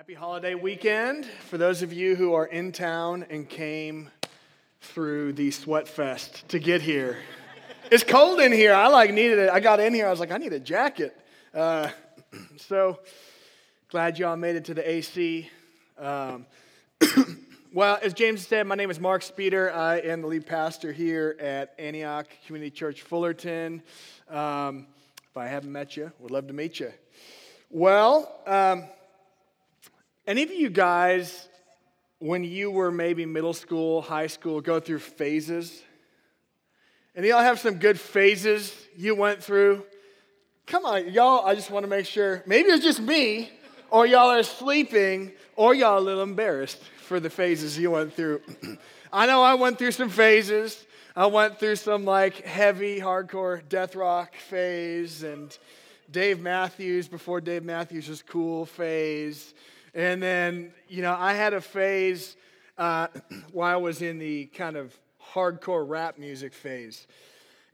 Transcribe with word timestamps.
Happy 0.00 0.14
holiday 0.14 0.54
weekend 0.54 1.26
for 1.26 1.58
those 1.58 1.82
of 1.82 1.92
you 1.92 2.16
who 2.16 2.32
are 2.32 2.46
in 2.46 2.72
town 2.72 3.26
and 3.28 3.46
came 3.46 4.08
through 4.80 5.34
the 5.34 5.50
sweat 5.50 5.86
fest 5.86 6.48
to 6.48 6.58
get 6.58 6.80
here. 6.80 7.18
it's 7.90 8.02
cold 8.02 8.40
in 8.40 8.50
here. 8.50 8.72
I 8.72 8.86
like 8.86 9.12
needed 9.12 9.38
it. 9.38 9.50
I 9.50 9.60
got 9.60 9.78
in 9.78 9.92
here. 9.92 10.06
I 10.06 10.10
was 10.10 10.18
like, 10.18 10.30
I 10.30 10.38
need 10.38 10.54
a 10.54 10.58
jacket. 10.58 11.14
Uh, 11.52 11.90
so 12.56 12.98
glad 13.90 14.18
y'all 14.18 14.38
made 14.38 14.56
it 14.56 14.64
to 14.64 14.72
the 14.72 14.90
AC. 14.90 15.50
Um, 15.98 16.46
well, 17.74 17.98
as 18.02 18.14
James 18.14 18.46
said, 18.46 18.66
my 18.66 18.76
name 18.76 18.90
is 18.90 18.98
Mark 18.98 19.20
Speeder. 19.20 19.70
I 19.70 19.98
am 19.98 20.22
the 20.22 20.28
lead 20.28 20.46
pastor 20.46 20.92
here 20.92 21.36
at 21.38 21.74
Antioch 21.78 22.26
Community 22.46 22.70
Church 22.70 23.02
Fullerton. 23.02 23.82
Um, 24.30 24.86
if 25.28 25.36
I 25.36 25.46
haven't 25.46 25.72
met 25.72 25.94
you, 25.94 26.10
would 26.20 26.30
love 26.30 26.46
to 26.46 26.54
meet 26.54 26.80
you. 26.80 26.90
Well. 27.68 28.40
Um, 28.46 28.84
any 30.30 30.44
of 30.44 30.52
you 30.52 30.70
guys, 30.70 31.48
when 32.20 32.44
you 32.44 32.70
were 32.70 32.92
maybe 32.92 33.26
middle 33.26 33.52
school, 33.52 34.00
high 34.00 34.28
school, 34.28 34.60
go 34.60 34.78
through 34.78 35.00
phases? 35.00 35.82
And 37.16 37.26
y'all 37.26 37.42
have 37.42 37.58
some 37.58 37.80
good 37.80 37.98
phases 37.98 38.72
you 38.96 39.16
went 39.16 39.42
through? 39.42 39.84
Come 40.66 40.86
on, 40.86 41.12
y'all, 41.12 41.44
I 41.44 41.56
just 41.56 41.68
want 41.68 41.82
to 41.82 41.90
make 41.90 42.06
sure. 42.06 42.44
Maybe 42.46 42.68
it's 42.68 42.84
just 42.84 43.00
me, 43.00 43.50
or 43.90 44.06
y'all 44.06 44.30
are 44.30 44.44
sleeping, 44.44 45.32
or 45.56 45.74
y'all 45.74 45.98
a 45.98 46.00
little 46.00 46.22
embarrassed 46.22 46.80
for 47.00 47.18
the 47.18 47.28
phases 47.28 47.76
you 47.76 47.90
went 47.90 48.14
through. 48.14 48.40
I 49.12 49.26
know 49.26 49.42
I 49.42 49.54
went 49.54 49.78
through 49.78 49.90
some 49.90 50.10
phases. 50.10 50.86
I 51.16 51.26
went 51.26 51.58
through 51.58 51.74
some 51.74 52.04
like 52.04 52.44
heavy, 52.44 53.00
hardcore 53.00 53.68
death 53.68 53.96
rock 53.96 54.36
phase 54.36 55.24
and 55.24 55.58
Dave 56.08 56.38
Matthews 56.38 57.08
before 57.08 57.40
Dave 57.40 57.64
Matthews 57.64 58.08
was 58.08 58.22
cool 58.22 58.64
phase. 58.64 59.54
And 59.94 60.22
then, 60.22 60.72
you 60.88 61.02
know, 61.02 61.14
I 61.18 61.34
had 61.34 61.54
a 61.54 61.60
phase 61.60 62.36
uh, 62.78 63.08
while 63.52 63.72
I 63.72 63.76
was 63.76 64.02
in 64.02 64.18
the 64.18 64.46
kind 64.46 64.76
of 64.76 64.96
hardcore 65.32 65.88
rap 65.88 66.18
music 66.18 66.52
phase. 66.52 67.06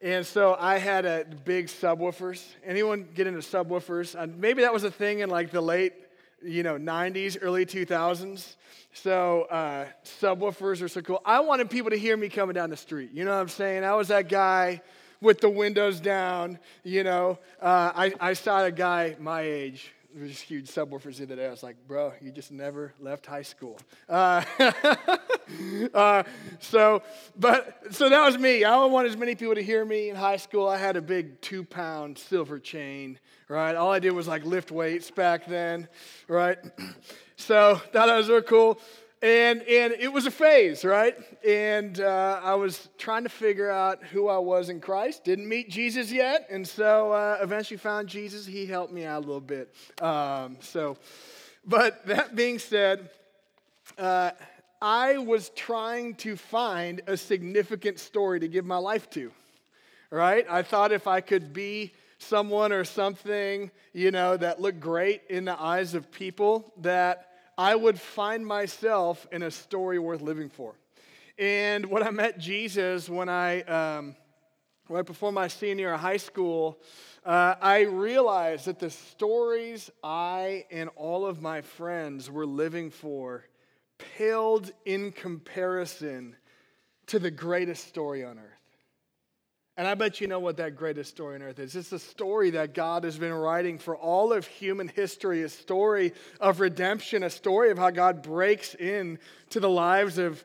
And 0.03 0.27
so 0.27 0.56
I 0.58 0.78
had 0.78 1.06
a 1.06 1.25
big 1.45 1.67
subwoofers. 1.69 2.45
Anyone 2.64 3.08
get 3.14 3.27
into 3.27 3.41
subwoofers? 3.41 4.19
Uh, 4.19 4.27
maybe 4.36 4.62
that 4.62 4.73
was 4.73 4.84
a 4.84 4.91
thing 4.91 5.20
in 5.20 5.31
like 5.31 5.50
the 5.50 5.61
late, 5.61 5.95
you 6.42 6.62
know, 6.62 6.77
90s, 6.77 7.39
early 7.41 7.64
2000s. 7.64 8.56
So 8.92 9.42
uh, 9.51 9.86
subwoofers 10.05 10.83
are 10.83 10.89
so 10.89 11.01
cool. 11.01 11.23
I 11.25 11.41
wanted 11.41 11.70
people 11.70 11.91
to 11.91 11.98
hear 11.98 12.17
me 12.17 12.28
coming 12.28 12.55
down 12.55 12.70
the 12.70 12.77
street. 12.77 13.11
You 13.12 13.25
know 13.25 13.33
what 13.33 13.41
I'm 13.41 13.48
saying? 13.48 13.84
I 13.84 13.95
was 13.95 14.08
that 14.08 14.28
guy 14.28 14.83
with 15.20 15.41
the 15.41 15.51
windows 15.51 15.98
down. 16.01 16.58
You 16.84 17.05
know, 17.05 17.39
uh, 17.61 17.92
I, 17.95 18.12
I 18.20 18.33
saw 18.34 18.64
a 18.64 18.70
guy 18.70 19.17
my 19.19 19.42
age 19.42 19.92
was 20.22 20.41
huge 20.41 20.67
subwoofers 20.67 21.19
the 21.19 21.25
other 21.25 21.36
day. 21.36 21.47
I 21.47 21.50
was 21.50 21.62
like, 21.62 21.77
bro, 21.86 22.12
you 22.22 22.31
just 22.31 22.50
never 22.50 22.95
left 23.00 23.27
high 23.27 23.42
school. 23.42 23.78
Uh, 24.09 24.42
uh, 25.95 26.23
so, 26.58 27.03
but 27.39 27.83
so 27.91 28.08
that 28.08 28.25
was 28.25 28.39
me. 28.39 28.64
I 28.64 28.83
wanted 28.86 29.11
as 29.11 29.17
many 29.17 29.34
people 29.34 29.55
to 29.55 29.62
hear 29.62 29.84
me 29.84 30.08
in 30.08 30.17
high 30.17 30.39
school. 30.39 30.69
I 30.69 30.78
had 30.78 30.97
a 30.97 31.03
big 31.03 31.41
two-pound 31.41 32.17
silver 32.17 32.58
chain. 32.58 33.19
Right, 33.48 33.77
all 33.77 33.92
I 33.92 33.98
did 33.98 34.12
was 34.12 34.27
like 34.27 34.45
lift 34.45 34.70
weights 34.70 35.11
back 35.11 35.47
then. 35.47 35.86
Right, 36.28 36.58
so 37.36 37.77
thought 37.77 38.06
that 38.06 38.17
was 38.17 38.28
real 38.28 38.42
cool. 38.42 38.80
And, 39.22 39.62
and 39.62 39.95
it 39.95 40.12
was 40.12 40.27
a 40.27 40.31
phase, 40.31 40.84
right? 40.84 41.17
And 41.47 42.00
uh, 42.00 42.41
I 42.42 42.55
was 42.55 42.89
trying 42.98 43.23
to 43.23 43.31
figure 43.31 43.70
out 43.70 44.05
who 44.05 44.28
I 44.28 44.36
was 44.39 44.69
in 44.69 44.81
Christ. 44.81 45.25
Didn't 45.25 45.48
meet 45.48 45.70
Jesus 45.70 46.12
yet. 46.12 46.47
And 46.50 46.69
so 46.69 47.12
uh, 47.12 47.39
eventually 47.41 47.78
found 47.78 48.08
Jesus. 48.08 48.45
He 48.45 48.67
helped 48.67 48.92
me 48.92 49.05
out 49.05 49.25
a 49.25 49.27
little 49.27 49.41
bit. 49.41 49.75
Um, 50.03 50.58
so, 50.61 50.98
but 51.64 52.06
that 52.06 52.36
being 52.36 52.58
said, 52.58 53.08
uh, 53.97 54.33
I 54.83 55.17
was 55.17 55.48
trying 55.51 56.17
to 56.17 56.36
find 56.36 57.01
a 57.06 57.17
significant 57.17 57.98
story 57.98 58.41
to 58.41 58.48
give 58.48 58.67
my 58.67 58.77
life 58.77 59.08
to, 59.11 59.33
right? 60.11 60.46
I 60.51 60.62
thought 60.62 60.92
if 60.92 61.07
I 61.07 61.23
could 61.23 61.55
be 61.55 61.95
someone 62.18 62.73
or 62.73 62.85
something, 62.85 63.70
you 63.95 64.11
know, 64.11 64.36
that 64.36 64.61
looked 64.61 64.80
great 64.80 65.23
in 65.30 65.46
the 65.46 65.58
eyes 65.58 65.95
of 65.95 66.12
people, 66.12 66.73
that 66.83 67.30
I 67.58 67.74
would 67.74 67.98
find 67.98 68.46
myself 68.46 69.27
in 69.33 69.42
a 69.42 69.50
story 69.50 69.98
worth 69.98 70.20
living 70.20 70.48
for. 70.48 70.74
And 71.39 71.86
when 71.86 72.02
I 72.02 72.11
met 72.11 72.39
Jesus, 72.39 73.08
when 73.08 73.28
I, 73.28 73.62
um, 73.62 74.17
right 74.89 75.05
before 75.05 75.33
my 75.33 75.48
senior 75.48 75.94
high 75.96 76.17
school, 76.18 76.78
uh, 77.24 77.55
I 77.61 77.80
realized 77.80 78.67
that 78.67 78.78
the 78.78 78.90
stories 78.90 79.90
I 80.02 80.67
and 80.70 80.90
all 80.96 81.27
of 81.27 81.42
my 81.42 81.62
friends 81.62 82.30
were 82.30 82.46
living 82.46 82.90
for 82.90 83.44
paled 83.98 84.73
in 84.84 85.12
comparison 85.12 86.36
to 87.06 87.18
the 87.18 87.30
greatest 87.30 87.88
story 87.88 88.24
on 88.24 88.38
earth. 88.38 88.55
And 89.79 89.87
I 89.87 89.95
bet 89.95 90.23
you 90.23 90.27
know 90.27 90.39
what 90.39 90.57
that 90.57 90.75
greatest 90.75 91.11
story 91.11 91.35
on 91.35 91.42
earth 91.42 91.59
is. 91.59 91.77
It's 91.77 91.92
a 91.92 91.98
story 91.98 92.51
that 92.51 92.73
God 92.73 93.05
has 93.05 93.19
been 93.19 93.35
writing 93.35 93.79
for 93.79 93.95
all 93.95 94.33
of 94.33 94.47
human 94.47 94.89
history, 94.89 95.42
a 95.42 95.51
story 95.51 96.14
of 96.41 96.61
redemption, 96.61 97.23
a 97.23 97.31
story 97.31 97.70
of 97.70 97.77
how 97.77 97.91
God 97.91 98.23
breaks 98.23 98.75
in 98.75 99.19
to 99.51 99.61
the 99.61 99.69
lives 99.69 100.17
of 100.17 100.42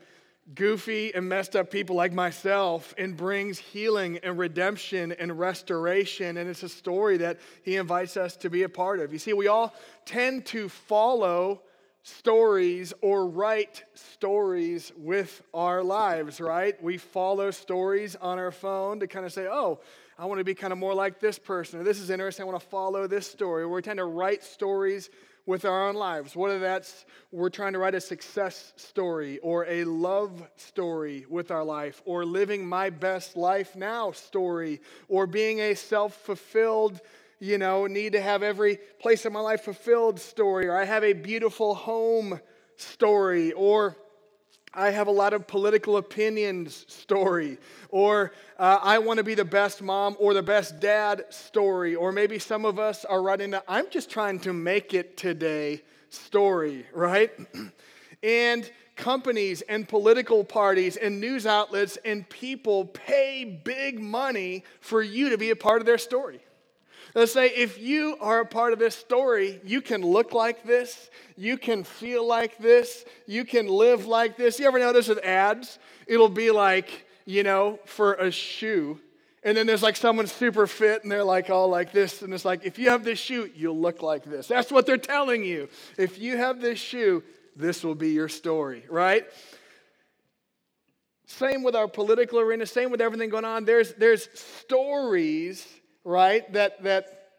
goofy 0.53 1.15
and 1.15 1.29
messed 1.29 1.55
up 1.55 1.71
people 1.71 1.95
like 1.95 2.11
myself 2.11 2.93
and 2.97 3.15
brings 3.15 3.57
healing 3.57 4.19
and 4.21 4.37
redemption 4.37 5.13
and 5.13 5.39
restoration. 5.39 6.35
And 6.35 6.49
it's 6.49 6.63
a 6.63 6.69
story 6.69 7.15
that 7.17 7.39
He 7.63 7.77
invites 7.77 8.17
us 8.17 8.35
to 8.37 8.49
be 8.49 8.63
a 8.63 8.69
part 8.69 8.99
of. 8.99 9.13
You 9.13 9.19
see, 9.19 9.31
we 9.31 9.47
all 9.47 9.73
tend 10.03 10.45
to 10.47 10.67
follow 10.67 11.61
stories 12.03 12.93
or 13.01 13.27
write 13.27 13.83
stories 13.93 14.91
with 14.97 15.41
our 15.53 15.83
lives, 15.83 16.41
right? 16.41 16.81
We 16.81 16.97
follow 16.97 17.51
stories 17.51 18.15
on 18.15 18.39
our 18.39 18.51
phone 18.51 18.99
to 18.99 19.07
kind 19.07 19.25
of 19.25 19.33
say, 19.33 19.47
oh, 19.47 19.79
I 20.17 20.25
want 20.25 20.39
to 20.39 20.43
be 20.43 20.53
kind 20.53 20.73
of 20.73 20.79
more 20.79 20.93
like 20.93 21.19
this 21.19 21.39
person, 21.39 21.79
or 21.79 21.83
this 21.83 21.99
is 21.99 22.09
interesting, 22.09 22.43
I 22.43 22.47
want 22.47 22.61
to 22.61 22.67
follow 22.67 23.07
this 23.07 23.27
story. 23.27 23.65
We 23.65 23.81
tend 23.81 23.97
to 23.97 24.05
write 24.05 24.43
stories 24.43 25.09
with 25.45 25.65
our 25.65 25.89
own 25.89 25.95
lives, 25.95 26.35
whether 26.35 26.59
that's 26.59 27.05
we're 27.31 27.49
trying 27.49 27.73
to 27.73 27.79
write 27.79 27.95
a 27.95 28.01
success 28.01 28.73
story 28.75 29.39
or 29.39 29.65
a 29.65 29.83
love 29.85 30.47
story 30.55 31.25
with 31.29 31.49
our 31.49 31.63
life, 31.63 32.01
or 32.05 32.25
living 32.25 32.65
my 32.65 32.91
best 32.91 33.35
life 33.35 33.75
now 33.75 34.11
story, 34.11 34.79
or 35.07 35.25
being 35.25 35.59
a 35.59 35.73
self 35.73 36.15
fulfilled 36.15 37.01
you 37.41 37.57
know, 37.57 37.87
need 37.87 38.13
to 38.13 38.21
have 38.21 38.43
every 38.43 38.77
place 38.99 39.25
in 39.25 39.33
my 39.33 39.39
life 39.39 39.61
fulfilled 39.63 40.19
story, 40.19 40.67
or 40.67 40.77
I 40.77 40.85
have 40.85 41.03
a 41.03 41.13
beautiful 41.13 41.73
home 41.73 42.39
story, 42.77 43.51
or 43.53 43.97
I 44.75 44.91
have 44.91 45.07
a 45.07 45.11
lot 45.11 45.33
of 45.33 45.47
political 45.47 45.97
opinions 45.97 46.85
story, 46.87 47.57
or 47.89 48.31
uh, 48.59 48.77
I 48.83 48.99
want 48.99 49.17
to 49.17 49.23
be 49.23 49.33
the 49.33 49.43
best 49.43 49.81
mom 49.81 50.15
or 50.19 50.35
the 50.35 50.43
best 50.43 50.79
dad 50.79 51.25
story, 51.29 51.95
or 51.95 52.11
maybe 52.11 52.37
some 52.37 52.63
of 52.63 52.77
us 52.77 53.05
are 53.05 53.23
writing 53.23 53.49
the 53.49 53.63
I'm 53.67 53.89
just 53.89 54.11
trying 54.11 54.39
to 54.41 54.53
make 54.53 54.93
it 54.93 55.17
today 55.17 55.81
story, 56.09 56.85
right? 56.93 57.31
and 58.23 58.71
companies 58.95 59.63
and 59.63 59.89
political 59.89 60.43
parties 60.43 60.95
and 60.95 61.19
news 61.19 61.47
outlets 61.47 61.97
and 62.05 62.29
people 62.29 62.85
pay 62.85 63.45
big 63.63 63.99
money 63.99 64.63
for 64.79 65.01
you 65.01 65.29
to 65.29 65.39
be 65.39 65.49
a 65.49 65.55
part 65.55 65.81
of 65.81 65.87
their 65.87 65.97
story. 65.97 66.39
Let's 67.13 67.33
say 67.33 67.47
if 67.47 67.79
you 67.79 68.15
are 68.21 68.41
a 68.41 68.45
part 68.45 68.71
of 68.71 68.79
this 68.79 68.95
story, 68.95 69.59
you 69.65 69.81
can 69.81 70.01
look 70.01 70.33
like 70.33 70.63
this, 70.63 71.09
you 71.35 71.57
can 71.57 71.83
feel 71.83 72.25
like 72.25 72.57
this, 72.57 73.03
you 73.27 73.43
can 73.43 73.67
live 73.67 74.05
like 74.05 74.37
this. 74.37 74.59
You 74.59 74.67
ever 74.67 74.79
notice 74.79 75.09
with 75.09 75.19
ads? 75.19 75.77
It'll 76.07 76.29
be 76.29 76.51
like, 76.51 77.05
you 77.25 77.43
know, 77.43 77.79
for 77.85 78.13
a 78.13 78.31
shoe. 78.31 78.99
And 79.43 79.57
then 79.57 79.65
there's 79.65 79.83
like 79.83 79.97
someone 79.97 80.27
super 80.27 80.67
fit 80.67 81.03
and 81.03 81.11
they're 81.11 81.23
like 81.23 81.49
all 81.49 81.67
like 81.67 81.91
this. 81.91 82.21
And 82.21 82.33
it's 82.33 82.45
like, 82.45 82.63
if 82.63 82.79
you 82.79 82.89
have 82.89 83.03
this 83.03 83.19
shoe, 83.19 83.49
you'll 83.55 83.79
look 83.79 84.01
like 84.01 84.23
this. 84.23 84.47
That's 84.47 84.71
what 84.71 84.85
they're 84.85 84.97
telling 84.97 85.43
you. 85.43 85.67
If 85.97 86.19
you 86.19 86.37
have 86.37 86.61
this 86.61 86.79
shoe, 86.79 87.23
this 87.55 87.83
will 87.83 87.95
be 87.95 88.11
your 88.11 88.29
story, 88.29 88.85
right? 88.89 89.25
Same 91.25 91.63
with 91.63 91.75
our 91.75 91.87
political 91.87 92.39
arena, 92.39 92.65
same 92.65 92.91
with 92.91 93.01
everything 93.01 93.29
going 93.29 93.45
on. 93.45 93.65
There's, 93.65 93.93
there's 93.93 94.29
stories 94.39 95.65
right? 96.03 96.51
That, 96.53 96.83
that 96.83 97.29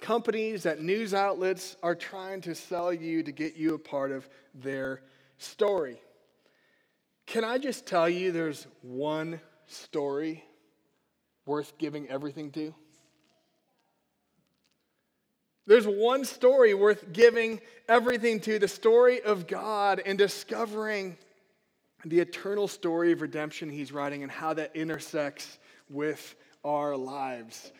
companies, 0.00 0.64
that 0.64 0.80
news 0.80 1.14
outlets 1.14 1.76
are 1.82 1.94
trying 1.94 2.40
to 2.42 2.54
sell 2.54 2.92
you 2.92 3.22
to 3.22 3.32
get 3.32 3.56
you 3.56 3.74
a 3.74 3.78
part 3.78 4.12
of 4.12 4.28
their 4.54 5.02
story. 5.38 6.00
Can 7.26 7.44
I 7.44 7.58
just 7.58 7.86
tell 7.86 8.08
you 8.08 8.32
there's 8.32 8.66
one 8.82 9.40
story 9.66 10.44
worth 11.46 11.78
giving 11.78 12.08
everything 12.08 12.50
to? 12.52 12.74
There's 15.66 15.86
one 15.86 16.26
story 16.26 16.74
worth 16.74 17.12
giving 17.12 17.60
everything 17.88 18.40
to 18.40 18.58
the 18.58 18.68
story 18.68 19.22
of 19.22 19.46
God 19.46 20.02
and 20.04 20.18
discovering 20.18 21.16
the 22.04 22.20
eternal 22.20 22.68
story 22.68 23.12
of 23.12 23.22
redemption 23.22 23.70
he's 23.70 23.90
writing 23.90 24.22
and 24.22 24.30
how 24.30 24.52
that 24.54 24.76
intersects 24.76 25.58
with 25.88 26.34
our 26.64 26.96
lives. 26.96 27.72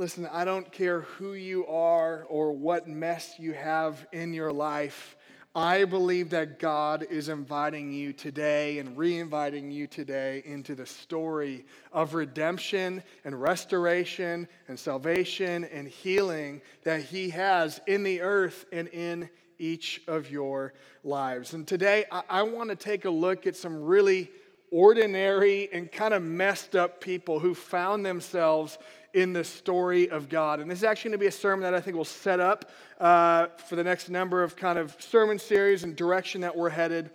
Listen, 0.00 0.26
I 0.32 0.46
don't 0.46 0.72
care 0.72 1.02
who 1.02 1.34
you 1.34 1.66
are 1.66 2.24
or 2.30 2.52
what 2.52 2.88
mess 2.88 3.34
you 3.38 3.52
have 3.52 4.06
in 4.12 4.32
your 4.32 4.50
life. 4.50 5.14
I 5.54 5.84
believe 5.84 6.30
that 6.30 6.58
God 6.58 7.06
is 7.10 7.28
inviting 7.28 7.92
you 7.92 8.14
today 8.14 8.78
and 8.78 8.96
re 8.96 9.18
inviting 9.18 9.70
you 9.70 9.86
today 9.86 10.42
into 10.46 10.74
the 10.74 10.86
story 10.86 11.66
of 11.92 12.14
redemption 12.14 13.02
and 13.26 13.42
restoration 13.42 14.48
and 14.68 14.78
salvation 14.78 15.64
and 15.64 15.86
healing 15.86 16.62
that 16.84 17.02
He 17.02 17.28
has 17.28 17.78
in 17.86 18.02
the 18.02 18.22
earth 18.22 18.64
and 18.72 18.88
in 18.88 19.28
each 19.58 20.00
of 20.08 20.30
your 20.30 20.72
lives. 21.04 21.52
And 21.52 21.68
today, 21.68 22.06
I, 22.10 22.22
I 22.30 22.42
want 22.44 22.70
to 22.70 22.76
take 22.76 23.04
a 23.04 23.10
look 23.10 23.46
at 23.46 23.54
some 23.54 23.82
really 23.82 24.30
ordinary 24.70 25.68
and 25.72 25.90
kind 25.90 26.14
of 26.14 26.22
messed 26.22 26.76
up 26.76 27.00
people 27.00 27.38
who 27.40 27.54
found 27.54 28.06
themselves 28.06 28.78
in 29.12 29.32
the 29.32 29.44
story 29.44 30.08
of 30.08 30.28
God. 30.28 30.60
And 30.60 30.70
this 30.70 30.78
is 30.78 30.84
actually 30.84 31.10
going 31.10 31.18
to 31.18 31.24
be 31.24 31.26
a 31.28 31.32
sermon 31.32 31.62
that 31.62 31.74
I 31.74 31.80
think 31.80 31.96
will 31.96 32.04
set 32.04 32.40
up 32.40 32.70
uh, 32.98 33.46
for 33.66 33.76
the 33.76 33.84
next 33.84 34.08
number 34.08 34.42
of 34.42 34.56
kind 34.56 34.78
of 34.78 34.96
sermon 35.00 35.38
series 35.38 35.84
and 35.84 35.96
direction 35.96 36.42
that 36.42 36.56
we're 36.56 36.70
headed 36.70 37.10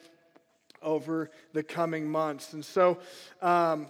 over 0.81 1.29
the 1.53 1.63
coming 1.63 2.07
months. 2.07 2.53
And 2.53 2.63
so, 2.63 2.99
um, 3.41 3.87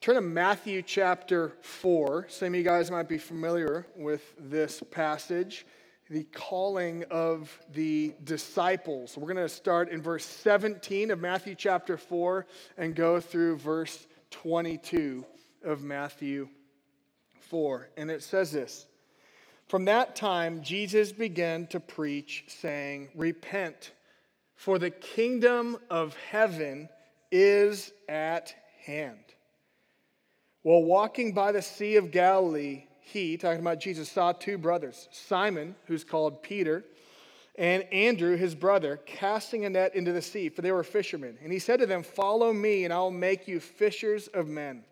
turn 0.00 0.16
to 0.16 0.20
Matthew 0.20 0.82
chapter 0.82 1.52
4. 1.62 2.26
Some 2.28 2.48
of 2.48 2.54
you 2.54 2.62
guys 2.62 2.90
might 2.90 3.08
be 3.08 3.18
familiar 3.18 3.86
with 3.96 4.22
this 4.38 4.82
passage 4.90 5.66
the 6.10 6.24
calling 6.32 7.04
of 7.08 7.56
the 7.72 8.12
disciples. 8.24 9.16
We're 9.16 9.32
going 9.32 9.46
to 9.46 9.48
start 9.48 9.90
in 9.90 10.02
verse 10.02 10.26
17 10.26 11.12
of 11.12 11.20
Matthew 11.20 11.54
chapter 11.54 11.96
4 11.96 12.46
and 12.76 12.96
go 12.96 13.20
through 13.20 13.58
verse 13.58 14.08
22 14.32 15.24
of 15.62 15.82
Matthew 15.82 16.48
4. 17.50 17.90
And 17.96 18.10
it 18.10 18.22
says 18.22 18.52
this 18.52 18.86
From 19.68 19.84
that 19.84 20.16
time, 20.16 20.62
Jesus 20.62 21.12
began 21.12 21.66
to 21.68 21.80
preach, 21.80 22.44
saying, 22.48 23.10
Repent, 23.14 23.92
for 24.54 24.78
the 24.78 24.90
kingdom 24.90 25.76
of 25.90 26.16
heaven 26.30 26.88
is 27.30 27.92
at 28.08 28.54
hand. 28.84 29.18
While 30.62 30.84
walking 30.84 31.32
by 31.32 31.52
the 31.52 31.62
Sea 31.62 31.96
of 31.96 32.10
Galilee, 32.10 32.84
he, 33.00 33.36
talking 33.36 33.60
about 33.60 33.80
Jesus, 33.80 34.10
saw 34.10 34.32
two 34.32 34.58
brothers, 34.58 35.08
Simon, 35.10 35.74
who's 35.86 36.04
called 36.04 36.42
Peter, 36.42 36.84
and 37.56 37.82
Andrew, 37.92 38.36
his 38.36 38.54
brother, 38.54 39.00
casting 39.06 39.64
a 39.64 39.70
net 39.70 39.94
into 39.94 40.12
the 40.12 40.22
sea, 40.22 40.48
for 40.48 40.62
they 40.62 40.72
were 40.72 40.84
fishermen. 40.84 41.36
And 41.42 41.52
he 41.52 41.58
said 41.58 41.80
to 41.80 41.86
them, 41.86 42.02
Follow 42.02 42.52
me, 42.52 42.84
and 42.84 42.92
I'll 42.92 43.10
make 43.10 43.48
you 43.48 43.58
fishers 43.60 44.28
of 44.28 44.46
men. 44.46 44.84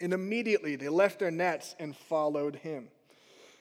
And 0.00 0.12
immediately 0.12 0.76
they 0.76 0.88
left 0.88 1.18
their 1.18 1.30
nets 1.30 1.76
and 1.78 1.96
followed 1.96 2.56
him. 2.56 2.88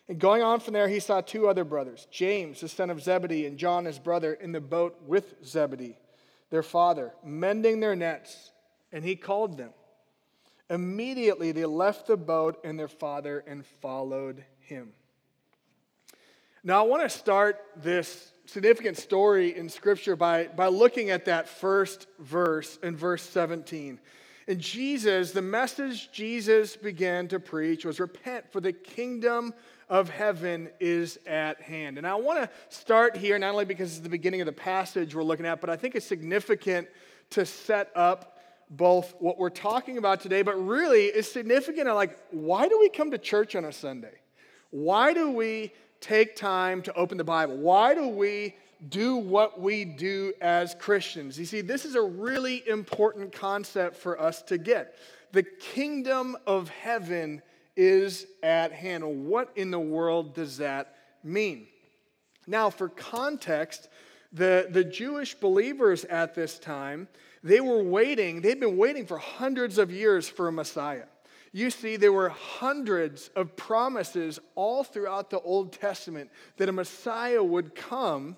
And 0.07 0.19
going 0.19 0.41
on 0.41 0.59
from 0.59 0.73
there, 0.73 0.87
he 0.87 0.99
saw 0.99 1.21
two 1.21 1.47
other 1.47 1.63
brothers, 1.63 2.07
James, 2.11 2.61
the 2.61 2.67
son 2.67 2.89
of 2.89 3.01
Zebedee, 3.01 3.45
and 3.45 3.57
John, 3.57 3.85
his 3.85 3.99
brother, 3.99 4.33
in 4.33 4.51
the 4.51 4.59
boat 4.59 4.97
with 5.05 5.35
Zebedee, 5.45 5.97
their 6.49 6.63
father, 6.63 7.13
mending 7.23 7.79
their 7.79 7.95
nets. 7.95 8.51
And 8.91 9.05
he 9.05 9.15
called 9.15 9.57
them. 9.57 9.71
Immediately 10.69 11.51
they 11.51 11.65
left 11.65 12.07
the 12.07 12.17
boat 12.17 12.59
and 12.63 12.79
their 12.79 12.87
father 12.87 13.43
and 13.47 13.65
followed 13.65 14.43
him. 14.59 14.93
Now, 16.63 16.83
I 16.83 16.87
want 16.87 17.03
to 17.03 17.09
start 17.09 17.59
this 17.75 18.31
significant 18.45 18.97
story 18.97 19.55
in 19.55 19.67
Scripture 19.67 20.15
by, 20.15 20.47
by 20.47 20.67
looking 20.67 21.09
at 21.09 21.25
that 21.25 21.47
first 21.47 22.07
verse 22.19 22.77
in 22.83 22.95
verse 22.95 23.23
17. 23.23 23.99
And 24.47 24.59
Jesus, 24.59 25.31
the 25.31 25.41
message 25.41 26.11
Jesus 26.11 26.75
began 26.75 27.27
to 27.29 27.39
preach 27.39 27.85
was 27.85 27.99
repent, 27.99 28.51
for 28.51 28.59
the 28.59 28.73
kingdom 28.73 29.53
of 29.87 30.09
heaven 30.09 30.69
is 30.79 31.19
at 31.27 31.61
hand. 31.61 31.97
And 31.97 32.07
I 32.07 32.15
want 32.15 32.41
to 32.41 32.49
start 32.75 33.15
here, 33.15 33.37
not 33.37 33.51
only 33.51 33.65
because 33.65 33.91
it's 33.91 33.99
the 34.01 34.09
beginning 34.09 34.41
of 34.41 34.45
the 34.45 34.51
passage 34.51 35.13
we're 35.13 35.23
looking 35.23 35.45
at, 35.45 35.61
but 35.61 35.69
I 35.69 35.75
think 35.75 35.95
it's 35.95 36.05
significant 36.05 36.87
to 37.31 37.45
set 37.45 37.91
up 37.95 38.39
both 38.69 39.13
what 39.19 39.37
we're 39.37 39.49
talking 39.49 39.97
about 39.97 40.21
today, 40.21 40.41
but 40.41 40.55
really 40.55 41.05
it's 41.05 41.31
significant. 41.31 41.93
Like, 41.93 42.17
why 42.31 42.67
do 42.67 42.79
we 42.79 42.89
come 42.89 43.11
to 43.11 43.17
church 43.17 43.55
on 43.55 43.65
a 43.65 43.71
Sunday? 43.71 44.13
Why 44.69 45.13
do 45.13 45.29
we 45.29 45.73
take 45.99 46.35
time 46.35 46.81
to 46.83 46.93
open 46.93 47.17
the 47.17 47.23
Bible? 47.25 47.57
Why 47.57 47.93
do 47.93 48.07
we 48.07 48.55
do 48.89 49.15
what 49.15 49.59
we 49.59 49.85
do 49.85 50.33
as 50.41 50.75
Christians. 50.75 51.37
You 51.37 51.45
see, 51.45 51.61
this 51.61 51.85
is 51.85 51.95
a 51.95 52.01
really 52.01 52.67
important 52.67 53.31
concept 53.31 53.95
for 53.95 54.19
us 54.19 54.41
to 54.43 54.57
get. 54.57 54.95
The 55.31 55.43
kingdom 55.43 56.35
of 56.47 56.69
heaven 56.69 57.41
is 57.75 58.25
at 58.43 58.71
hand. 58.71 59.27
What 59.27 59.51
in 59.55 59.71
the 59.71 59.79
world 59.79 60.33
does 60.33 60.57
that 60.57 60.95
mean? 61.23 61.67
Now, 62.47 62.69
for 62.69 62.89
context, 62.89 63.87
the, 64.33 64.67
the 64.69 64.83
Jewish 64.83 65.35
believers 65.35 66.05
at 66.05 66.33
this 66.33 66.57
time, 66.57 67.07
they 67.43 67.61
were 67.61 67.83
waiting, 67.83 68.41
they'd 68.41 68.59
been 68.59 68.77
waiting 68.77 69.05
for 69.05 69.17
hundreds 69.17 69.77
of 69.77 69.91
years 69.91 70.27
for 70.27 70.47
a 70.47 70.51
Messiah. 70.51 71.05
You 71.53 71.69
see, 71.69 71.97
there 71.97 72.13
were 72.13 72.29
hundreds 72.29 73.29
of 73.35 73.55
promises 73.57 74.39
all 74.55 74.83
throughout 74.83 75.29
the 75.29 75.41
Old 75.41 75.73
Testament 75.73 76.29
that 76.57 76.69
a 76.69 76.71
Messiah 76.71 77.43
would 77.43 77.75
come 77.75 78.37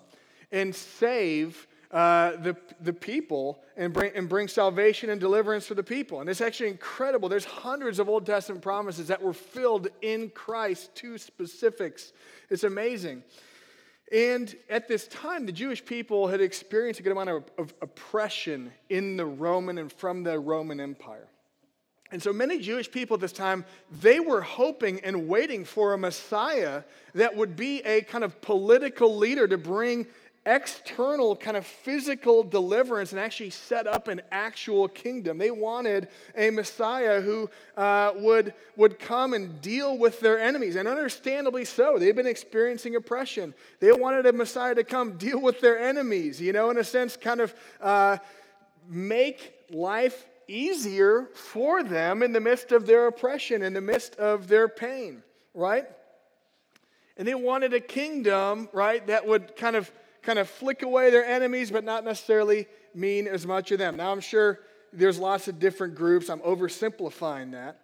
and 0.53 0.73
save 0.73 1.67
uh, 1.91 2.37
the, 2.37 2.55
the 2.79 2.93
people 2.93 3.61
and 3.75 3.93
bring, 3.93 4.11
and 4.15 4.29
bring 4.29 4.47
salvation 4.47 5.09
and 5.09 5.19
deliverance 5.19 5.67
for 5.67 5.73
the 5.73 5.83
people. 5.83 6.21
And 6.21 6.29
it's 6.29 6.41
actually 6.41 6.69
incredible. 6.69 7.27
There's 7.27 7.45
hundreds 7.45 7.99
of 7.99 8.07
Old 8.07 8.25
Testament 8.25 8.61
promises 8.61 9.09
that 9.09 9.21
were 9.21 9.33
filled 9.33 9.89
in 10.01 10.29
Christ 10.29 10.95
to 10.95 11.17
specifics. 11.17 12.13
It's 12.49 12.63
amazing. 12.63 13.23
And 14.11 14.55
at 14.69 14.87
this 14.87 15.07
time, 15.07 15.45
the 15.45 15.51
Jewish 15.51 15.83
people 15.83 16.27
had 16.27 16.41
experienced 16.41 16.99
a 16.99 17.03
good 17.03 17.11
amount 17.11 17.29
of, 17.29 17.43
of 17.57 17.73
oppression 17.81 18.71
in 18.89 19.17
the 19.17 19.25
Roman 19.25 19.77
and 19.77 19.91
from 19.91 20.23
the 20.23 20.39
Roman 20.39 20.79
Empire. 20.79 21.27
And 22.11 22.21
so 22.21 22.31
many 22.31 22.59
Jewish 22.59 22.91
people 22.91 23.15
at 23.15 23.21
this 23.21 23.31
time, 23.31 23.65
they 24.01 24.19
were 24.19 24.41
hoping 24.41 24.99
and 24.99 25.27
waiting 25.27 25.65
for 25.65 25.93
a 25.93 25.97
Messiah 25.97 26.83
that 27.15 27.35
would 27.35 27.55
be 27.55 27.81
a 27.81 28.01
kind 28.01 28.23
of 28.23 28.39
political 28.39 29.17
leader 29.17 29.47
to 29.47 29.57
bring 29.57 30.05
external 30.45 31.35
kind 31.35 31.55
of 31.55 31.65
physical 31.65 32.43
deliverance 32.43 33.11
and 33.11 33.19
actually 33.19 33.49
set 33.49 33.87
up 33.87 34.07
an 34.07 34.21
actual 34.31 34.87
kingdom. 34.87 35.37
They 35.37 35.51
wanted 35.51 36.09
a 36.35 36.49
Messiah 36.49 37.21
who 37.21 37.49
uh, 37.77 38.11
would, 38.15 38.53
would 38.75 38.99
come 38.99 39.33
and 39.33 39.61
deal 39.61 39.97
with 39.97 40.19
their 40.19 40.39
enemies, 40.39 40.75
and 40.75 40.87
understandably 40.87 41.65
so. 41.65 41.97
They've 41.97 42.15
been 42.15 42.27
experiencing 42.27 42.95
oppression. 42.95 43.53
They 43.79 43.91
wanted 43.93 44.25
a 44.25 44.33
Messiah 44.33 44.75
to 44.75 44.83
come 44.83 45.17
deal 45.17 45.39
with 45.39 45.61
their 45.61 45.79
enemies, 45.79 46.41
you 46.41 46.51
know, 46.51 46.69
in 46.69 46.77
a 46.77 46.83
sense, 46.83 47.15
kind 47.15 47.39
of 47.39 47.53
uh, 47.79 48.17
make 48.89 49.53
life 49.71 50.25
easier 50.47 51.29
for 51.33 51.83
them 51.83 52.21
in 52.21 52.33
the 52.33 52.41
midst 52.41 52.73
of 52.73 52.85
their 52.85 53.07
oppression, 53.07 53.63
in 53.63 53.73
the 53.73 53.81
midst 53.81 54.15
of 54.15 54.49
their 54.49 54.67
pain, 54.67 55.23
right? 55.53 55.87
And 57.17 57.27
they 57.27 57.35
wanted 57.35 57.73
a 57.73 57.79
kingdom, 57.79 58.67
right, 58.73 59.05
that 59.07 59.25
would 59.25 59.55
kind 59.55 59.75
of 59.75 59.89
kind 60.23 60.39
of 60.39 60.49
flick 60.49 60.81
away 60.81 61.09
their 61.11 61.25
enemies, 61.25 61.69
but 61.69 61.83
not 61.83 62.03
necessarily 62.03 62.67
mean 62.95 63.27
as 63.27 63.45
much 63.45 63.71
of 63.71 63.77
them. 63.77 63.97
Now, 63.97 64.11
I'm 64.11 64.21
sure 64.21 64.59
there's 64.91 65.19
lots 65.19 65.47
of 65.47 65.59
different 65.59 65.95
groups. 65.95 66.29
I'm 66.29 66.39
oversimplifying 66.39 67.51
that. 67.51 67.79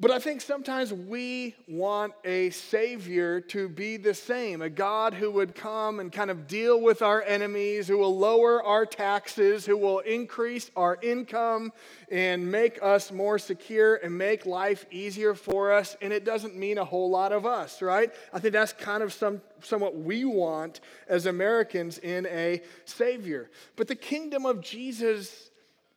But 0.00 0.10
I 0.10 0.18
think 0.18 0.40
sometimes 0.40 0.94
we 0.94 1.54
want 1.68 2.14
a 2.24 2.48
Savior 2.48 3.38
to 3.42 3.68
be 3.68 3.98
the 3.98 4.14
same 4.14 4.62
a 4.62 4.70
God 4.70 5.12
who 5.12 5.30
would 5.32 5.54
come 5.54 6.00
and 6.00 6.10
kind 6.10 6.30
of 6.30 6.46
deal 6.46 6.80
with 6.80 7.02
our 7.02 7.22
enemies, 7.22 7.86
who 7.86 7.98
will 7.98 8.16
lower 8.16 8.64
our 8.64 8.86
taxes, 8.86 9.66
who 9.66 9.76
will 9.76 9.98
increase 9.98 10.70
our 10.74 10.98
income 11.02 11.70
and 12.10 12.50
make 12.50 12.82
us 12.82 13.12
more 13.12 13.38
secure 13.38 13.96
and 13.96 14.16
make 14.16 14.46
life 14.46 14.86
easier 14.90 15.34
for 15.34 15.70
us. 15.70 15.98
And 16.00 16.14
it 16.14 16.24
doesn't 16.24 16.56
mean 16.56 16.78
a 16.78 16.84
whole 16.84 17.10
lot 17.10 17.30
of 17.30 17.44
us, 17.44 17.82
right? 17.82 18.10
I 18.32 18.38
think 18.38 18.54
that's 18.54 18.72
kind 18.72 19.02
of 19.02 19.12
some, 19.12 19.42
somewhat 19.62 19.98
we 19.98 20.24
want 20.24 20.80
as 21.08 21.26
Americans 21.26 21.98
in 21.98 22.24
a 22.28 22.62
Savior. 22.86 23.50
But 23.76 23.86
the 23.86 23.96
kingdom 23.96 24.46
of 24.46 24.62
Jesus 24.62 25.50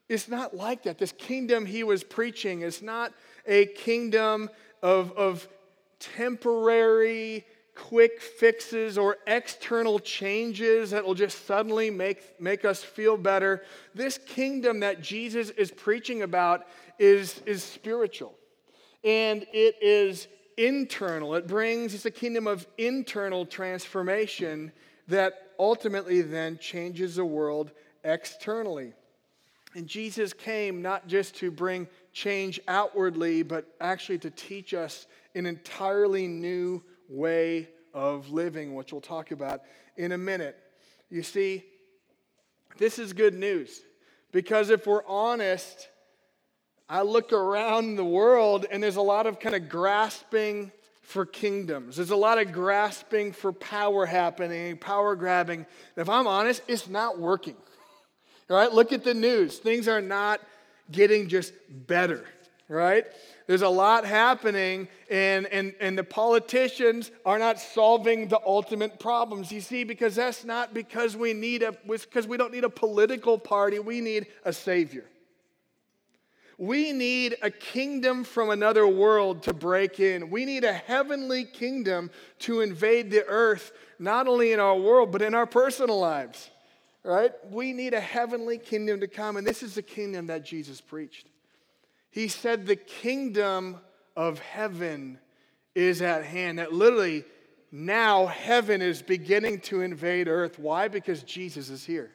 is 0.09 0.27
not 0.27 0.53
like 0.53 0.83
that. 0.83 0.97
This 0.97 1.13
kingdom 1.13 1.65
he 1.65 1.85
was 1.85 2.03
preaching 2.03 2.61
is 2.63 2.81
not 2.81 3.13
a 3.45 3.65
kingdom 3.67 4.49
of, 4.81 5.11
of 5.13 5.47
temporary 5.99 7.45
quick 7.75 8.21
fixes 8.21 8.97
or 8.97 9.17
external 9.25 9.99
changes 9.99 10.91
that 10.91 11.03
will 11.03 11.15
just 11.15 11.45
suddenly 11.47 11.89
make, 11.89 12.39
make 12.39 12.65
us 12.65 12.83
feel 12.83 13.17
better. 13.17 13.63
This 13.95 14.17
kingdom 14.17 14.81
that 14.81 15.01
Jesus 15.01 15.49
is 15.51 15.71
preaching 15.71 16.21
about 16.21 16.67
is, 16.99 17.41
is 17.45 17.63
spiritual 17.63 18.35
and 19.03 19.45
it 19.51 19.75
is 19.81 20.27
internal. 20.57 21.35
It 21.35 21.47
brings, 21.47 21.93
it's 21.93 22.05
a 22.05 22.11
kingdom 22.11 22.47
of 22.47 22.67
internal 22.77 23.45
transformation 23.45 24.71
that 25.07 25.51
ultimately 25.59 26.21
then 26.21 26.57
changes 26.59 27.15
the 27.15 27.25
world 27.25 27.71
externally. 28.03 28.93
And 29.75 29.87
Jesus 29.87 30.33
came 30.33 30.81
not 30.81 31.07
just 31.07 31.35
to 31.37 31.49
bring 31.49 31.87
change 32.13 32.59
outwardly, 32.67 33.43
but 33.43 33.65
actually 33.81 34.19
to 34.19 34.29
teach 34.29 34.73
us 34.73 35.07
an 35.35 35.45
entirely 35.45 36.27
new 36.27 36.81
way 37.09 37.67
of 37.93 38.29
living, 38.29 38.75
which 38.75 38.91
we'll 38.91 39.01
talk 39.01 39.31
about 39.31 39.61
in 39.97 40.11
a 40.11 40.17
minute. 40.17 40.57
You 41.09 41.23
see, 41.23 41.63
this 42.77 42.97
is 42.99 43.13
good 43.13 43.33
news 43.33 43.81
because 44.31 44.69
if 44.69 44.87
we're 44.87 45.05
honest, 45.05 45.89
I 46.87 47.01
look 47.01 47.33
around 47.33 47.95
the 47.95 48.05
world 48.05 48.65
and 48.69 48.81
there's 48.81 48.95
a 48.95 49.01
lot 49.01 49.27
of 49.27 49.39
kind 49.39 49.55
of 49.55 49.69
grasping 49.69 50.71
for 51.01 51.25
kingdoms. 51.25 51.97
There's 51.97 52.11
a 52.11 52.15
lot 52.15 52.39
of 52.39 52.51
grasping 52.51 53.31
for 53.33 53.51
power 53.51 54.05
happening, 54.05 54.77
power 54.77 55.15
grabbing. 55.15 55.65
If 55.97 56.09
I'm 56.09 56.27
honest, 56.27 56.61
it's 56.67 56.87
not 56.87 57.19
working. 57.19 57.55
All 58.49 58.57
right, 58.57 58.71
look 58.71 58.91
at 58.91 59.03
the 59.03 59.13
news. 59.13 59.57
Things 59.57 59.87
are 59.87 60.01
not 60.01 60.39
getting 60.93 61.27
just 61.27 61.53
better, 61.69 62.23
right? 62.69 63.05
There's 63.45 63.61
a 63.61 63.69
lot 63.69 64.05
happening, 64.05 64.87
and, 65.09 65.47
and, 65.47 65.73
and 65.81 65.97
the 65.97 66.03
politicians 66.03 67.11
are 67.25 67.37
not 67.37 67.59
solving 67.59 68.29
the 68.29 68.39
ultimate 68.45 68.99
problems. 68.99 69.51
You 69.51 69.59
see, 69.59 69.83
because 69.83 70.15
that's 70.15 70.45
not 70.45 70.73
because 70.73 71.17
we 71.17 71.33
need 71.33 71.61
a 71.61 71.73
because 71.85 72.25
we 72.25 72.37
don't 72.37 72.53
need 72.53 72.63
a 72.63 72.69
political 72.69 73.37
party, 73.37 73.79
we 73.79 73.99
need 73.99 74.27
a 74.45 74.53
savior. 74.53 75.03
We 76.57 76.93
need 76.93 77.35
a 77.41 77.49
kingdom 77.49 78.23
from 78.23 78.51
another 78.51 78.87
world 78.87 79.43
to 79.43 79.53
break 79.53 79.99
in. 79.99 80.29
We 80.29 80.45
need 80.45 80.63
a 80.63 80.71
heavenly 80.71 81.45
kingdom 81.45 82.11
to 82.39 82.61
invade 82.61 83.11
the 83.11 83.25
earth, 83.25 83.73
not 83.99 84.27
only 84.27 84.53
in 84.53 84.59
our 84.59 84.77
world, 84.77 85.11
but 85.11 85.21
in 85.21 85.33
our 85.33 85.47
personal 85.47 85.99
lives. 85.99 86.49
Right? 87.03 87.31
We 87.49 87.73
need 87.73 87.93
a 87.93 87.99
heavenly 87.99 88.57
kingdom 88.57 89.01
to 89.01 89.07
come, 89.07 89.35
and 89.35 89.45
this 89.45 89.61
is 89.61 89.75
the 89.75 89.81
kingdom 89.81 90.27
that 90.27 90.45
Jesus 90.45 90.79
preached. 90.79 91.27
He 92.11 92.27
said, 92.27 92.65
The 92.65 92.77
kingdom 92.77 93.77
of 94.15 94.39
heaven 94.39 95.19
is 95.75 96.01
at 96.01 96.23
hand. 96.23 96.59
That 96.59 96.71
literally 96.71 97.25
now 97.71 98.27
heaven 98.27 98.81
is 98.81 99.01
beginning 99.01 99.61
to 99.61 99.81
invade 99.81 100.27
earth. 100.27 100.59
Why? 100.59 100.87
Because 100.87 101.23
Jesus 101.23 101.69
is 101.69 101.83
here. 101.83 102.11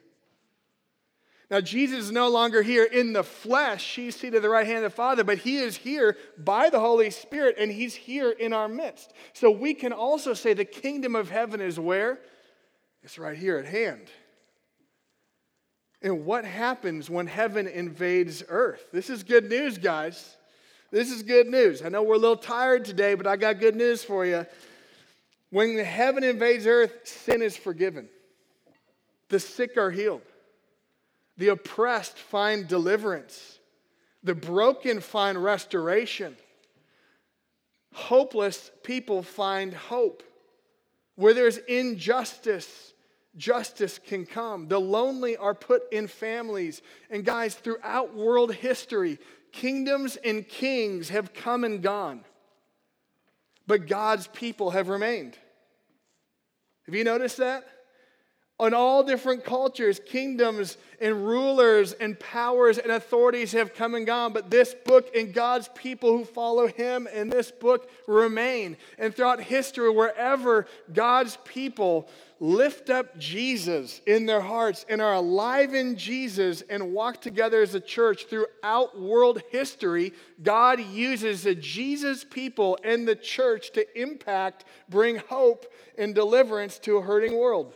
Now, 1.50 1.62
Jesus 1.62 2.04
is 2.04 2.12
no 2.12 2.28
longer 2.28 2.61
here 2.62 2.85
in 2.85 3.14
the 3.14 3.25
flesh. 3.25 3.97
He's 3.97 4.14
seated 4.14 4.37
at 4.37 4.42
the 4.42 4.50
right 4.50 4.66
hand 4.66 4.85
of 4.85 4.92
the 4.92 4.97
Father, 4.97 5.25
but 5.25 5.38
he 5.38 5.57
is 5.57 5.78
here 5.78 6.16
by 6.37 6.68
the 6.68 6.78
Holy 6.78 7.11
Spirit, 7.11 7.57
and 7.59 7.73
he's 7.73 7.95
here 7.95 8.30
in 8.30 8.52
our 8.52 8.68
midst. 8.68 9.12
So 9.33 9.50
we 9.50 9.73
can 9.73 9.92
also 9.92 10.35
say 10.35 10.52
the 10.52 10.66
kingdom 10.66 11.16
of 11.16 11.30
heaven 11.30 11.62
is 11.62 11.80
where? 11.80 12.21
It's 13.02 13.18
right 13.18 13.37
here 13.37 13.57
at 13.57 13.64
hand. 13.64 14.09
And 16.00 16.24
what 16.24 16.44
happens 16.44 17.10
when 17.10 17.26
heaven 17.26 17.66
invades 17.66 18.42
earth? 18.48 18.84
This 18.92 19.10
is 19.10 19.22
good 19.22 19.48
news, 19.48 19.78
guys. 19.78 20.36
This 20.90 21.10
is 21.10 21.22
good 21.22 21.48
news. 21.48 21.82
I 21.82 21.88
know 21.88 22.02
we're 22.02 22.14
a 22.14 22.18
little 22.18 22.36
tired 22.36 22.84
today, 22.84 23.14
but 23.14 23.26
I 23.26 23.36
got 23.36 23.58
good 23.58 23.76
news 23.76 24.04
for 24.04 24.24
you. 24.24 24.46
When 25.50 25.76
heaven 25.78 26.24
invades 26.24 26.66
earth, 26.66 26.92
sin 27.04 27.42
is 27.42 27.56
forgiven, 27.56 28.08
the 29.28 29.40
sick 29.40 29.76
are 29.76 29.90
healed. 29.90 30.22
The 31.36 31.48
oppressed 31.48 32.18
find 32.18 32.66
deliverance. 32.66 33.58
The 34.24 34.34
broken 34.34 35.00
find 35.00 35.42
restoration. 35.42 36.36
Hopeless 37.94 38.70
people 38.82 39.22
find 39.22 39.72
hope. 39.72 40.22
Where 41.14 41.34
there's 41.34 41.58
injustice, 41.58 42.88
justice 43.38 43.99
can 43.99 44.26
come. 44.26 44.68
The 44.68 44.80
lonely 44.80 45.37
are 45.37 45.54
put 45.54 45.90
in 45.92 46.09
families. 46.09 46.83
And 47.11 47.25
guys, 47.25 47.54
throughout 47.54 48.14
world 48.14 48.52
history, 48.52 49.18
kingdoms 49.52 50.16
and 50.16 50.47
kings 50.47 51.09
have 51.09 51.33
come 51.33 51.64
and 51.64 51.83
gone, 51.83 52.25
but 53.66 53.87
God's 53.87 54.26
people 54.26 54.71
have 54.71 54.88
remained. 54.88 55.37
Have 56.87 56.95
you 56.95 57.04
noticed 57.04 57.38
that? 57.38 57.66
on 58.61 58.75
all 58.75 59.04
different 59.04 59.45
cultures, 59.45 60.00
kingdoms, 60.04 60.76
and 61.00 61.26
rulers, 61.26 61.92
and 61.92 62.18
powers, 62.18 62.78
and 62.78 62.90
authorities 62.90 63.52
have 63.52 63.73
come 63.73 63.95
and 63.95 64.04
gone. 64.04 64.33
But 64.33 64.50
this 64.50 64.75
book 64.85 65.14
and 65.14 65.33
God's 65.33 65.68
people 65.75 66.16
who 66.16 66.25
follow 66.25 66.66
Him 66.66 67.09
and 67.12 67.30
this 67.30 67.52
book 67.52 67.88
remain. 68.09 68.76
And 68.99 69.14
throughout 69.14 69.40
history, 69.40 69.90
wherever 69.90 70.66
God's 70.92 71.38
people 71.45 72.09
lift 72.40 72.88
up 72.88 73.18
Jesus 73.18 74.00
in 74.07 74.26
their 74.26 74.40
hearts 74.40 74.87
and 74.88 75.02
are 75.02 75.14
alive 75.14 75.75
in 75.75 75.97
Jesus 75.97 76.62
and 76.62 76.92
walk 76.92 77.21
together 77.21 77.62
as 77.62 77.75
a 77.75 77.80
church 77.80 78.26
throughout 78.26 79.00
world 79.00 79.42
history, 79.50 80.12
God 80.42 80.80
uses 80.80 81.42
the 81.42 81.54
Jesus 81.54 82.25
people 82.25 82.78
and 82.85 83.07
the 83.07 83.16
church 83.16 83.73
to 83.73 84.00
impact, 84.00 84.64
bring 84.88 85.16
hope, 85.16 85.66
and 85.97 86.14
deliverance 86.14 86.78
to 86.80 86.99
a 86.99 87.02
hurting 87.02 87.37
world. 87.37 87.75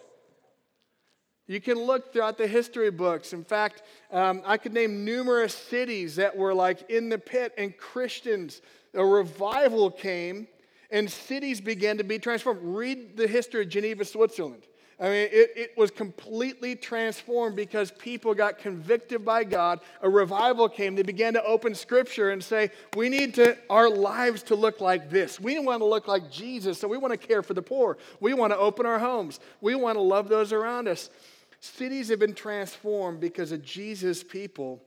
You 1.48 1.60
can 1.60 1.78
look 1.78 2.12
throughout 2.12 2.38
the 2.38 2.46
history 2.46 2.90
books. 2.90 3.32
In 3.32 3.44
fact, 3.44 3.82
um, 4.12 4.42
I 4.46 4.56
could 4.56 4.72
name 4.72 5.04
numerous 5.04 5.54
cities 5.54 6.16
that 6.16 6.36
were 6.36 6.54
like 6.54 6.88
in 6.88 7.08
the 7.08 7.18
pit, 7.18 7.52
and 7.58 7.76
Christians, 7.76 8.62
a 8.94 9.04
revival 9.04 9.90
came, 9.90 10.46
and 10.92 11.10
cities 11.10 11.60
began 11.60 11.98
to 11.98 12.04
be 12.04 12.18
transformed. 12.18 12.60
Read 12.62 13.16
the 13.16 13.26
history 13.26 13.62
of 13.62 13.70
Geneva, 13.70 14.04
Switzerland. 14.04 14.62
I 15.00 15.04
mean, 15.04 15.28
it, 15.32 15.50
it 15.56 15.70
was 15.76 15.90
completely 15.90 16.76
transformed 16.76 17.56
because 17.56 17.90
people 17.90 18.34
got 18.34 18.58
convicted 18.58 19.24
by 19.24 19.42
God. 19.42 19.80
A 20.02 20.08
revival 20.08 20.68
came. 20.68 20.94
They 20.94 21.02
began 21.02 21.32
to 21.32 21.42
open 21.42 21.74
scripture 21.74 22.30
and 22.30 22.44
say, 22.44 22.70
We 22.94 23.08
need 23.08 23.34
to, 23.34 23.58
our 23.68 23.90
lives 23.90 24.44
to 24.44 24.54
look 24.54 24.80
like 24.80 25.10
this. 25.10 25.40
We 25.40 25.58
want 25.58 25.80
to 25.80 25.86
look 25.86 26.06
like 26.06 26.30
Jesus, 26.30 26.78
so 26.78 26.86
we 26.86 26.98
want 26.98 27.20
to 27.20 27.26
care 27.26 27.42
for 27.42 27.54
the 27.54 27.62
poor. 27.62 27.98
We 28.20 28.34
want 28.34 28.52
to 28.52 28.58
open 28.58 28.86
our 28.86 29.00
homes. 29.00 29.40
We 29.60 29.74
want 29.74 29.96
to 29.96 30.02
love 30.02 30.28
those 30.28 30.52
around 30.52 30.86
us. 30.86 31.10
Cities 31.58 32.08
have 32.10 32.20
been 32.20 32.34
transformed 32.34 33.18
because 33.18 33.50
of 33.50 33.64
Jesus' 33.64 34.22
people 34.22 34.82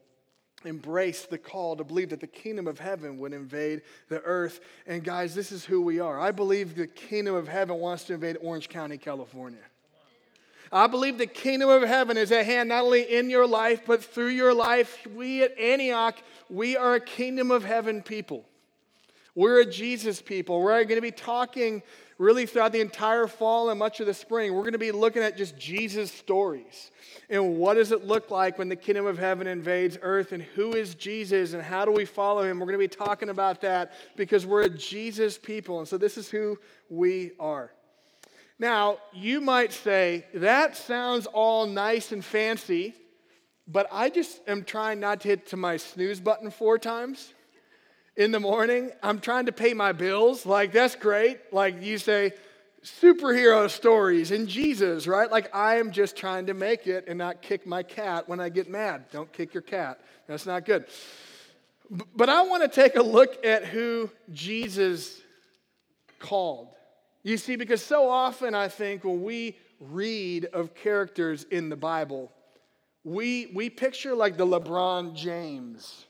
embraced 0.68 1.30
the 1.30 1.38
call 1.38 1.76
to 1.76 1.84
believe 1.84 2.10
that 2.10 2.20
the 2.20 2.28
kingdom 2.28 2.68
of 2.68 2.80
heaven 2.80 3.18
would 3.20 3.34
invade 3.34 3.82
the 4.10 4.22
earth. 4.22 4.60
And 4.88 5.04
guys, 5.04 5.36
this 5.36 5.52
is 5.52 5.66
who 5.66 5.82
we 5.82 6.00
are. 6.00 6.20
I 6.20 6.32
believe 6.32 6.76
the 6.76 6.88
kingdom 6.88 7.36
of 7.36 7.48
heaven 7.48 7.78
wants 7.78 8.04
to 8.06 8.14
invade 8.14 8.38
Orange 8.42 8.70
County, 8.70 8.98
California. 8.98 9.60
I 10.72 10.88
believe 10.88 11.18
the 11.18 11.28
kingdom 11.28 11.70
of 11.70 11.84
heaven 11.84 12.18
is 12.18 12.32
at 12.32 12.46
hand 12.46 12.70
not 12.70 12.84
only 12.84 13.04
in 13.04 13.30
your 13.30 13.48
life, 13.48 13.82
but 13.86 14.04
through 14.04 14.30
your 14.30 14.54
life. 14.54 15.06
We 15.16 15.44
at 15.44 15.58
Antioch, 15.58 16.18
we 16.50 16.76
are 16.76 16.96
a 16.96 17.00
kingdom 17.00 17.52
of 17.52 17.64
heaven 17.64 18.02
people. 18.02 18.46
We're 19.36 19.62
a 19.62 19.66
Jesus 19.66 20.22
people. 20.22 20.62
We're 20.62 20.84
going 20.86 20.96
to 20.98 21.02
be 21.02 21.12
talking 21.12 21.84
really 22.18 22.46
throughout 22.46 22.72
the 22.72 22.82
entire 22.82 23.28
fall 23.28 23.70
and 23.70 23.78
much 23.78 24.00
of 24.00 24.06
the 24.06 24.14
spring, 24.14 24.54
we're 24.54 24.62
going 24.62 24.74
to 24.74 24.80
be 24.80 24.92
looking 24.92 25.22
at 25.22 25.38
just 25.38 25.58
Jesus 25.58 26.12
stories. 26.12 26.92
And 27.30 27.58
what 27.58 27.74
does 27.74 27.92
it 27.92 28.06
look 28.06 28.32
like 28.32 28.58
when 28.58 28.70
the 28.70 28.76
kingdom 28.76 29.06
of 29.06 29.18
heaven 29.18 29.48
invades 29.48 29.98
earth? 30.02 30.32
And 30.32 30.42
who 30.42 30.74
is 30.74 30.96
Jesus? 30.96 31.54
And 31.54 31.62
how 31.62 31.86
do 31.86 31.92
we 31.92 32.06
follow 32.06 32.44
him? 32.44 32.60
We're 32.60 32.68
going 32.68 32.80
to 32.80 32.80
be 32.80 32.88
talking 32.88 33.30
about 33.30 33.62
that 33.62 33.94
because 34.16 34.46
we're 34.46 34.64
a 34.64 34.70
Jesus 34.70 35.38
people. 35.38 35.80
And 35.80 35.88
so 35.88 35.98
this 35.98 36.18
is 36.18 36.30
who 36.30 36.58
we 36.90 37.32
are. 37.40 37.72
Now, 38.58 39.00
you 39.14 39.42
might 39.42 39.74
say, 39.74 40.26
that 40.34 40.78
sounds 40.78 41.26
all 41.26 41.68
nice 41.68 42.14
and 42.14 42.24
fancy, 42.24 42.96
but 43.68 43.88
I 43.92 44.10
just 44.10 44.40
am 44.48 44.64
trying 44.64 45.02
not 45.02 45.22
to 45.22 45.28
hit 45.28 45.48
to 45.48 45.58
my 45.58 45.76
snooze 45.76 46.22
button 46.22 46.50
four 46.50 46.80
times 46.80 47.34
in 48.18 48.32
the 48.32 48.40
morning. 48.40 48.92
I'm 49.04 49.20
trying 49.20 49.48
to 49.48 49.52
pay 49.52 49.74
my 49.74 49.92
bills. 49.92 50.46
Like, 50.46 50.72
that's 50.72 50.96
great. 50.96 51.40
Like, 51.52 51.82
you 51.82 51.98
say, 51.98 52.34
superhero 52.84 53.70
stories 53.70 54.32
and 54.32 54.48
Jesus, 54.48 55.08
right? 55.08 55.30
Like, 55.30 55.54
I 55.56 55.78
am 55.78 55.92
just 55.92 56.16
trying 56.16 56.46
to 56.48 56.54
make 56.54 56.88
it 56.88 57.06
and 57.08 57.18
not 57.18 57.42
kick 57.42 57.66
my 57.66 57.84
cat 57.84 58.30
when 58.30 58.40
I 58.40 58.50
get 58.50 58.70
mad. 58.70 59.06
Don't 59.12 59.32
kick 59.34 59.54
your 59.54 59.64
cat. 59.64 60.00
That's 60.28 60.46
not 60.46 60.66
good. 60.66 60.86
But 62.16 62.30
I 62.30 62.44
want 62.44 62.64
to 62.64 62.70
take 62.70 62.96
a 62.96 63.02
look 63.02 63.46
at 63.46 63.66
who 63.66 64.10
Jesus 64.32 65.20
called. 66.20 66.70
You 67.24 67.38
see, 67.38 67.56
because 67.56 67.84
so 67.84 68.10
often 68.10 68.54
I 68.54 68.68
think 68.68 69.04
when 69.04 69.24
we 69.24 69.58
read 69.80 70.46
of 70.46 70.76
characters 70.76 71.44
in 71.50 71.70
the 71.70 71.76
Bible, 71.76 72.32
we, 73.04 73.52
we 73.54 73.70
picture 73.70 74.16
like 74.16 74.38
the 74.38 74.46
LeBron 74.46 75.16
James 75.16 76.05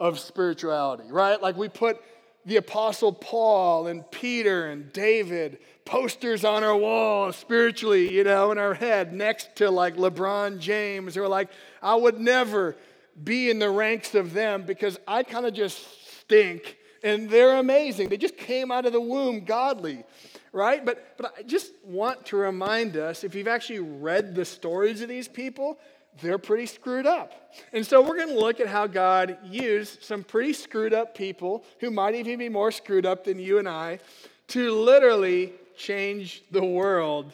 of 0.00 0.18
spirituality, 0.18 1.12
right? 1.12 1.40
Like 1.40 1.56
we 1.56 1.68
put 1.68 2.02
the 2.46 2.56
Apostle 2.56 3.12
Paul 3.12 3.86
and 3.86 4.10
Peter 4.10 4.66
and 4.68 4.90
David 4.92 5.58
posters 5.84 6.44
on 6.44 6.64
our 6.64 6.76
wall 6.76 7.32
spiritually, 7.32 8.12
you 8.12 8.24
know, 8.24 8.50
in 8.50 8.58
our 8.58 8.72
head 8.72 9.12
next 9.12 9.56
to 9.56 9.70
like 9.70 9.96
LeBron 9.96 10.58
James. 10.58 11.18
Or 11.18 11.28
like, 11.28 11.50
I 11.82 11.94
would 11.94 12.18
never 12.18 12.76
be 13.22 13.50
in 13.50 13.58
the 13.58 13.68
ranks 13.68 14.14
of 14.14 14.32
them 14.32 14.62
because 14.62 14.98
I 15.06 15.22
kind 15.22 15.44
of 15.44 15.52
just 15.52 16.20
stink 16.20 16.78
and 17.02 17.28
they're 17.28 17.58
amazing. 17.58 18.08
They 18.08 18.16
just 18.16 18.36
came 18.36 18.70
out 18.70 18.86
of 18.86 18.92
the 18.92 19.00
womb 19.00 19.44
godly, 19.44 20.04
right? 20.52 20.84
But, 20.84 21.16
but 21.18 21.34
I 21.38 21.42
just 21.42 21.72
want 21.84 22.24
to 22.26 22.36
remind 22.36 22.96
us 22.96 23.22
if 23.22 23.34
you've 23.34 23.48
actually 23.48 23.80
read 23.80 24.34
the 24.34 24.44
stories 24.44 25.02
of 25.02 25.08
these 25.08 25.28
people, 25.28 25.78
they're 26.20 26.38
pretty 26.38 26.66
screwed 26.66 27.06
up. 27.06 27.54
And 27.72 27.86
so 27.86 28.00
we're 28.00 28.16
going 28.16 28.28
to 28.28 28.38
look 28.38 28.60
at 28.60 28.66
how 28.66 28.86
God 28.86 29.38
used 29.44 30.02
some 30.02 30.22
pretty 30.22 30.52
screwed 30.52 30.92
up 30.92 31.14
people 31.14 31.64
who 31.80 31.90
might 31.90 32.14
even 32.14 32.38
be 32.38 32.48
more 32.48 32.70
screwed 32.70 33.06
up 33.06 33.24
than 33.24 33.38
you 33.38 33.58
and 33.58 33.68
I 33.68 34.00
to 34.48 34.72
literally 34.72 35.52
change 35.76 36.42
the 36.50 36.64
world, 36.64 37.32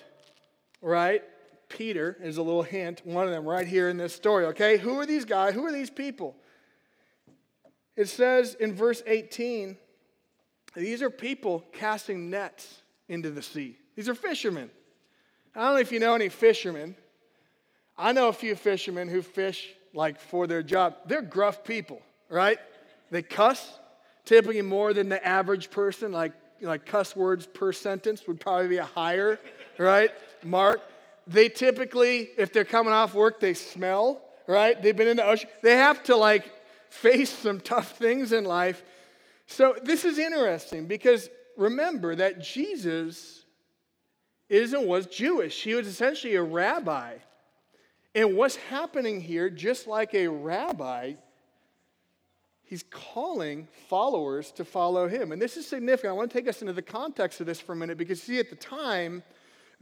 right? 0.81 1.23
Peter 1.69 2.17
is 2.21 2.37
a 2.37 2.43
little 2.43 2.63
hint, 2.63 3.03
one 3.05 3.27
of 3.27 3.33
them 3.33 3.45
right 3.45 3.67
here 3.67 3.89
in 3.89 3.97
this 3.97 4.15
story, 4.15 4.47
okay? 4.47 4.77
Who 4.77 5.01
are 5.01 5.07
these 5.07 5.25
guys? 5.25 5.55
Who 5.55 5.65
are 5.65 5.73
these 5.73 5.91
people? 5.91 6.37
It 7.97 8.09
says 8.09 8.55
in 8.55 8.75
verse 8.75 9.03
18, 9.07 9.77
these 10.75 11.03
are 11.03 11.11
people 11.11 11.65
casting 11.73 12.31
nets 12.31 12.83
into 13.09 13.31
the 13.31 13.43
sea. 13.43 13.77
These 13.97 14.09
are 14.09 14.15
fishermen. 14.15 14.71
I 15.55 15.65
don't 15.65 15.75
know 15.75 15.81
if 15.81 15.91
you 15.91 15.99
know 15.99 16.15
any 16.15 16.29
fishermen. 16.29 16.95
I 17.99 18.13
know 18.13 18.29
a 18.29 18.33
few 18.33 18.55
fishermen 18.55 19.09
who 19.09 19.23
fish 19.23 19.71
like 19.95 20.21
for 20.21 20.47
their 20.47 20.63
job. 20.63 20.97
They're 21.07 21.23
gruff 21.23 21.65
people, 21.65 22.03
right? 22.29 22.59
They 23.11 23.23
cuss, 23.23 23.79
typically 24.25 24.63
more 24.63 24.93
than 24.93 25.09
the 25.09 25.25
average 25.27 25.71
person, 25.71 26.13
like, 26.13 26.33
like 26.61 26.85
cuss 26.85 27.17
words 27.17 27.47
per 27.47 27.73
sentence 27.73 28.27
would 28.27 28.41
probably 28.41 28.69
be 28.69 28.77
a 28.79 28.85
higher, 28.85 29.39
right? 29.79 30.11
Mark. 30.45 30.81
They 31.27 31.49
typically, 31.49 32.29
if 32.37 32.53
they're 32.53 32.65
coming 32.65 32.93
off 32.93 33.15
work, 33.15 33.41
they 33.41 33.55
smell, 33.55 34.21
right? 34.47 34.81
They've 34.81 34.97
been 34.97 35.09
in 35.09 35.17
the 35.17 35.27
ocean. 35.27 35.49
They 35.63 35.77
have 35.77 36.03
to 36.05 36.17
like 36.17 36.51
face 36.89 37.31
some 37.31 37.61
tough 37.61 37.97
things 37.99 38.33
in 38.33 38.45
life. 38.45 38.83
So 39.47 39.77
this 39.83 40.05
is 40.05 40.19
interesting 40.19 40.87
because 40.87 41.29
remember 41.57 42.15
that 42.17 42.41
Jesus 42.41 43.45
is 44.49 44.73
and 44.73 44.87
was 44.87 45.07
Jewish. 45.07 45.63
He 45.63 45.75
was 45.75 45.87
essentially 45.87 46.37
a 46.37 46.43
rabbi. 46.43 47.17
And 48.17 48.35
what's 48.35 48.57
happening 48.57 49.21
here, 49.21 49.51
just 49.51 49.87
like 49.87 50.15
a 50.15 50.27
rabbi, 50.27 51.17
he's 52.65 52.83
calling 52.83 53.69
followers 53.89 54.53
to 54.53 54.65
follow 54.65 55.07
him. 55.07 55.33
And 55.33 55.41
this 55.41 55.59
is 55.59 55.69
significant. 55.69 56.13
I 56.13 56.15
want 56.15 56.31
to 56.31 56.39
take 56.39 56.49
us 56.49 56.63
into 56.63 56.73
the 56.73 56.81
context 56.81 57.43
of 57.43 57.47
this 57.47 57.61
for 57.61 57.75
a 57.75 57.77
minute 57.77 57.99
because, 57.99 58.23
see, 58.23 58.39
at 58.39 58.49
the 58.49 58.57
time, 58.57 59.23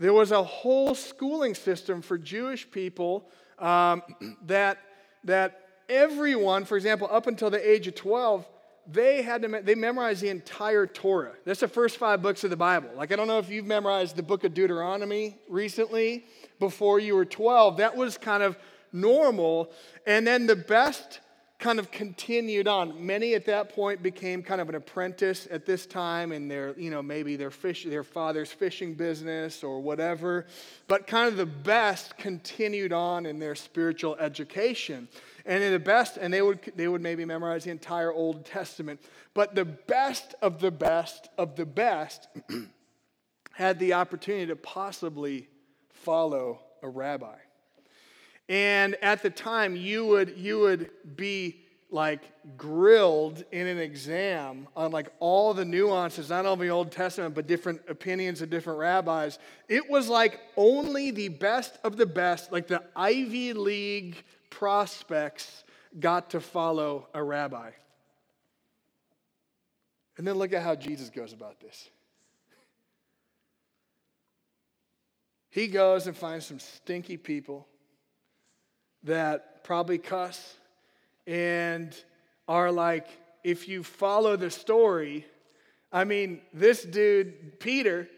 there 0.00 0.12
was 0.12 0.32
a 0.32 0.42
whole 0.42 0.96
schooling 0.96 1.54
system 1.54 2.02
for 2.02 2.18
Jewish 2.18 2.68
people 2.68 3.30
um, 3.60 4.02
that, 4.46 4.78
that 5.22 5.68
everyone, 5.88 6.64
for 6.64 6.76
example, 6.76 7.08
up 7.12 7.28
until 7.28 7.50
the 7.50 7.70
age 7.70 7.86
of 7.86 7.94
12, 7.94 8.48
they 8.90 9.22
had 9.22 9.42
to 9.42 9.62
they 9.62 9.76
memorized 9.76 10.22
the 10.22 10.28
entire 10.28 10.86
Torah. 10.86 11.32
That's 11.46 11.60
the 11.60 11.68
first 11.68 11.96
five 11.96 12.20
books 12.20 12.44
of 12.44 12.50
the 12.50 12.56
Bible. 12.56 12.90
Like 12.94 13.12
I 13.12 13.16
don't 13.16 13.28
know 13.28 13.38
if 13.38 13.48
you've 13.48 13.64
memorized 13.64 14.14
the 14.14 14.22
book 14.22 14.44
of 14.44 14.52
Deuteronomy 14.52 15.38
recently 15.48 16.26
before 16.58 16.98
you 16.98 17.14
were 17.14 17.24
12. 17.24 17.78
That 17.78 17.96
was 17.96 18.18
kind 18.18 18.42
of 18.42 18.56
normal. 18.92 19.72
And 20.06 20.26
then 20.26 20.46
the 20.46 20.56
best 20.56 21.20
kind 21.58 21.78
of 21.78 21.90
continued 21.90 22.68
on. 22.68 23.06
Many 23.06 23.34
at 23.34 23.46
that 23.46 23.74
point 23.74 24.02
became 24.02 24.42
kind 24.42 24.60
of 24.60 24.68
an 24.68 24.74
apprentice 24.74 25.48
at 25.50 25.64
this 25.64 25.86
time 25.86 26.32
in 26.32 26.46
their, 26.46 26.78
you 26.78 26.90
know, 26.90 27.02
maybe 27.02 27.36
their 27.36 27.50
fish, 27.50 27.84
their 27.84 28.02
father's 28.02 28.52
fishing 28.52 28.92
business 28.94 29.64
or 29.64 29.80
whatever. 29.80 30.46
But 30.88 31.06
kind 31.06 31.26
of 31.28 31.36
the 31.36 31.46
best 31.46 32.18
continued 32.18 32.92
on 32.92 33.24
in 33.24 33.38
their 33.38 33.54
spiritual 33.54 34.16
education. 34.16 35.08
And 35.46 35.62
in 35.62 35.72
the 35.72 35.78
best, 35.78 36.18
and 36.18 36.32
they 36.32 36.42
would, 36.42 36.72
they 36.76 36.88
would 36.88 37.00
maybe 37.00 37.24
memorize 37.24 37.64
the 37.64 37.70
entire 37.70 38.12
Old 38.12 38.44
Testament. 38.44 39.00
But 39.32 39.54
the 39.54 39.64
best 39.64 40.34
of 40.42 40.60
the 40.60 40.70
best 40.70 41.28
of 41.38 41.56
the 41.56 41.66
best 41.66 42.28
had 43.52 43.78
the 43.78 43.94
opportunity 43.94 44.46
to 44.46 44.56
possibly 44.56 45.48
follow 46.04 46.60
a 46.82 46.88
rabbi. 46.88 47.36
And 48.48 48.94
at 49.02 49.22
the 49.22 49.30
time, 49.30 49.74
you 49.74 50.06
would, 50.06 50.36
you 50.36 50.60
would 50.60 50.90
be 51.16 51.64
like 51.90 52.22
grilled 52.56 53.44
in 53.52 53.66
an 53.66 53.78
exam 53.78 54.66
on 54.76 54.90
like 54.90 55.12
all 55.20 55.54
the 55.54 55.64
nuances, 55.64 56.28
not 56.28 56.44
only 56.44 56.68
Old 56.68 56.90
Testament, 56.90 57.34
but 57.34 57.46
different 57.46 57.80
opinions 57.88 58.42
of 58.42 58.50
different 58.50 58.78
rabbis. 58.78 59.38
It 59.68 59.88
was 59.88 60.08
like 60.08 60.40
only 60.56 61.10
the 61.10 61.28
best 61.28 61.78
of 61.84 61.96
the 61.96 62.06
best, 62.06 62.52
like 62.52 62.66
the 62.66 62.82
Ivy 62.96 63.52
League 63.52 64.22
prospects 64.50 65.64
got 65.98 66.30
to 66.30 66.40
follow 66.40 67.08
a 67.14 67.22
rabbi. 67.22 67.70
And 70.16 70.26
then 70.26 70.34
look 70.34 70.52
at 70.52 70.62
how 70.62 70.74
Jesus 70.74 71.10
goes 71.10 71.32
about 71.32 71.60
this. 71.60 71.88
He 75.54 75.68
goes 75.68 76.08
and 76.08 76.16
finds 76.16 76.46
some 76.46 76.58
stinky 76.58 77.16
people 77.16 77.68
that 79.04 79.62
probably 79.62 79.98
cuss 79.98 80.56
and 81.28 81.94
are 82.48 82.72
like, 82.72 83.06
if 83.44 83.68
you 83.68 83.84
follow 83.84 84.34
the 84.34 84.50
story, 84.50 85.24
I 85.92 86.02
mean, 86.02 86.40
this 86.52 86.82
dude, 86.82 87.60
Peter, 87.60 88.08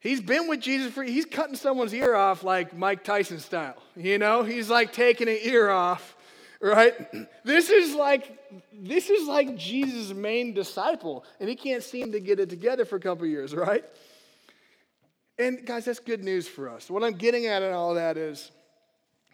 He's 0.00 0.20
been 0.20 0.48
with 0.48 0.60
Jesus 0.60 0.92
for, 0.92 1.02
he's 1.02 1.24
cutting 1.24 1.56
someone's 1.56 1.94
ear 1.94 2.14
off 2.14 2.42
like 2.44 2.76
Mike 2.76 3.04
Tyson 3.04 3.38
style. 3.38 3.80
You 3.96 4.18
know, 4.18 4.42
he's 4.42 4.68
like 4.68 4.92
taking 4.92 5.28
an 5.28 5.38
ear 5.40 5.70
off, 5.70 6.16
right? 6.60 6.94
This 7.44 7.70
is 7.70 7.94
like, 7.94 8.38
this 8.72 9.08
is 9.08 9.28
like 9.28 9.56
Jesus' 9.56 10.12
main 10.12 10.52
disciple, 10.52 11.24
and 11.38 11.48
he 11.48 11.54
can't 11.56 11.82
seem 11.82 12.12
to 12.12 12.20
get 12.20 12.40
it 12.40 12.50
together 12.50 12.84
for 12.84 12.96
a 12.96 13.00
couple 13.00 13.26
years, 13.26 13.54
right? 13.54 13.84
And 15.38 15.66
guys, 15.66 15.86
that's 15.86 15.98
good 15.98 16.22
news 16.22 16.46
for 16.46 16.68
us. 16.68 16.88
What 16.88 17.02
I'm 17.02 17.14
getting 17.14 17.46
at 17.46 17.62
in 17.62 17.72
all 17.72 17.94
that 17.94 18.16
is, 18.16 18.52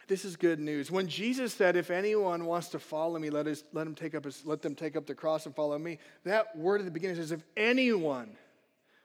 this 0.07 0.25
is 0.25 0.35
good 0.35 0.59
news. 0.59 0.91
When 0.91 1.07
Jesus 1.07 1.53
said, 1.53 1.75
"If 1.75 1.91
anyone 1.91 2.45
wants 2.45 2.69
to 2.69 2.79
follow 2.79 3.17
me, 3.19 3.29
let, 3.29 3.47
us, 3.47 3.63
let, 3.71 3.87
him 3.87 3.95
take 3.95 4.15
up 4.15 4.25
his, 4.25 4.45
let 4.45 4.61
them 4.61 4.75
take 4.75 4.95
up 4.95 5.05
the 5.05 5.15
cross 5.15 5.45
and 5.45 5.55
follow 5.55 5.77
me," 5.77 5.99
that 6.23 6.57
word 6.57 6.81
at 6.81 6.85
the 6.85 6.91
beginning 6.91 7.15
says, 7.17 7.31
"If 7.31 7.43
anyone 7.55 8.35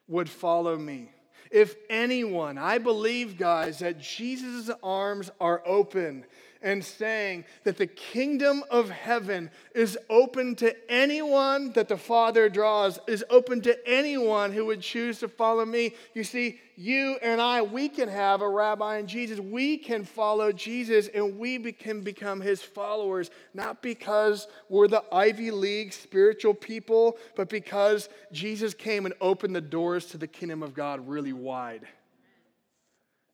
would 0.09 0.29
follow 0.29 0.77
me." 0.77 1.11
If 1.51 1.77
anyone, 1.89 2.59
I 2.59 2.79
believe, 2.79 3.39
guys, 3.39 3.79
that 3.79 4.01
Jesus' 4.01 4.69
arms 4.83 5.31
are 5.41 5.63
open 5.65 6.25
and 6.67 6.85
saying 6.85 7.45
that 7.63 7.77
the 7.77 7.87
kingdom 7.87 8.65
of 8.73 8.91
heaven 8.91 9.49
is 9.73 9.97
open 10.11 10.57
to 10.57 10.75
anyone 10.91 11.71
that 11.75 11.87
the 11.87 11.97
Father 11.97 12.49
draws, 12.49 12.99
is 13.07 13.25
open 13.31 13.61
to 13.63 13.89
anyone 13.89 14.51
who 14.51 14.67
would 14.67 14.81
choose 14.81 15.21
to 15.21 15.29
follow 15.29 15.65
me. 15.65 15.95
You 16.13 16.25
see, 16.25 16.59
you 16.75 17.19
and 17.23 17.41
I, 17.41 17.63
we 17.63 17.89
can 17.89 18.09
have 18.09 18.43
a 18.43 18.49
rabbi 18.49 18.99
in 18.99 19.07
Jesus. 19.07 19.39
We 19.39 19.79
can 19.79 20.05
follow 20.05 20.51
Jesus 20.51 21.07
and 21.07 21.39
we 21.39 21.61
can 21.71 22.01
become 22.01 22.41
his 22.41 22.63
followers, 22.63 23.31
not 23.55 23.81
because 23.81 24.49
we're 24.69 24.89
the 24.89 25.05
Ivy 25.13 25.53
League 25.53 25.93
spiritual 25.93 26.53
people, 26.53 27.17
but 27.37 27.49
because 27.49 28.09
Jesus 28.33 28.75
came 28.75 29.07
and 29.07 29.15
opened 29.21 29.55
the 29.55 29.61
doors 29.61 30.07
to 30.07 30.19
the 30.19 30.27
kingdom 30.27 30.65
of 30.65 30.75
God 30.75 31.07
really 31.07 31.33
wide. 31.33 31.87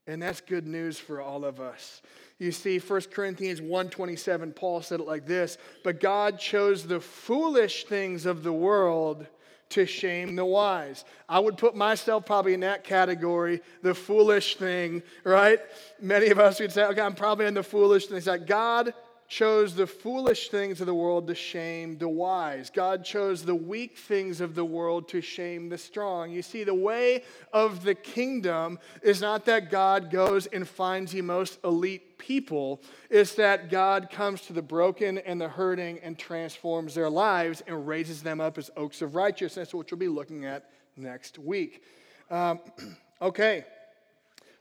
And 0.07 0.21
that's 0.21 0.41
good 0.41 0.67
news 0.67 0.99
for 0.99 1.21
all 1.21 1.45
of 1.45 1.61
us. 1.61 2.03
You 2.39 2.51
see 2.51 2.79
1 2.81 3.13
Corinthians 3.13 3.61
1:27 3.61 4.55
Paul 4.55 4.83
said 4.83 5.01
it 5.01 5.07
like 5.07 5.27
this, 5.27 5.59
but 5.85 6.01
God 6.01 6.41
chose 6.41 6.85
the 6.87 7.01
foolish 7.01 7.85
things 7.85 8.27
of 8.27 8.43
the 8.43 8.53
world 8.53 9.27
to 9.71 9.87
shame 9.87 10.35
the 10.35 10.45
wise. 10.45 11.05
I 11.29 11.39
would 11.39 11.57
put 11.57 11.75
myself 11.75 12.27
probably 12.27 12.53
in 12.53 12.61
that 12.61 12.85
category, 12.85 13.63
the 13.83 13.95
foolish 13.95 14.57
thing, 14.57 15.03
right? 15.25 15.61
Many 16.01 16.29
of 16.29 16.39
us 16.39 16.61
would 16.61 16.73
say, 16.73 16.85
okay, 16.85 17.01
I'm 17.01 17.15
probably 17.15 17.47
in 17.47 17.55
the 17.55 17.63
foolish 17.63 18.07
things. 18.07 18.27
That 18.27 18.47
God 18.47 18.93
chose 19.33 19.75
the 19.75 19.87
foolish 19.87 20.51
things 20.51 20.83
of 20.83 20.87
the 20.87 20.93
world 20.93 21.27
to 21.27 21.35
shame 21.35 21.97
the 21.97 22.09
wise. 22.09 22.69
God 22.69 23.03
chose 23.03 23.43
the 23.43 23.55
weak 23.55 23.97
things 23.97 24.43
of 24.43 24.55
the 24.55 24.65
world 24.65 25.09
to 25.09 25.23
shame 25.23 25.71
the 25.71 25.79
strong. 25.79 26.31
You 26.31 26.43
see, 26.43 26.65
the 26.65 26.75
way 26.75 27.23
of 27.51 27.83
the 27.83 27.95
kingdom 27.95 28.79
is 29.01 29.23
not 29.23 29.47
that 29.47 29.71
God 29.71 30.11
goes 30.11 30.45
and 30.49 30.69
finds 30.69 31.13
the 31.13 31.23
most 31.23 31.59
elite 31.65 32.19
people, 32.19 32.83
it's 33.09 33.35
that 33.37 33.71
God 33.71 34.11
comes 34.11 34.43
to 34.43 34.53
the 34.53 34.61
broken 34.61 35.17
and 35.17 35.41
the 35.41 35.49
hurting 35.49 35.99
and 36.03 36.19
transforms 36.19 36.95
their 36.95 37.09
lives 37.09 37.63
and 37.67 37.89
raises 37.89 38.23
them 38.23 38.39
up 38.39 38.59
as 38.59 38.71
oaks 38.77 39.01
of 39.01 39.15
righteousness, 39.15 39.73
which 39.73 39.93
we'll 39.93 39.99
be 39.99 40.09
looking 40.09 40.45
at 40.45 40.69
next 40.95 41.39
week. 41.39 41.85
Um, 42.31 42.61
okay, 43.23 43.65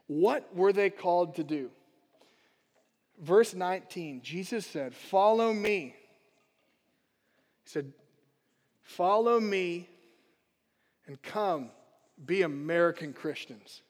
what 0.07 0.55
were 0.55 0.71
they 0.71 0.89
called 0.89 1.35
to 1.35 1.43
do? 1.43 1.71
Verse 3.21 3.53
19, 3.53 4.21
Jesus 4.21 4.65
said, 4.65 4.93
Follow 4.93 5.53
me. 5.53 5.95
He 7.63 7.69
said, 7.69 7.93
Follow 8.81 9.39
me 9.39 9.87
and 11.07 11.21
come 11.21 11.69
be 12.25 12.41
American 12.41 13.13
Christians. 13.13 13.81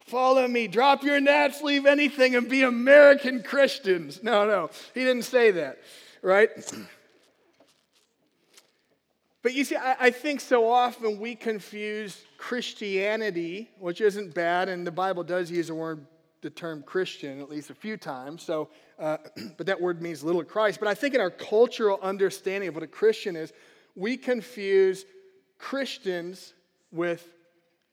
Follow 0.00 0.48
me, 0.48 0.66
drop 0.66 1.04
your 1.04 1.20
nets, 1.20 1.62
leave 1.62 1.86
anything, 1.86 2.34
and 2.34 2.48
be 2.48 2.62
American 2.62 3.44
Christians. 3.44 4.24
No, 4.24 4.44
no, 4.44 4.70
he 4.92 5.04
didn't 5.04 5.22
say 5.22 5.52
that, 5.52 5.78
right? 6.22 6.50
But 9.42 9.54
you 9.54 9.64
see, 9.64 9.76
I, 9.76 9.96
I, 9.98 10.10
think 10.10 10.38
so 10.40 10.70
often 10.70 11.18
we 11.18 11.34
confuse 11.34 12.22
Christianity, 12.36 13.70
which 13.78 14.02
isn't 14.02 14.34
bad, 14.34 14.68
and 14.68 14.86
the 14.86 14.90
Bible 14.90 15.24
does 15.24 15.50
use 15.50 15.68
the 15.68 15.74
word 15.74 16.04
the 16.42 16.50
term 16.50 16.82
Christian 16.82 17.40
at 17.40 17.50
least 17.50 17.70
a 17.70 17.74
few 17.74 17.96
times. 17.96 18.42
So, 18.42 18.70
uh, 18.98 19.18
but 19.56 19.66
that 19.66 19.80
word 19.80 20.00
means 20.00 20.22
little 20.22 20.44
Christ. 20.44 20.78
But 20.80 20.88
I 20.88 20.94
think 20.94 21.14
in 21.14 21.20
our 21.20 21.30
cultural 21.30 21.98
understanding 22.02 22.68
of 22.68 22.74
what 22.74 22.84
a 22.84 22.88
Christian 22.88 23.36
is, 23.36 23.52
we 23.94 24.16
confuse 24.16 25.04
Christians 25.58 26.54
with 26.92 27.26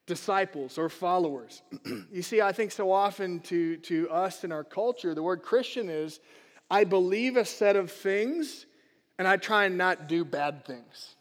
disciples 0.06 0.78
or 0.78 0.90
followers. 0.90 1.62
you 2.12 2.22
see, 2.22 2.42
I 2.42 2.52
think 2.52 2.72
so 2.72 2.92
often 2.92 3.40
to, 3.42 3.78
to 3.78 4.10
us 4.10 4.44
in 4.44 4.52
our 4.52 4.64
culture, 4.64 5.14
the 5.14 5.24
word 5.24 5.44
Christian 5.44 5.90
is 5.90 6.20
I 6.70 6.84
believe 6.84 7.38
a 7.38 7.46
set 7.46 7.76
of 7.76 7.92
things 7.92 8.66
and 9.18 9.28
I 9.28 9.38
try 9.38 9.66
and 9.66 9.78
not 9.78 10.08
do 10.08 10.26
bad 10.26 10.66
things. 10.66 11.16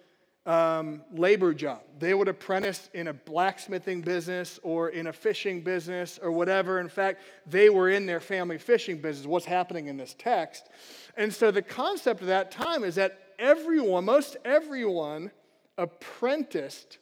um, 0.45 1.01
labor 1.13 1.53
job. 1.53 1.81
They 1.99 2.13
would 2.13 2.27
apprentice 2.27 2.89
in 2.93 3.07
a 3.07 3.13
blacksmithing 3.13 4.01
business 4.01 4.59
or 4.61 4.89
in 4.89 5.07
a 5.07 5.13
fishing 5.13 5.61
business 5.61 6.19
or 6.21 6.31
whatever. 6.31 6.79
In 6.79 6.89
fact, 6.89 7.21
they 7.45 7.69
were 7.69 7.89
in 7.89 8.05
their 8.05 8.19
family 8.19 8.57
fishing 8.57 8.97
business, 8.97 9.25
what's 9.25 9.45
happening 9.45 9.87
in 9.87 9.95
this 9.95 10.15
text. 10.17 10.67
And 11.15 11.33
so 11.33 11.49
the 11.49 11.61
concept 11.61 12.21
of 12.21 12.27
that 12.27 12.51
time 12.51 12.83
is 12.83 12.95
that 12.95 13.19
everyone, 13.39 14.05
most 14.05 14.35
everyone, 14.43 15.31
apprenticed, 15.77 16.97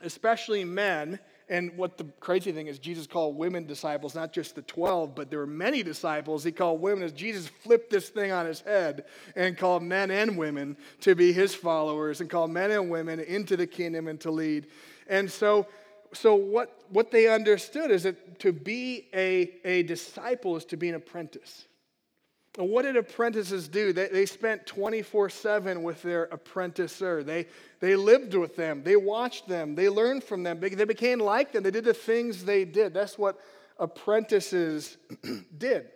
especially 0.00 0.64
men, 0.64 1.18
and 1.50 1.76
what 1.76 1.96
the 1.96 2.04
crazy 2.20 2.52
thing 2.52 2.66
is, 2.66 2.78
Jesus 2.78 3.06
called 3.06 3.36
women 3.36 3.66
disciples, 3.66 4.14
not 4.14 4.32
just 4.32 4.54
the 4.54 4.62
12, 4.62 5.14
but 5.14 5.30
there 5.30 5.38
were 5.38 5.46
many 5.46 5.82
disciples. 5.82 6.44
He 6.44 6.52
called 6.52 6.82
women 6.82 7.04
as 7.04 7.12
Jesus 7.12 7.48
flipped 7.48 7.90
this 7.90 8.10
thing 8.10 8.32
on 8.32 8.44
his 8.44 8.60
head 8.60 9.04
and 9.34 9.56
called 9.56 9.82
men 9.82 10.10
and 10.10 10.36
women 10.36 10.76
to 11.00 11.14
be 11.14 11.32
his 11.32 11.54
followers 11.54 12.20
and 12.20 12.28
called 12.28 12.50
men 12.50 12.70
and 12.70 12.90
women 12.90 13.18
into 13.18 13.56
the 13.56 13.66
kingdom 13.66 14.08
and 14.08 14.20
to 14.20 14.30
lead. 14.30 14.66
And 15.08 15.30
so, 15.30 15.66
so 16.12 16.34
what, 16.34 16.82
what 16.90 17.10
they 17.10 17.28
understood 17.28 17.90
is 17.90 18.02
that 18.02 18.38
to 18.40 18.52
be 18.52 19.08
a, 19.14 19.54
a 19.64 19.84
disciple 19.84 20.56
is 20.56 20.66
to 20.66 20.76
be 20.76 20.90
an 20.90 20.96
apprentice. 20.96 21.66
What 22.66 22.82
did 22.82 22.96
apprentices 22.96 23.68
do? 23.68 23.92
They, 23.92 24.08
they 24.08 24.26
spent 24.26 24.66
24 24.66 25.30
7 25.30 25.80
with 25.80 26.02
their 26.02 26.26
apprenticer. 26.26 27.24
They, 27.24 27.46
they 27.78 27.94
lived 27.94 28.34
with 28.34 28.56
them, 28.56 28.82
they 28.82 28.96
watched 28.96 29.46
them, 29.46 29.76
they 29.76 29.88
learned 29.88 30.24
from 30.24 30.42
them, 30.42 30.58
they 30.58 30.84
became 30.84 31.20
like 31.20 31.52
them, 31.52 31.62
they 31.62 31.70
did 31.70 31.84
the 31.84 31.94
things 31.94 32.44
they 32.44 32.64
did. 32.64 32.92
That's 32.92 33.16
what 33.16 33.38
apprentices 33.78 34.96
did. 35.58 35.86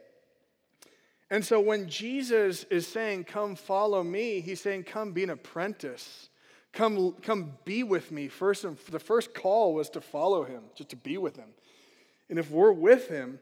And 1.31 1.45
so 1.45 1.59
when 1.61 1.89
Jesus 1.89 2.63
is 2.65 2.87
saying, 2.87 3.25
Come 3.25 3.57
follow 3.57 4.05
me, 4.05 4.41
he's 4.41 4.61
saying, 4.61 4.85
Come 4.85 5.11
be 5.11 5.25
an 5.25 5.31
apprentice. 5.31 6.29
Come, 6.73 7.17
come 7.23 7.55
be 7.65 7.83
with 7.83 8.13
me. 8.13 8.29
First, 8.29 8.65
the 8.89 9.01
first 9.01 9.35
call 9.35 9.75
was 9.75 9.91
to 9.91 10.01
follow 10.01 10.45
him, 10.45 10.63
just 10.77 10.91
to 10.91 10.97
be 10.97 11.19
with 11.19 11.37
him. 11.37 11.49
And 12.31 12.39
if 12.39 12.51
we're 12.51 12.73
with 12.73 13.09
him, 13.09 13.41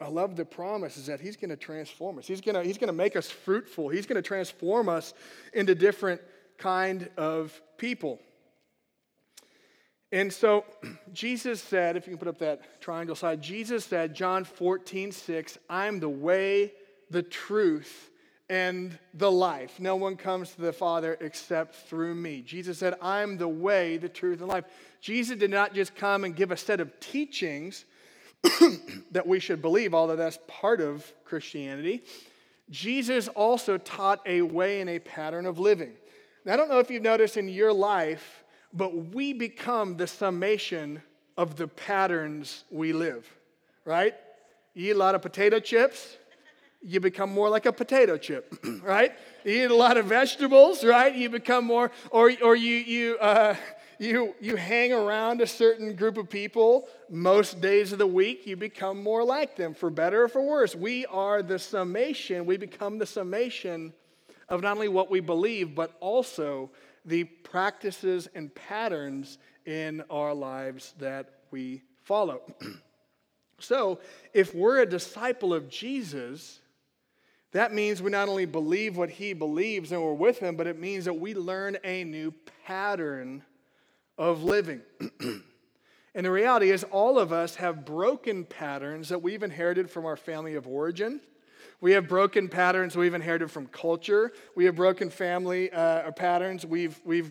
I 0.00 0.08
love 0.08 0.36
the 0.36 0.44
promise 0.44 0.96
is 0.96 1.06
that 1.06 1.20
he's 1.20 1.36
going 1.36 1.50
to 1.50 1.56
transform 1.56 2.18
us. 2.18 2.26
He's 2.26 2.40
going 2.40 2.56
to, 2.56 2.62
he's 2.62 2.78
going 2.78 2.88
to 2.88 2.92
make 2.92 3.16
us 3.16 3.30
fruitful. 3.30 3.88
He's 3.88 4.06
going 4.06 4.20
to 4.20 4.26
transform 4.26 4.88
us 4.88 5.14
into 5.52 5.74
different 5.74 6.20
kind 6.58 7.08
of 7.16 7.60
people. 7.78 8.18
And 10.10 10.32
so 10.32 10.64
Jesus 11.12 11.62
said, 11.62 11.96
if 11.96 12.06
you 12.06 12.12
can 12.12 12.18
put 12.18 12.28
up 12.28 12.38
that 12.38 12.80
triangle 12.80 13.16
slide, 13.16 13.40
Jesus 13.40 13.84
said, 13.84 14.14
John 14.14 14.44
14, 14.44 15.12
6, 15.12 15.58
I'm 15.70 16.00
the 16.00 16.08
way, 16.08 16.72
the 17.10 17.22
truth, 17.22 18.10
and 18.50 18.98
the 19.14 19.30
life. 19.30 19.80
No 19.80 19.96
one 19.96 20.16
comes 20.16 20.54
to 20.54 20.60
the 20.60 20.72
Father 20.72 21.16
except 21.20 21.74
through 21.74 22.14
me. 22.14 22.42
Jesus 22.42 22.78
said, 22.78 22.94
I'm 23.00 23.38
the 23.38 23.48
way, 23.48 23.96
the 23.96 24.08
truth, 24.08 24.40
and 24.40 24.48
life. 24.48 24.64
Jesus 25.00 25.38
did 25.38 25.50
not 25.50 25.74
just 25.74 25.94
come 25.94 26.24
and 26.24 26.36
give 26.36 26.50
a 26.50 26.56
set 26.56 26.80
of 26.80 27.00
teachings 27.00 27.84
that 29.10 29.26
we 29.26 29.40
should 29.40 29.62
believe, 29.62 29.94
although 29.94 30.16
that's 30.16 30.38
part 30.46 30.80
of 30.80 31.10
Christianity, 31.24 32.02
Jesus 32.70 33.28
also 33.28 33.78
taught 33.78 34.20
a 34.26 34.42
way 34.42 34.80
and 34.80 34.90
a 34.90 34.98
pattern 34.98 35.46
of 35.46 35.58
living. 35.58 35.92
Now, 36.44 36.54
I 36.54 36.56
don't 36.56 36.68
know 36.68 36.78
if 36.78 36.90
you've 36.90 37.02
noticed 37.02 37.36
in 37.36 37.48
your 37.48 37.72
life, 37.72 38.44
but 38.72 39.14
we 39.14 39.32
become 39.32 39.96
the 39.96 40.06
summation 40.06 41.02
of 41.36 41.56
the 41.56 41.68
patterns 41.68 42.64
we 42.70 42.92
live, 42.92 43.28
right? 43.84 44.14
You 44.74 44.90
eat 44.90 44.96
a 44.96 44.98
lot 44.98 45.14
of 45.14 45.22
potato 45.22 45.60
chips, 45.60 46.16
you 46.84 47.00
become 47.00 47.32
more 47.32 47.48
like 47.48 47.64
a 47.66 47.72
potato 47.72 48.18
chip, 48.18 48.54
right? 48.82 49.12
You 49.44 49.64
eat 49.64 49.70
a 49.70 49.74
lot 49.74 49.96
of 49.96 50.06
vegetables, 50.06 50.84
right? 50.84 51.14
You 51.14 51.30
become 51.30 51.64
more, 51.64 51.90
or, 52.10 52.30
or 52.42 52.54
you, 52.54 52.76
you, 52.76 53.18
uh, 53.18 53.56
you, 53.98 54.34
you 54.38 54.56
hang 54.56 54.92
around 54.92 55.40
a 55.40 55.46
certain 55.46 55.96
group 55.96 56.18
of 56.18 56.28
people 56.28 56.86
most 57.08 57.60
days 57.60 57.92
of 57.92 57.98
the 57.98 58.06
week, 58.06 58.46
you 58.46 58.56
become 58.56 59.02
more 59.02 59.24
like 59.24 59.56
them, 59.56 59.72
for 59.72 59.88
better 59.88 60.24
or 60.24 60.28
for 60.28 60.42
worse. 60.42 60.74
We 60.74 61.06
are 61.06 61.42
the 61.42 61.58
summation, 61.58 62.44
we 62.44 62.58
become 62.58 62.98
the 62.98 63.06
summation 63.06 63.94
of 64.50 64.62
not 64.62 64.76
only 64.76 64.88
what 64.88 65.10
we 65.10 65.20
believe, 65.20 65.74
but 65.74 65.96
also 66.00 66.70
the 67.06 67.24
practices 67.24 68.28
and 68.34 68.54
patterns 68.54 69.38
in 69.64 70.02
our 70.10 70.34
lives 70.34 70.92
that 70.98 71.30
we 71.50 71.82
follow. 72.02 72.42
so, 73.58 74.00
if 74.34 74.54
we're 74.54 74.80
a 74.80 74.86
disciple 74.86 75.54
of 75.54 75.70
Jesus, 75.70 76.60
that 77.54 77.72
means 77.72 78.02
we 78.02 78.10
not 78.10 78.28
only 78.28 78.46
believe 78.46 78.96
what 78.96 79.10
he 79.10 79.32
believes 79.32 79.92
and 79.92 80.02
we're 80.02 80.12
with 80.12 80.40
him, 80.40 80.56
but 80.56 80.66
it 80.66 80.76
means 80.76 81.04
that 81.04 81.14
we 81.14 81.34
learn 81.34 81.78
a 81.84 82.02
new 82.02 82.34
pattern 82.66 83.44
of 84.18 84.42
living. 84.42 84.80
and 85.20 86.26
the 86.26 86.32
reality 86.32 86.72
is, 86.72 86.82
all 86.90 87.16
of 87.16 87.32
us 87.32 87.54
have 87.54 87.84
broken 87.84 88.44
patterns 88.44 89.08
that 89.08 89.22
we've 89.22 89.44
inherited 89.44 89.88
from 89.88 90.04
our 90.04 90.16
family 90.16 90.56
of 90.56 90.66
origin. 90.66 91.20
We 91.80 91.92
have 91.92 92.08
broken 92.08 92.48
patterns 92.48 92.96
we've 92.96 93.14
inherited 93.14 93.52
from 93.52 93.68
culture. 93.68 94.32
We 94.56 94.64
have 94.64 94.74
broken 94.74 95.08
family 95.08 95.70
uh, 95.70 96.10
patterns 96.10 96.66
we've, 96.66 97.00
we've 97.04 97.30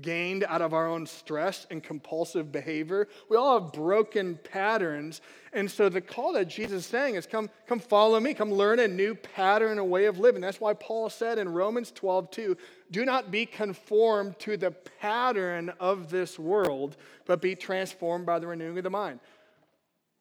gained 0.00 0.44
out 0.44 0.62
of 0.62 0.72
our 0.72 0.88
own 0.88 1.06
stress 1.06 1.66
and 1.70 1.82
compulsive 1.82 2.50
behavior. 2.50 3.08
We 3.28 3.36
all 3.36 3.60
have 3.60 3.72
broken 3.72 4.38
patterns. 4.42 5.20
And 5.52 5.70
so 5.70 5.88
the 5.88 6.00
call 6.00 6.32
that 6.32 6.48
Jesus 6.48 6.84
is 6.84 6.86
saying 6.86 7.16
is 7.16 7.26
come, 7.26 7.50
come 7.66 7.78
follow 7.78 8.18
me, 8.18 8.32
come 8.32 8.50
learn 8.50 8.78
a 8.78 8.88
new 8.88 9.14
pattern, 9.14 9.78
a 9.78 9.84
way 9.84 10.06
of 10.06 10.18
living. 10.18 10.40
That's 10.40 10.60
why 10.60 10.74
Paul 10.74 11.10
said 11.10 11.38
in 11.38 11.48
Romans 11.48 11.90
12, 11.90 12.30
2, 12.30 12.56
do 12.90 13.04
not 13.04 13.30
be 13.30 13.44
conformed 13.44 14.38
to 14.40 14.56
the 14.56 14.70
pattern 14.70 15.72
of 15.78 16.10
this 16.10 16.38
world, 16.38 16.96
but 17.26 17.42
be 17.42 17.54
transformed 17.54 18.24
by 18.24 18.38
the 18.38 18.46
renewing 18.46 18.78
of 18.78 18.84
the 18.84 18.90
mind. 18.90 19.20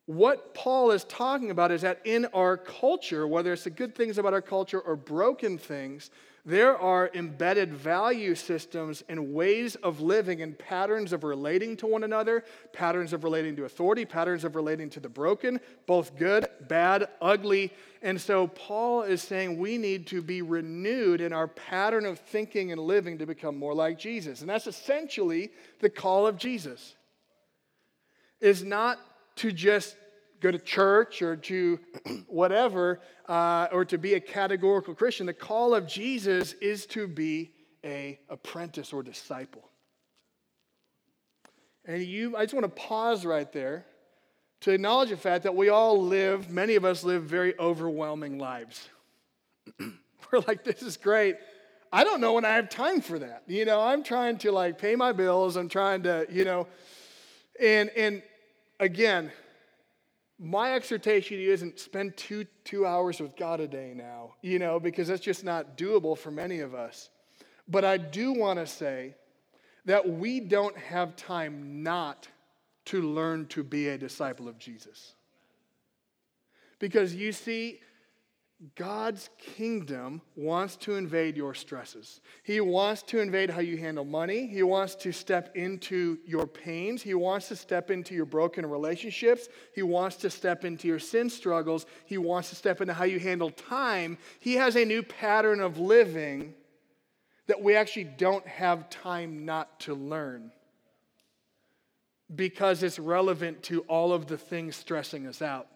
What 0.08 0.54
Paul 0.54 0.92
is 0.92 1.06
talking 1.06 1.52
about 1.52 1.72
is 1.72 1.82
that 1.82 2.02
in 2.04 2.26
our 2.34 2.58
culture, 2.58 3.28
whether 3.28 3.54
it's 3.54 3.64
the 3.64 3.70
good 3.70 3.96
things 3.96 4.18
about 4.18 4.34
our 4.34 4.42
culture 4.42 4.80
or 4.80 4.96
broken 4.98 5.58
things, 5.58 6.10
There 6.44 6.76
are 6.76 7.12
embedded 7.14 7.72
value 7.72 8.34
systems 8.34 9.04
and 9.08 9.34
ways 9.34 9.76
of 9.76 10.02
living 10.02 10.42
and 10.42 10.58
patterns 10.58 11.14
of 11.14 11.24
relating 11.24 11.78
to 11.78 11.88
one 11.88 12.04
another, 12.04 12.44
patterns 12.74 13.14
of 13.14 13.24
relating 13.24 13.56
to 13.58 13.66
authority, 13.66 14.06
patterns 14.06 14.44
of 14.44 14.56
relating 14.56 14.90
to 14.92 15.00
the 15.00 15.10
broken, 15.10 15.60
both 15.86 16.18
good, 16.18 16.48
bad, 16.68 17.08
ugly. 17.22 17.72
And 18.02 18.20
so 18.20 18.48
Paul 18.48 19.04
is 19.04 19.22
saying 19.22 19.60
we 19.60 19.78
need 19.78 20.08
to 20.08 20.24
be 20.24 20.42
renewed 20.42 21.22
in 21.22 21.32
our 21.32 21.48
pattern 21.48 22.08
of 22.08 22.18
thinking 22.18 22.72
and 22.72 22.82
living 22.82 23.20
to 23.20 23.28
become 23.28 23.56
more 23.56 23.76
like 23.76 24.00
Jesus. 24.00 24.42
And 24.42 24.50
that's 24.50 24.66
essentially 24.66 25.52
the 25.80 25.92
call 25.92 26.26
of 26.26 26.38
Jesus. 26.38 26.96
Is 28.40 28.64
not 28.64 28.98
to 29.36 29.52
just 29.52 29.96
go 30.42 30.52
to 30.52 30.60
church 30.60 31.22
or 31.22 31.36
to 31.38 31.80
whatever, 32.28 33.00
uh, 33.28 33.68
or 33.72 33.86
to 33.86 33.98
be 33.98 34.16
a 34.16 34.20
categorical 34.20 34.94
Christian. 34.94 35.26
The 35.26 35.34
call 35.34 35.74
of 35.74 35.88
Jesus 35.88 36.54
is 36.54 36.86
to 36.88 37.08
be 37.08 37.52
a 37.86 38.20
apprentice 38.30 38.92
or 38.92 39.04
disciple. 39.04 39.64
And 41.86 42.04
you, 42.04 42.36
I 42.36 42.44
just 42.44 42.54
want 42.54 42.64
to 42.66 42.82
pause 42.82 43.26
right 43.26 43.52
there 43.52 43.86
to 44.62 44.72
acknowledge 44.72 45.10
the 45.10 45.18
fact 45.18 45.44
that 45.44 45.56
we 45.56 45.70
all 45.70 46.02
live, 46.02 46.50
many 46.50 46.76
of 46.76 46.86
us 46.86 47.04
live 47.04 47.24
very 47.24 47.58
overwhelming 47.60 48.38
lives. 48.38 48.90
We're 49.80 50.40
like, 50.48 50.64
this 50.64 50.84
is 50.84 50.98
great. 50.98 51.38
I 51.92 52.04
don't 52.04 52.22
know 52.22 52.34
when 52.34 52.46
I 52.46 52.54
have 52.54 52.70
time 52.70 53.02
for 53.02 53.20
that. 53.20 53.44
You 53.48 53.66
know, 53.66 53.82
I'm 53.82 54.04
trying 54.04 54.38
to 54.40 54.52
like 54.52 54.78
pay 54.78 54.96
my 54.96 55.12
bills. 55.12 55.58
I'm 55.58 55.68
trying 55.68 56.04
to, 56.04 56.26
you 56.30 56.46
know, 56.46 56.68
and 57.60 57.90
and 57.98 58.24
again, 58.80 59.32
my 60.44 60.74
exhortation 60.74 61.38
to 61.38 61.44
you 61.44 61.54
isn't 61.54 61.80
spend 61.80 62.18
two, 62.18 62.46
two 62.64 62.84
hours 62.84 63.20
with 63.22 63.38
God 63.38 63.60
a 63.60 63.68
day 63.68 63.94
now, 63.96 64.34
you 64.42 64.58
know, 64.58 64.80
because 64.80 65.08
that's 65.08 65.22
just 65.22 65.44
not 65.44 65.78
doable 65.78 66.18
for 66.18 66.32
many 66.32 66.62
of 66.62 66.74
us. 66.74 67.12
But 67.68 67.86
I 67.86 67.98
do 67.98 68.34
want 68.34 68.58
to 68.58 68.66
say 68.66 69.14
that 69.86 70.10
we 70.10 70.40
don't 70.40 70.76
have 70.76 71.16
time 71.16 71.84
not 71.84 72.28
to 72.86 73.04
learn 73.04 73.46
to 73.50 73.64
be 73.64 73.90
a 73.90 74.00
disciple 74.00 74.48
of 74.48 74.58
Jesus. 74.58 75.14
Because 76.80 77.14
you 77.14 77.32
see, 77.32 77.80
God's 78.76 79.30
kingdom 79.40 80.22
wants 80.36 80.76
to 80.78 80.96
invade 80.96 81.36
your 81.36 81.56
stresses. 81.56 82.22
He 82.44 82.62
wants 82.62 83.02
to 83.04 83.20
invade 83.20 83.50
how 83.50 83.62
you 83.62 83.76
handle 83.76 84.06
money. 84.06 84.46
He 84.46 84.62
wants 84.62 84.94
to 84.96 85.12
step 85.12 85.56
into 85.56 86.20
your 86.28 86.46
pains. 86.46 87.02
He 87.02 87.16
wants 87.16 87.48
to 87.48 87.56
step 87.56 87.90
into 87.90 88.14
your 88.14 88.26
broken 88.26 88.64
relationships. 88.68 89.48
He 89.74 89.82
wants 89.82 90.16
to 90.18 90.30
step 90.30 90.64
into 90.64 90.88
your 90.88 91.00
sin 91.00 91.32
struggles. 91.32 91.88
He 92.06 92.20
wants 92.20 92.50
to 92.50 92.56
step 92.56 92.82
into 92.82 92.94
how 92.94 93.06
you 93.06 93.20
handle 93.20 93.50
time. 93.50 94.20
He 94.40 94.54
has 94.56 94.76
a 94.76 94.86
new 94.86 95.02
pattern 95.02 95.60
of 95.60 95.80
living 95.80 96.54
that 97.48 97.64
we 97.64 97.76
actually 97.76 98.04
don't 98.04 98.46
have 98.46 98.92
time 98.92 99.44
not 99.44 99.80
to 99.82 99.96
learn 99.96 100.52
because 102.34 102.84
it's 102.84 103.00
relevant 103.00 103.64
to 103.64 103.82
all 103.82 104.14
of 104.14 104.28
the 104.28 104.38
things 104.38 104.76
stressing 104.76 105.26
us 105.26 105.42
out. 105.42 105.68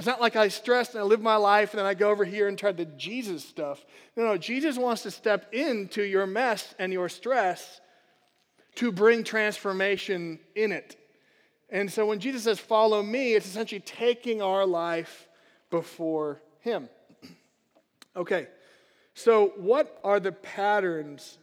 It's 0.00 0.06
not 0.06 0.18
like 0.18 0.34
I 0.34 0.48
stress 0.48 0.94
and 0.94 1.00
I 1.00 1.02
live 1.02 1.20
my 1.20 1.36
life 1.36 1.72
and 1.72 1.78
then 1.78 1.84
I 1.84 1.92
go 1.92 2.08
over 2.08 2.24
here 2.24 2.48
and 2.48 2.56
try 2.56 2.72
the 2.72 2.86
Jesus 2.86 3.44
stuff. 3.44 3.84
No, 4.16 4.24
no, 4.24 4.38
Jesus 4.38 4.78
wants 4.78 5.02
to 5.02 5.10
step 5.10 5.52
into 5.52 6.02
your 6.02 6.26
mess 6.26 6.74
and 6.78 6.90
your 6.90 7.10
stress 7.10 7.82
to 8.76 8.92
bring 8.92 9.24
transformation 9.24 10.38
in 10.54 10.72
it. 10.72 10.96
And 11.68 11.92
so 11.92 12.06
when 12.06 12.18
Jesus 12.18 12.44
says, 12.44 12.58
Follow 12.58 13.02
me, 13.02 13.34
it's 13.34 13.44
essentially 13.44 13.82
taking 13.82 14.40
our 14.40 14.64
life 14.64 15.28
before 15.68 16.40
Him. 16.60 16.88
okay, 18.16 18.46
so 19.12 19.52
what 19.58 20.00
are 20.02 20.18
the 20.18 20.32
patterns 20.32 21.36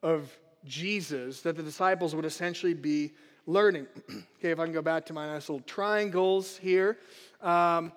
of 0.00 0.32
Jesus 0.64 1.40
that 1.40 1.56
the 1.56 1.64
disciples 1.64 2.14
would 2.14 2.24
essentially 2.24 2.72
be 2.72 3.14
learning? 3.50 3.86
okay, 4.38 4.50
if 4.50 4.58
I 4.58 4.64
can 4.64 4.72
go 4.72 4.82
back 4.82 5.06
to 5.06 5.12
my 5.12 5.26
nice 5.26 5.48
little 5.48 5.64
triangles 5.66 6.56
here. 6.58 6.98
Um, 7.42 7.92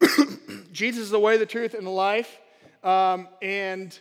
Jesus 0.72 1.04
is 1.04 1.10
the 1.10 1.20
way, 1.20 1.36
the 1.36 1.46
truth, 1.46 1.74
and 1.74 1.86
the 1.86 1.90
life. 1.90 2.40
Um, 2.82 3.28
and 3.40 3.98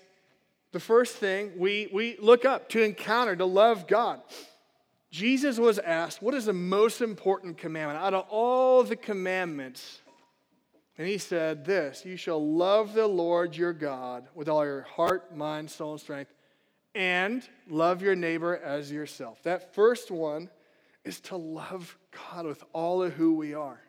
the 0.71 0.79
first 0.79 1.17
thing 1.17 1.51
we, 1.57 1.89
we 1.93 2.17
look 2.19 2.45
up 2.45 2.69
to 2.69 2.81
encounter, 2.81 3.35
to 3.35 3.45
love 3.45 3.87
God. 3.87 4.21
Jesus 5.11 5.59
was 5.59 5.77
asked, 5.77 6.21
What 6.21 6.33
is 6.33 6.45
the 6.45 6.53
most 6.53 7.01
important 7.01 7.57
commandment? 7.57 7.99
Out 7.99 8.13
of 8.13 8.25
all 8.29 8.83
the 8.83 8.95
commandments, 8.95 10.01
and 10.97 11.07
he 11.07 11.17
said 11.17 11.65
this 11.65 12.05
You 12.05 12.15
shall 12.15 12.43
love 12.43 12.93
the 12.93 13.07
Lord 13.07 13.55
your 13.55 13.73
God 13.73 14.27
with 14.33 14.47
all 14.47 14.65
your 14.65 14.83
heart, 14.83 15.35
mind, 15.35 15.69
soul, 15.69 15.91
and 15.93 16.01
strength, 16.01 16.31
and 16.95 17.47
love 17.69 18.01
your 18.01 18.15
neighbor 18.15 18.57
as 18.57 18.91
yourself. 18.91 19.43
That 19.43 19.75
first 19.75 20.11
one 20.11 20.49
is 21.03 21.19
to 21.21 21.37
love 21.37 21.97
God 22.11 22.45
with 22.45 22.63
all 22.73 23.03
of 23.03 23.13
who 23.13 23.33
we 23.35 23.53
are. 23.53 23.79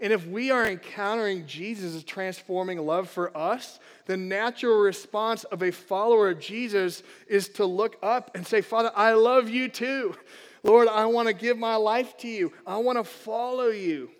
And 0.00 0.12
if 0.14 0.26
we 0.26 0.50
are 0.50 0.66
encountering 0.66 1.46
Jesus' 1.46 2.02
transforming 2.02 2.78
love 2.78 3.08
for 3.10 3.36
us, 3.36 3.78
the 4.06 4.16
natural 4.16 4.78
response 4.78 5.44
of 5.44 5.62
a 5.62 5.70
follower 5.70 6.30
of 6.30 6.40
Jesus 6.40 7.02
is 7.28 7.48
to 7.50 7.66
look 7.66 7.96
up 8.02 8.30
and 8.34 8.46
say, 8.46 8.62
Father, 8.62 8.90
I 8.96 9.12
love 9.12 9.50
you 9.50 9.68
too. 9.68 10.14
Lord, 10.62 10.88
I 10.88 11.04
want 11.06 11.28
to 11.28 11.34
give 11.34 11.58
my 11.58 11.76
life 11.76 12.16
to 12.18 12.28
you. 12.28 12.52
I 12.66 12.78
want 12.78 12.96
to 12.96 13.04
follow 13.04 13.68
you. 13.68 14.10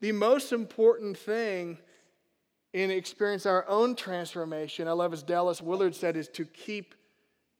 The 0.00 0.12
most 0.12 0.52
important 0.52 1.18
thing 1.18 1.78
in 2.72 2.90
experiencing 2.90 3.50
our 3.50 3.68
own 3.68 3.96
transformation, 3.96 4.86
I 4.86 4.92
love 4.92 5.12
as 5.12 5.22
Dallas 5.22 5.60
Willard 5.60 5.94
said, 5.94 6.16
is 6.16 6.28
to 6.30 6.44
keep 6.44 6.94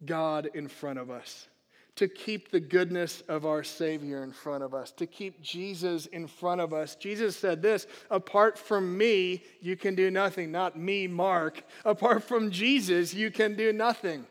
God 0.05 0.51
in 0.55 0.69
front 0.69 0.99
of 0.99 1.11
us 1.11 1.49
to 1.97 2.09
keep 2.09 2.51
the 2.51 2.61
goodness 2.61 3.23
of 3.29 3.47
our 3.47 3.63
Savior 3.63 4.25
in 4.25 4.33
front 4.33 4.65
of 4.65 4.75
us, 4.75 4.91
to 4.93 5.07
keep 5.07 5.41
Jesus 5.41 6.07
in 6.07 6.27
front 6.27 6.61
of 6.61 6.73
us. 6.73 6.97
Jesus 6.97 7.37
said 7.37 7.63
this 7.63 7.87
apart 8.11 8.59
from 8.59 8.97
me, 8.99 9.45
you 9.61 9.77
can 9.77 9.95
do 9.95 10.11
nothing. 10.11 10.51
Not 10.51 10.77
me, 10.77 11.07
Mark. 11.07 11.63
Apart 11.85 12.25
from 12.25 12.51
Jesus, 12.51 13.15
you 13.15 13.31
can 13.31 13.55
do 13.55 13.73
nothing. 13.73 14.27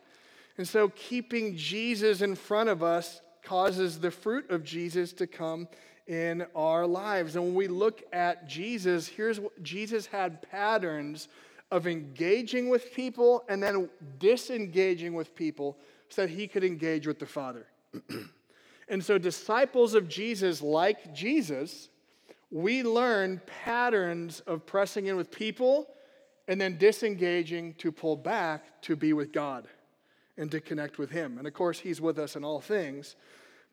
And 0.58 0.67
so, 0.67 0.89
keeping 0.89 1.56
Jesus 1.56 2.21
in 2.21 2.36
front 2.36 2.69
of 2.69 2.84
us 2.84 3.21
causes 3.43 3.99
the 3.99 4.12
fruit 4.12 4.49
of 4.49 4.63
Jesus 4.63 5.13
to 5.13 5.28
come 5.28 5.67
in 6.08 6.45
our 6.56 6.86
lives. 6.86 7.36
And 7.36 7.45
when 7.45 7.56
we 7.56 7.67
look 7.67 8.04
at 8.12 8.47
Jesus, 8.47 9.08
here's 9.08 9.39
what 9.39 9.63
Jesus 9.63 10.06
had 10.06 10.41
patterns 10.52 11.28
of 11.73 11.88
engaging 11.88 12.69
with 12.69 12.93
people 12.93 13.43
and 13.49 13.62
then 13.62 13.89
disengaging 14.19 15.15
with 15.15 15.33
people 15.36 15.75
so 16.07 16.21
that 16.21 16.29
he 16.29 16.47
could 16.47 16.63
engage 16.63 17.07
with 17.07 17.17
the 17.17 17.25
Father. 17.25 17.65
and 18.89 19.03
so, 19.03 19.17
disciples 19.17 19.95
of 19.95 20.07
Jesus, 20.07 20.62
like 20.62 21.15
Jesus, 21.15 21.89
we 22.51 22.83
learn 22.83 23.41
patterns 23.63 24.41
of 24.41 24.67
pressing 24.67 25.07
in 25.07 25.15
with 25.15 25.31
people 25.31 25.88
and 26.47 26.62
then 26.62 26.77
disengaging 26.77 27.73
to 27.79 27.91
pull 27.91 28.17
back 28.17 28.79
to 28.83 28.95
be 28.95 29.13
with 29.13 29.31
God 29.31 29.67
and 30.38 30.51
to 30.51 30.62
connect 30.62 30.99
with 30.99 31.09
Him. 31.09 31.39
And 31.39 31.47
of 31.47 31.55
course, 31.55 31.79
He's 31.79 31.99
with 31.99 32.19
us 32.19 32.36
in 32.36 32.43
all 32.43 32.62
things. 32.62 33.15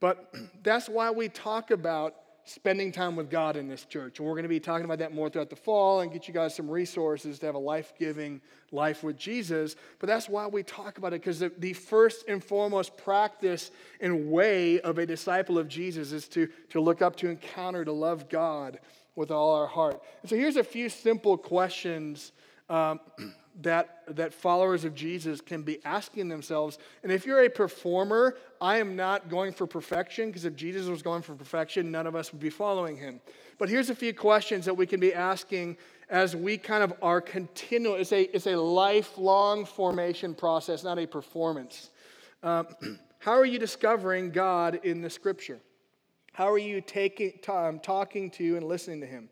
But 0.00 0.32
that's 0.62 0.88
why 0.88 1.10
we 1.10 1.28
talk 1.28 1.70
about 1.70 2.14
spending 2.44 2.92
time 2.92 3.16
with 3.16 3.30
God 3.30 3.56
in 3.56 3.68
this 3.68 3.84
church. 3.84 4.18
And 4.18 4.26
we're 4.26 4.34
going 4.34 4.44
to 4.44 4.48
be 4.48 4.60
talking 4.60 4.84
about 4.84 4.98
that 4.98 5.14
more 5.14 5.28
throughout 5.28 5.50
the 5.50 5.56
fall 5.56 6.00
and 6.00 6.12
get 6.12 6.28
you 6.28 6.34
guys 6.34 6.54
some 6.54 6.70
resources 6.70 7.38
to 7.38 7.46
have 7.46 7.54
a 7.54 7.58
life 7.58 7.92
giving 7.98 8.40
life 8.72 9.02
with 9.02 9.16
Jesus. 9.16 9.76
But 9.98 10.08
that's 10.08 10.28
why 10.28 10.46
we 10.46 10.62
talk 10.62 10.98
about 10.98 11.12
it, 11.12 11.20
because 11.20 11.40
the, 11.40 11.52
the, 11.58 11.72
first 11.72 12.24
and 12.28 12.42
foremost 12.42 12.96
practice 12.96 13.70
and 14.00 14.30
way 14.30 14.80
of 14.80 14.98
a 14.98 15.06
disciple 15.06 15.58
of 15.58 15.68
Jesus 15.68 16.12
is 16.12 16.28
to, 16.28 16.48
to 16.70 16.80
look 16.80 17.02
up, 17.02 17.16
to 17.16 17.28
encounter, 17.28 17.84
to 17.84 17.92
love 17.92 18.28
God 18.28 18.80
with 19.16 19.30
all 19.30 19.54
our 19.54 19.66
heart. 19.66 20.00
And 20.22 20.30
so 20.30 20.36
here's 20.36 20.56
a 20.56 20.64
few 20.64 20.88
simple 20.88 21.36
questions. 21.36 22.32
Um, 22.68 23.00
that, 23.62 24.02
that 24.08 24.32
followers 24.32 24.84
of 24.84 24.94
Jesus 24.94 25.40
can 25.40 25.62
be 25.62 25.78
asking 25.84 26.28
themselves. 26.28 26.78
And 27.02 27.12
if 27.12 27.26
you're 27.26 27.44
a 27.44 27.48
performer, 27.48 28.36
I 28.60 28.78
am 28.78 28.96
not 28.96 29.28
going 29.28 29.52
for 29.52 29.66
perfection, 29.66 30.28
because 30.28 30.44
if 30.44 30.56
Jesus 30.56 30.86
was 30.86 31.02
going 31.02 31.22
for 31.22 31.34
perfection, 31.34 31.90
none 31.90 32.06
of 32.06 32.14
us 32.14 32.32
would 32.32 32.40
be 32.40 32.50
following 32.50 32.96
him. 32.96 33.20
But 33.58 33.68
here's 33.68 33.90
a 33.90 33.94
few 33.94 34.14
questions 34.14 34.64
that 34.64 34.74
we 34.74 34.86
can 34.86 35.00
be 35.00 35.12
asking 35.12 35.76
as 36.08 36.34
we 36.34 36.58
kind 36.58 36.82
of 36.82 36.94
are 37.02 37.20
continual. 37.20 37.96
It's 37.96 38.12
a, 38.12 38.22
it's 38.34 38.46
a 38.46 38.56
lifelong 38.56 39.64
formation 39.64 40.34
process, 40.34 40.82
not 40.82 40.98
a 40.98 41.06
performance. 41.06 41.90
Um, 42.42 42.68
how 43.18 43.32
are 43.32 43.44
you 43.44 43.58
discovering 43.58 44.30
God 44.30 44.80
in 44.84 45.02
the 45.02 45.10
scripture? 45.10 45.60
How 46.32 46.50
are 46.50 46.58
you 46.58 46.80
taking, 46.80 47.38
um, 47.48 47.80
talking 47.80 48.30
to 48.32 48.56
and 48.56 48.66
listening 48.66 49.00
to 49.00 49.06
him? 49.06 49.28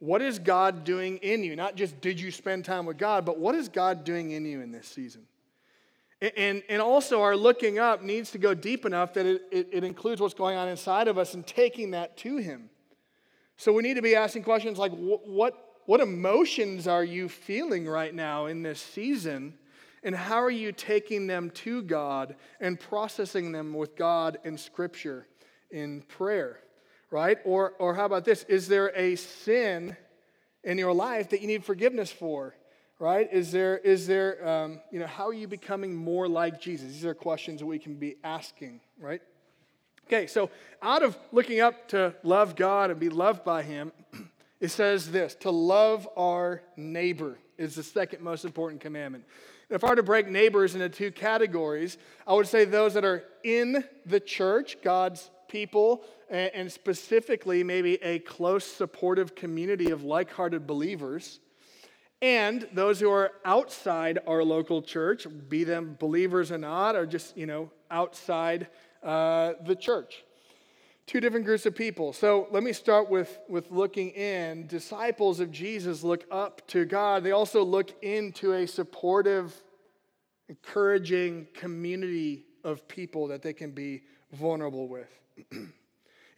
What 0.00 0.22
is 0.22 0.38
God 0.38 0.84
doing 0.84 1.16
in 1.18 1.42
you? 1.42 1.56
Not 1.56 1.74
just 1.74 2.00
did 2.00 2.20
you 2.20 2.30
spend 2.30 2.64
time 2.64 2.86
with 2.86 2.98
God, 2.98 3.24
but 3.24 3.38
what 3.38 3.54
is 3.54 3.68
God 3.68 4.04
doing 4.04 4.30
in 4.30 4.44
you 4.44 4.60
in 4.60 4.70
this 4.70 4.86
season? 4.86 5.22
And, 6.20 6.64
and 6.68 6.82
also, 6.82 7.22
our 7.22 7.36
looking 7.36 7.78
up 7.78 8.02
needs 8.02 8.32
to 8.32 8.38
go 8.38 8.52
deep 8.52 8.84
enough 8.84 9.14
that 9.14 9.24
it, 9.24 9.42
it, 9.52 9.68
it, 9.70 9.84
includes 9.84 10.20
what's 10.20 10.34
going 10.34 10.56
on 10.56 10.66
inside 10.66 11.06
of 11.06 11.16
us 11.16 11.34
and 11.34 11.46
taking 11.46 11.92
that 11.92 12.16
to 12.18 12.38
Him. 12.38 12.70
So, 13.56 13.72
we 13.72 13.84
need 13.84 13.94
to 13.94 14.02
be 14.02 14.16
asking 14.16 14.42
questions 14.42 14.78
like 14.78 14.90
what, 14.90 15.54
what 15.86 16.00
emotions 16.00 16.88
are 16.88 17.04
you 17.04 17.28
feeling 17.28 17.86
right 17.86 18.12
now 18.12 18.46
in 18.46 18.62
this 18.62 18.80
season? 18.80 19.54
And 20.02 20.14
how 20.14 20.42
are 20.42 20.50
you 20.50 20.72
taking 20.72 21.28
them 21.28 21.50
to 21.50 21.82
God 21.82 22.34
and 22.60 22.80
processing 22.80 23.52
them 23.52 23.72
with 23.72 23.96
God 23.96 24.38
in 24.44 24.58
Scripture, 24.58 25.28
in 25.70 26.02
prayer, 26.02 26.60
right? 27.10 27.38
Or, 27.44 27.74
or 27.78 27.94
how 27.94 28.06
about 28.06 28.24
this? 28.24 28.44
Is 28.44 28.68
there 28.68 28.92
a 28.94 29.16
sin 29.16 29.96
in 30.64 30.78
your 30.78 30.92
life 30.92 31.30
that 31.30 31.40
you 31.40 31.46
need 31.46 31.64
forgiveness 31.64 32.10
for? 32.10 32.54
Right? 32.98 33.28
Is 33.32 33.52
there, 33.52 33.78
is 33.78 34.08
there 34.08 34.46
um, 34.46 34.80
you 34.90 34.98
know, 34.98 35.06
how 35.06 35.28
are 35.28 35.34
you 35.34 35.46
becoming 35.46 35.94
more 35.94 36.28
like 36.28 36.60
Jesus? 36.60 36.92
These 36.92 37.04
are 37.04 37.14
questions 37.14 37.62
we 37.62 37.78
can 37.78 37.94
be 37.94 38.16
asking, 38.24 38.80
right? 38.98 39.22
Okay, 40.08 40.26
so 40.26 40.50
out 40.82 41.02
of 41.02 41.16
looking 41.30 41.60
up 41.60 41.88
to 41.88 42.14
love 42.22 42.56
God 42.56 42.90
and 42.90 42.98
be 42.98 43.08
loved 43.08 43.44
by 43.44 43.62
Him, 43.62 43.92
it 44.60 44.70
says 44.70 45.10
this 45.12 45.34
to 45.36 45.50
love 45.50 46.08
our 46.16 46.62
neighbor 46.76 47.38
is 47.58 47.74
the 47.74 47.82
second 47.82 48.22
most 48.22 48.44
important 48.44 48.80
commandment. 48.80 49.24
If 49.70 49.84
I 49.84 49.90
were 49.90 49.96
to 49.96 50.02
break 50.02 50.26
neighbors 50.26 50.74
into 50.74 50.88
two 50.88 51.10
categories, 51.10 51.98
I 52.26 52.32
would 52.32 52.46
say 52.46 52.64
those 52.64 52.94
that 52.94 53.04
are 53.04 53.22
in 53.44 53.84
the 54.06 54.18
church, 54.18 54.78
God's 54.82 55.30
people, 55.46 56.04
and 56.30 56.70
specifically 56.70 57.64
maybe 57.64 57.94
a 58.02 58.18
close, 58.20 58.64
supportive 58.64 59.34
community 59.34 59.90
of 59.90 60.04
like 60.04 60.30
hearted 60.30 60.66
believers, 60.66 61.40
and 62.20 62.66
those 62.72 62.98
who 62.98 63.10
are 63.10 63.32
outside 63.44 64.18
our 64.26 64.42
local 64.42 64.82
church, 64.82 65.26
be 65.48 65.64
them 65.64 65.96
believers 66.00 66.50
or 66.50 66.58
not, 66.58 66.96
or 66.96 67.06
just, 67.06 67.36
you 67.36 67.46
know, 67.46 67.70
outside 67.90 68.66
uh, 69.04 69.52
the 69.64 69.76
church. 69.76 70.24
Two 71.06 71.20
different 71.20 71.46
groups 71.46 71.64
of 71.64 71.74
people. 71.76 72.12
So 72.12 72.48
let 72.50 72.62
me 72.62 72.72
start 72.72 73.08
with, 73.08 73.38
with 73.48 73.70
looking 73.70 74.10
in. 74.10 74.66
Disciples 74.66 75.40
of 75.40 75.52
Jesus 75.52 76.02
look 76.02 76.24
up 76.30 76.66
to 76.68 76.84
God, 76.84 77.22
they 77.22 77.30
also 77.30 77.64
look 77.64 77.92
into 78.02 78.52
a 78.52 78.66
supportive, 78.66 79.54
encouraging 80.48 81.46
community 81.54 82.44
of 82.64 82.86
people 82.88 83.28
that 83.28 83.42
they 83.42 83.52
can 83.52 83.70
be 83.70 84.02
vulnerable 84.32 84.88
with. 84.88 85.08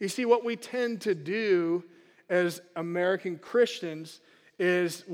you 0.01 0.07
see, 0.07 0.25
what 0.25 0.43
we 0.43 0.55
tend 0.55 1.01
to 1.01 1.13
do 1.13 1.83
as 2.27 2.59
American 2.75 3.37
Christians 3.37 4.19
is 4.57 5.05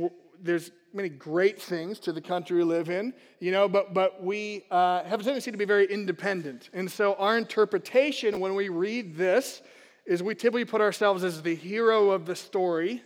there's 0.41 0.71
many 0.93 1.09
great 1.09 1.61
things 1.61 1.99
to 1.99 2.13
the 2.13 2.21
country 2.21 2.55
we 2.55 2.63
live 2.63 2.89
in, 2.89 3.13
you 3.41 3.51
know, 3.51 3.67
but, 3.67 3.93
but 3.93 4.23
we 4.23 4.63
uh, 4.71 5.03
have 5.03 5.19
a 5.19 5.23
tendency 5.23 5.51
to 5.51 5.57
be 5.57 5.65
very 5.65 5.91
independent. 5.91 6.69
And 6.71 6.89
so 6.89 7.15
our 7.15 7.37
interpretation 7.37 8.39
when 8.39 8.55
we 8.55 8.69
read 8.69 9.17
this 9.17 9.61
is 10.05 10.23
we 10.23 10.35
typically 10.35 10.63
put 10.63 10.79
ourselves 10.79 11.25
as 11.25 11.41
the 11.41 11.53
hero 11.53 12.11
of 12.11 12.25
the 12.25 12.35
story, 12.35 13.03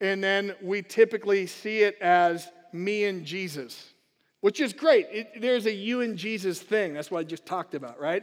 and 0.00 0.22
then 0.22 0.54
we 0.62 0.80
typically 0.80 1.48
see 1.48 1.80
it 1.80 1.98
as 2.00 2.48
me 2.72 3.04
and 3.06 3.24
Jesus, 3.24 3.94
which 4.42 4.60
is 4.60 4.72
great. 4.72 5.08
It, 5.10 5.40
there's 5.40 5.66
a 5.66 5.74
you 5.74 6.02
and 6.02 6.16
Jesus 6.16 6.60
thing. 6.60 6.94
That's 6.94 7.10
what 7.10 7.18
I 7.18 7.24
just 7.24 7.46
talked 7.46 7.74
about, 7.74 7.98
right? 7.98 8.22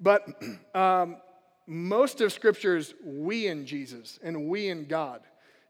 But 0.00 0.28
um, 0.74 1.16
most 1.66 2.20
of 2.20 2.32
Scripture 2.32 2.76
is 2.76 2.94
we 3.04 3.46
in 3.46 3.66
Jesus 3.66 4.18
and 4.22 4.48
we 4.48 4.68
in 4.68 4.86
God. 4.86 5.20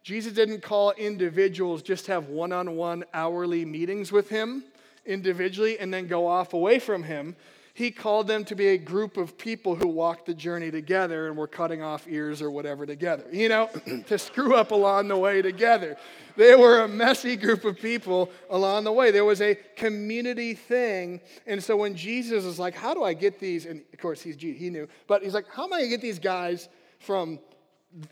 Jesus 0.02 0.32
didn't 0.32 0.62
call 0.62 0.90
individuals 0.92 1.82
just 1.82 2.06
have 2.08 2.28
one 2.28 2.52
on 2.52 2.76
one 2.76 3.04
hourly 3.14 3.64
meetings 3.64 4.12
with 4.12 4.28
him 4.28 4.64
individually 5.06 5.78
and 5.78 5.92
then 5.92 6.06
go 6.06 6.26
off 6.26 6.52
away 6.52 6.78
from 6.78 7.02
him. 7.02 7.36
He 7.74 7.90
called 7.90 8.28
them 8.28 8.44
to 8.44 8.54
be 8.54 8.68
a 8.68 8.78
group 8.78 9.16
of 9.16 9.36
people 9.36 9.74
who 9.74 9.88
walked 9.88 10.26
the 10.26 10.34
journey 10.34 10.70
together 10.70 11.26
and 11.26 11.36
were 11.36 11.48
cutting 11.48 11.82
off 11.82 12.06
ears 12.08 12.40
or 12.40 12.50
whatever 12.50 12.86
together, 12.86 13.24
you 13.32 13.48
know, 13.48 13.68
to 14.06 14.16
screw 14.16 14.54
up 14.54 14.70
along 14.70 15.08
the 15.08 15.16
way 15.16 15.42
together. 15.42 15.96
They 16.36 16.54
were 16.54 16.82
a 16.82 16.88
messy 16.88 17.34
group 17.36 17.64
of 17.64 17.76
people 17.78 18.30
along 18.48 18.84
the 18.84 18.92
way. 18.92 19.10
There 19.10 19.24
was 19.24 19.40
a 19.40 19.56
community 19.76 20.54
thing. 20.54 21.20
And 21.46 21.62
so 21.62 21.76
when 21.76 21.96
Jesus 21.96 22.44
is 22.44 22.58
like, 22.60 22.74
How 22.74 22.94
do 22.94 23.02
I 23.02 23.12
get 23.12 23.40
these? 23.40 23.66
And 23.66 23.82
of 23.92 23.98
course, 23.98 24.22
he's 24.22 24.36
he 24.36 24.70
knew, 24.70 24.88
but 25.08 25.22
he's 25.22 25.34
like, 25.34 25.46
How 25.50 25.64
am 25.64 25.72
I 25.72 25.78
going 25.78 25.90
to 25.90 25.96
get 25.96 26.00
these 26.00 26.20
guys 26.20 26.68
from 27.00 27.40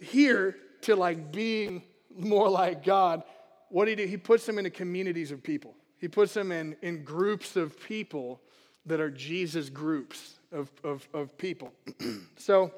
here 0.01 0.57
to 0.83 0.97
like 0.97 1.33
being 1.33 1.83
more 2.17 2.49
like 2.49 2.85
God, 2.85 3.23
what 3.69 3.87
do 3.87 3.91
he 3.91 3.97
do? 3.97 4.07
He 4.07 4.17
puts 4.17 4.45
them 4.47 4.59
into 4.59 4.71
communities 4.71 5.31
of 5.31 5.43
people. 5.43 5.75
He 5.99 6.09
puts 6.09 6.35
them 6.35 6.53
in, 6.53 6.77
in 6.83 7.05
groups 7.05 7.57
of 7.57 7.81
people 7.81 8.41
that 8.87 9.01
are 9.01 9.11
Jesus 9.11 9.69
groups 9.69 10.35
of, 10.51 10.71
of, 10.85 11.09
of 11.15 11.37
people. 11.39 11.73
so 12.37 12.73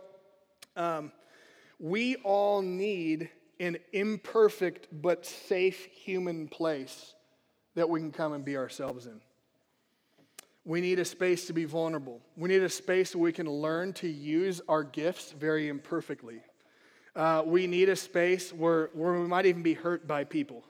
um, 0.76 1.12
we 1.78 2.16
all 2.16 2.62
need 2.62 3.30
an 3.60 3.78
imperfect 3.92 4.88
but 4.92 5.24
safe 5.24 5.86
human 5.86 6.48
place 6.48 7.14
that 7.74 7.88
we 7.88 8.00
can 8.00 8.12
come 8.12 8.32
and 8.32 8.44
be 8.44 8.56
ourselves 8.56 9.06
in. 9.06 9.20
We 10.64 10.80
need 10.80 10.98
a 10.98 11.04
space 11.04 11.46
to 11.48 11.52
be 11.52 11.64
vulnerable. 11.64 12.20
We 12.36 12.48
need 12.48 12.62
a 12.62 12.68
space 12.68 13.14
where 13.14 13.24
we 13.24 13.32
can 13.32 13.48
learn 13.48 13.92
to 13.94 14.08
use 14.08 14.62
our 14.68 14.82
gifts 14.82 15.32
very 15.32 15.68
imperfectly. 15.68 16.40
Uh, 17.14 17.42
we 17.44 17.66
need 17.66 17.88
a 17.88 17.96
space 17.96 18.52
where, 18.52 18.90
where 18.94 19.12
we 19.12 19.28
might 19.28 19.46
even 19.46 19.62
be 19.62 19.74
hurt 19.74 20.08
by 20.08 20.24
people 20.24 20.64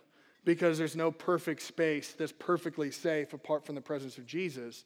because 0.45 0.77
there's 0.77 0.97
no 0.97 1.11
perfect 1.11 1.63
space 1.63 2.13
that's 2.19 2.33
perfectly 2.33 2.91
safe 2.91 3.33
apart 3.33 3.65
from 3.65 3.75
the 3.75 3.81
presence 3.81 4.19
of 4.19 4.27
Jesus. 4.27 4.85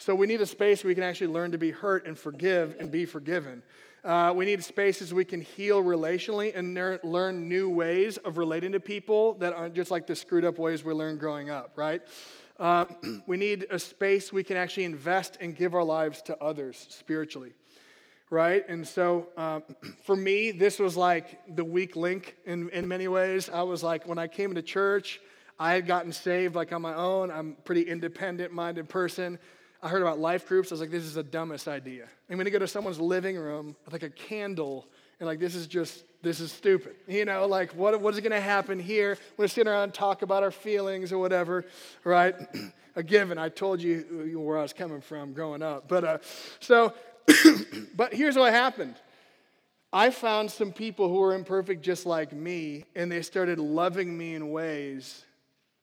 So 0.00 0.14
we 0.14 0.26
need 0.26 0.40
a 0.40 0.46
space 0.46 0.82
where 0.82 0.88
we 0.88 0.94
can 0.94 1.04
actually 1.04 1.26
learn 1.26 1.52
to 1.52 1.58
be 1.58 1.72
hurt 1.72 2.06
and 2.06 2.18
forgive 2.18 2.74
and 2.80 2.90
be 2.90 3.04
forgiven. 3.04 3.62
Uh, 4.02 4.32
we 4.34 4.46
need 4.46 4.64
spaces 4.64 5.12
we 5.12 5.26
can 5.26 5.42
heal 5.42 5.84
relationally 5.84 6.56
and 6.56 6.72
ner- 6.72 7.00
learn 7.04 7.50
new 7.50 7.68
ways 7.68 8.16
of 8.16 8.38
relating 8.38 8.72
to 8.72 8.80
people 8.80 9.34
that 9.34 9.52
aren't 9.52 9.74
just 9.74 9.90
like 9.90 10.06
the 10.06 10.16
screwed 10.16 10.42
up 10.42 10.58
ways 10.58 10.82
we 10.82 10.94
learned 10.94 11.20
growing 11.20 11.50
up, 11.50 11.72
right? 11.76 12.00
Uh, 12.58 12.86
we 13.26 13.36
need 13.36 13.66
a 13.70 13.78
space 13.78 14.32
we 14.32 14.42
can 14.42 14.56
actually 14.56 14.84
invest 14.84 15.36
and 15.38 15.54
give 15.54 15.74
our 15.74 15.84
lives 15.84 16.22
to 16.22 16.42
others 16.42 16.86
spiritually 16.88 17.52
right? 18.32 18.64
And 18.68 18.86
so 18.86 19.26
um, 19.36 19.64
for 20.04 20.14
me, 20.14 20.52
this 20.52 20.78
was 20.78 20.96
like 20.96 21.40
the 21.56 21.64
weak 21.64 21.96
link 21.96 22.36
in, 22.46 22.70
in 22.70 22.86
many 22.86 23.08
ways. 23.08 23.50
I 23.52 23.64
was 23.64 23.82
like, 23.82 24.06
when 24.06 24.18
I 24.18 24.28
came 24.28 24.54
to 24.54 24.62
church, 24.62 25.20
I 25.58 25.72
had 25.72 25.84
gotten 25.86 26.12
saved 26.12 26.54
like 26.54 26.72
on 26.72 26.80
my 26.80 26.94
own. 26.94 27.32
I'm 27.32 27.56
a 27.58 27.62
pretty 27.62 27.82
independent 27.82 28.52
minded 28.52 28.88
person. 28.88 29.40
I 29.82 29.88
heard 29.88 30.02
about 30.02 30.18
life 30.18 30.46
groups. 30.46 30.70
I 30.70 30.74
was 30.74 30.80
like, 30.80 30.90
this 30.90 31.04
is 31.04 31.14
the 31.14 31.22
dumbest 31.22 31.66
idea. 31.68 32.06
I'm 32.28 32.36
going 32.36 32.44
to 32.44 32.50
go 32.50 32.58
to 32.58 32.68
someone's 32.68 33.00
living 33.00 33.36
room 33.36 33.76
with 33.84 33.92
like 33.92 34.02
a 34.02 34.10
candle 34.10 34.86
and 35.18 35.26
like, 35.26 35.38
this 35.38 35.54
is 35.54 35.66
just, 35.66 36.04
this 36.22 36.40
is 36.40 36.50
stupid. 36.50 36.96
You 37.06 37.26
know, 37.26 37.46
like, 37.46 37.74
what, 37.74 38.00
what 38.00 38.14
is 38.14 38.20
going 38.20 38.32
to 38.32 38.40
happen 38.40 38.78
here? 38.78 39.18
We're 39.36 39.42
going 39.42 39.48
to 39.48 39.54
sit 39.54 39.66
around 39.66 39.84
and 39.84 39.94
talk 39.94 40.22
about 40.22 40.42
our 40.42 40.50
feelings 40.50 41.12
or 41.12 41.18
whatever, 41.18 41.66
right? 42.04 42.34
a 42.96 43.02
given. 43.02 43.38
I 43.38 43.50
told 43.50 43.82
you 43.82 44.32
where 44.38 44.58
I 44.58 44.62
was 44.62 44.72
coming 44.72 45.00
from 45.00 45.32
growing 45.32 45.62
up. 45.62 45.88
But 45.88 46.04
uh, 46.04 46.18
so 46.58 46.94
but 47.96 48.14
here's 48.14 48.36
what 48.36 48.52
happened 48.52 48.96
I 49.92 50.10
found 50.10 50.50
some 50.50 50.72
people 50.72 51.08
who 51.08 51.16
were 51.16 51.34
imperfect 51.34 51.82
just 51.82 52.06
like 52.06 52.32
me, 52.32 52.84
and 52.94 53.10
they 53.10 53.22
started 53.22 53.58
loving 53.58 54.16
me 54.16 54.34
in 54.34 54.50
ways, 54.50 55.24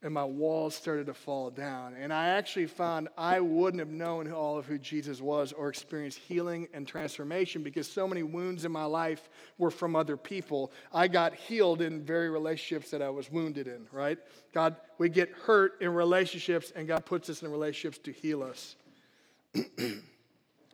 and 0.03 0.13
my 0.13 0.23
walls 0.23 0.75
started 0.75 1.07
to 1.07 1.13
fall 1.13 1.49
down. 1.49 1.95
And 1.95 2.13
I 2.13 2.29
actually 2.29 2.67
found 2.67 3.09
I 3.17 3.39
wouldn't 3.39 3.79
have 3.79 3.89
known 3.89 4.31
all 4.31 4.57
of 4.57 4.65
who 4.67 4.77
Jesus 4.77 5.21
was 5.21 5.53
or 5.53 5.69
experienced 5.69 6.19
healing 6.19 6.67
and 6.73 6.87
transformation 6.87 7.63
because 7.63 7.87
so 7.87 8.07
many 8.07 8.21
wounds 8.21 8.63
in 8.63 8.71
my 8.71 8.85
life 8.85 9.27
were 9.57 9.71
from 9.71 9.95
other 9.95 10.15
people. 10.15 10.71
I 10.93 11.07
got 11.07 11.33
healed 11.33 11.81
in 11.81 12.03
very 12.03 12.29
relationships 12.29 12.91
that 12.91 13.01
I 13.01 13.09
was 13.09 13.31
wounded 13.31 13.67
in, 13.67 13.87
right? 13.91 14.19
God, 14.53 14.75
we 14.99 15.09
get 15.09 15.29
hurt 15.31 15.81
in 15.81 15.89
relationships, 15.89 16.71
and 16.75 16.87
God 16.87 17.05
puts 17.05 17.29
us 17.29 17.41
in 17.41 17.51
relationships 17.51 17.97
to 18.03 18.11
heal 18.11 18.43
us. 18.43 18.75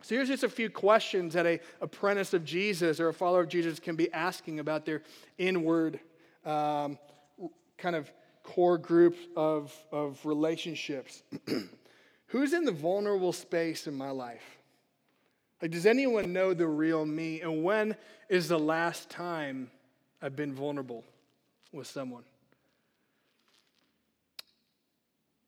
So 0.06 0.16
here's 0.16 0.28
just 0.28 0.44
a 0.44 0.50
few 0.50 0.70
questions 0.70 1.34
that 1.34 1.46
a 1.46 1.62
apprentice 1.80 2.34
of 2.34 2.44
Jesus 2.44 3.00
or 3.00 3.08
a 3.08 3.14
follower 3.14 3.40
of 3.40 3.48
Jesus 3.48 3.80
can 3.80 3.96
be 3.96 4.12
asking 4.12 4.60
about 4.60 4.86
their 4.86 5.02
inward 5.38 5.98
um, 6.44 7.00
kind 7.78 7.96
of 7.96 8.12
core 8.44 8.78
group 8.78 9.16
of, 9.36 9.74
of 9.92 10.24
relationships. 10.26 11.24
Who's 12.28 12.54
in 12.54 12.66
the 12.66 12.72
vulnerable 12.72 13.34
space 13.34 13.88
in 13.88 13.96
my 13.96 14.10
life? 14.10 14.60
Like, 15.62 15.72
does 15.72 15.86
anyone 15.86 16.34
know 16.34 16.54
the 16.54 16.68
real 16.68 17.06
me? 17.06 17.42
And 17.42 17.64
when 17.64 17.96
is 18.28 18.50
the 18.50 18.60
last 18.60 19.10
time 19.10 19.72
I've 20.22 20.36
been 20.36 20.54
vulnerable 20.54 21.06
with 21.72 21.88
someone? 21.88 22.24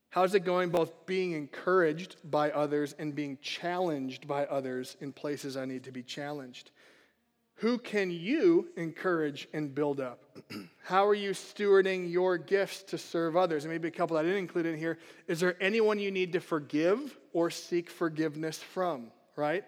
How's 0.10 0.34
it 0.34 0.46
going 0.46 0.70
both 0.70 1.06
being 1.06 1.34
encouraged 1.34 2.16
by 2.24 2.50
others 2.52 2.96
and 2.98 3.14
being 3.14 3.38
challenged 3.42 4.26
by 4.26 4.46
others 4.46 4.96
in 5.02 5.12
places 5.12 5.58
I 5.58 5.66
need 5.66 5.84
to 5.84 5.92
be 5.92 6.04
challenged? 6.04 6.72
Who 7.60 7.78
can 7.78 8.12
you 8.12 8.68
encourage 8.76 9.48
and 9.54 9.74
build 9.74 10.02
up? 10.02 10.20
How 10.84 11.08
are 11.08 11.14
you 11.14 11.32
stewarding 11.32 12.12
your 12.12 12.38
gifts 12.38 12.84
to 12.84 12.98
serve 12.98 13.38
others? 13.38 13.64
And 13.64 13.72
maybe 13.72 13.88
a 13.88 13.92
couple 13.92 14.18
I 14.18 14.24
didn't 14.24 14.40
include 14.40 14.66
in 14.66 14.78
here. 14.78 14.98
Is 15.28 15.40
there 15.40 15.56
anyone 15.62 15.98
you 15.98 16.12
need 16.12 16.34
to 16.34 16.42
forgive 16.42 17.18
or 17.32 17.50
seek 17.50 17.90
forgiveness 17.90 18.58
from, 18.58 19.08
right? 19.38 19.64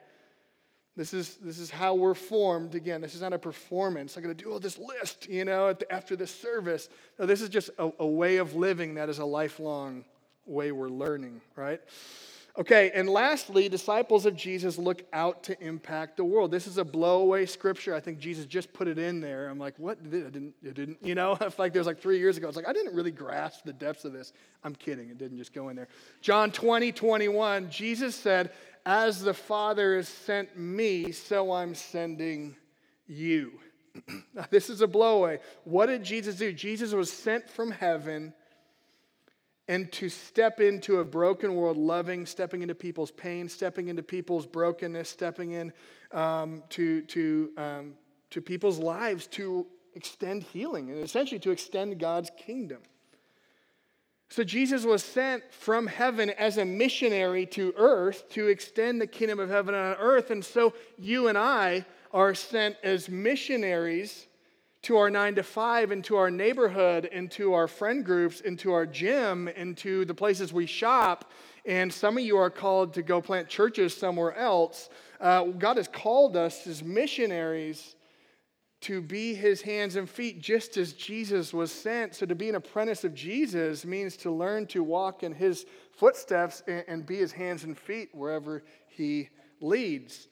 This 0.98 1.14
is, 1.14 1.38
this 1.38 1.60
is 1.60 1.70
how 1.70 1.94
we're 1.94 2.14
formed. 2.14 2.76
Again, 2.76 3.02
this 3.02 3.16
is 3.16 3.22
not 3.22 3.32
a 3.32 3.40
performance. 3.40 4.18
I'm 4.18 4.24
going 4.24 4.36
to 4.36 4.44
do 4.44 4.52
all 4.52 4.60
this 4.60 4.80
list, 4.80 5.30
you 5.30 5.46
know, 5.46 5.74
after 5.90 6.16
this 6.16 6.34
service. 6.34 6.90
No, 7.18 7.26
this 7.26 7.40
is 7.40 7.50
just 7.50 7.70
a, 7.78 7.92
a 8.00 8.08
way 8.08 8.38
of 8.38 8.56
living 8.56 8.96
that 8.96 9.08
is 9.08 9.20
a 9.20 9.26
lifelong 9.26 10.04
way 10.46 10.72
we're 10.72 10.90
learning, 10.90 11.40
right? 11.56 11.80
Okay, 12.60 12.90
and 12.96 13.08
lastly, 13.08 13.70
disciples 13.70 14.26
of 14.26 14.36
Jesus 14.36 14.80
look 14.80 15.04
out 15.14 15.44
to 15.44 15.64
impact 15.64 16.18
the 16.18 16.24
world. 16.24 16.50
This 16.50 16.66
is 16.66 16.80
a 16.80 16.84
blowaway 16.84 17.48
scripture. 17.48 17.94
I 17.94 18.00
think 18.00 18.18
Jesus 18.18 18.48
just 18.48 18.74
put 18.74 18.88
it 18.88 18.98
in 18.98 19.22
there. 19.22 19.48
I'm 19.48 19.60
like, 19.60 19.76
what? 19.78 20.00
It 20.04 20.10
didn't, 20.10 20.56
it 20.64 20.74
didn't, 20.74 20.98
you 21.04 21.14
know? 21.14 21.38
It's 21.42 21.60
like 21.60 21.72
there's 21.72 21.86
like 21.86 22.02
three 22.02 22.18
years 22.18 22.36
ago, 22.36 22.48
I 22.48 22.50
was 22.50 22.56
like, 22.56 22.68
I 22.68 22.74
didn't 22.74 22.96
really 22.96 23.12
grasp 23.12 23.64
the 23.64 23.74
depths 23.74 24.06
of 24.06 24.14
this. 24.14 24.34
I'm 24.64 24.74
kidding. 24.74 25.10
It 25.10 25.20
didn't 25.20 25.38
just 25.38 25.54
go 25.54 25.70
in 25.70 25.76
there. 25.76 25.88
John 26.22 26.52
20, 26.52 26.92
21, 26.92 27.70
Jesus 27.70 28.16
said, 28.16 28.52
As 28.88 29.22
the 29.22 29.36
Father 29.36 29.96
has 29.96 30.10
sent 30.10 30.58
me, 30.58 31.12
so 31.12 31.52
I'm 31.52 31.76
sending 31.76 32.56
you. 33.06 33.54
now, 34.34 34.46
this 34.50 34.72
is 34.72 34.82
a 34.82 34.88
blowaway. 34.88 35.40
What 35.64 35.86
did 35.86 36.04
Jesus 36.04 36.38
do? 36.38 36.52
Jesus 36.52 36.92
was 36.92 37.12
sent 37.14 37.48
from 37.48 37.70
heaven 37.70 38.34
and 39.68 39.92
to 39.92 40.10
step 40.10 40.60
into 40.62 41.00
a 41.00 41.06
broken 41.06 41.56
world, 41.56 41.78
loving, 41.78 42.26
stepping 42.26 42.62
into 42.62 42.76
people's 42.76 43.12
pain, 43.12 43.50
stepping 43.50 43.90
into 43.90 44.02
people's 44.02 44.46
brokenness, 44.46 45.10
stepping 45.10 45.52
in 45.52 45.74
um, 46.12 46.64
to, 46.70 47.02
to, 47.04 47.52
um, 47.58 47.94
to 48.30 48.42
people's 48.42 48.80
lives 48.80 49.28
to 49.28 49.68
extend 49.94 50.44
healing 50.44 50.90
and 50.90 51.04
essentially 51.04 51.40
to 51.40 51.52
extend 51.52 52.00
God's 52.00 52.32
kingdom. 52.38 52.80
So 54.30 54.44
Jesus 54.44 54.86
was 54.86 55.04
sent 55.04 55.44
from 55.54 55.88
heaven 55.88 56.30
as 56.32 56.58
a 56.58 56.66
missionary 56.66 57.46
to 57.48 57.74
earth 57.78 58.30
to 58.32 58.48
extend 58.48 59.02
the 59.02 59.08
kingdom 59.08 59.40
of 59.40 59.50
heaven 59.50 59.74
on 59.74 59.96
earth. 60.00 60.32
And 60.32 60.44
so 60.44 60.74
you 60.98 61.28
and 61.28 61.38
I 61.38 61.86
are 62.12 62.36
sent 62.36 62.76
as 62.84 63.10
missionaries 63.10 64.27
to 64.88 64.96
our 64.96 65.10
nine 65.10 65.36
to 65.36 65.44
five, 65.44 65.92
into 65.92 66.16
our 66.16 66.32
neighborhood, 66.32 67.04
into 67.12 67.54
our 67.54 67.68
friend 67.68 68.06
groups, 68.06 68.40
into 68.40 68.72
our 68.72 68.86
gym, 68.86 69.50
into 69.50 70.06
the 70.06 70.14
places 70.14 70.54
we 70.54 70.66
shop. 70.66 71.34
And 71.66 71.92
some 71.92 72.18
of 72.18 72.24
you 72.24 72.38
are 72.38 72.50
called 72.50 72.94
to 72.94 73.02
go 73.02 73.22
plant 73.22 73.50
churches 73.50 73.94
somewhere 73.94 74.34
else. 74.38 74.90
Uh, 75.20 75.44
God 75.44 75.76
has 75.76 75.90
called 75.90 76.38
us 76.38 76.66
as 76.66 76.82
missionaries 76.82 77.98
to 78.80 79.02
be 79.02 79.34
his 79.34 79.62
hands 79.62 79.98
and 79.98 80.10
feet 80.10 80.40
just 80.40 80.78
as 80.78 80.94
Jesus 80.94 81.54
was 81.54 81.70
sent. 81.70 82.16
So 82.16 82.26
to 82.26 82.34
be 82.34 82.48
an 82.48 82.56
apprentice 82.56 83.04
of 83.04 83.14
Jesus 83.14 83.84
means 83.84 84.16
to 84.18 84.32
learn 84.32 84.68
to 84.68 84.82
walk 84.84 85.22
in 85.22 85.34
his 85.34 85.66
footsteps 85.92 86.64
and, 86.66 86.86
and 86.88 87.06
be 87.06 87.18
his 87.18 87.34
hands 87.34 87.66
and 87.66 87.78
feet 87.78 88.08
wherever 88.14 88.64
he 88.88 89.28
leads. 89.60 90.30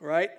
Right? 0.00 0.30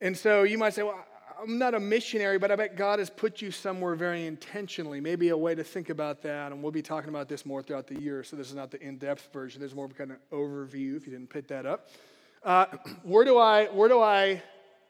And 0.00 0.16
so 0.16 0.44
you 0.44 0.58
might 0.58 0.74
say, 0.74 0.84
well, 0.84 1.04
I'm 1.42 1.58
not 1.58 1.74
a 1.74 1.80
missionary, 1.80 2.38
but 2.38 2.52
I 2.52 2.56
bet 2.56 2.76
God 2.76 3.00
has 3.00 3.10
put 3.10 3.42
you 3.42 3.50
somewhere 3.50 3.96
very 3.96 4.26
intentionally. 4.26 5.00
Maybe 5.00 5.30
a 5.30 5.36
way 5.36 5.56
to 5.56 5.64
think 5.64 5.90
about 5.90 6.22
that, 6.22 6.52
and 6.52 6.62
we'll 6.62 6.70
be 6.70 6.82
talking 6.82 7.08
about 7.08 7.28
this 7.28 7.44
more 7.44 7.62
throughout 7.62 7.88
the 7.88 8.00
year. 8.00 8.22
So 8.22 8.36
this 8.36 8.48
is 8.48 8.54
not 8.54 8.70
the 8.70 8.80
in-depth 8.80 9.32
version. 9.32 9.58
There's 9.58 9.74
more 9.74 9.86
of 9.86 9.96
kind 9.96 10.12
of 10.12 10.18
overview 10.30 10.96
if 10.96 11.04
you 11.04 11.12
didn't 11.12 11.30
pick 11.30 11.48
that 11.48 11.66
up. 11.66 11.88
Uh, 12.44 12.66
where 13.02 13.24
do 13.24 13.38
I 13.38 13.66
where 13.66 13.88
do 13.88 14.00
I 14.00 14.40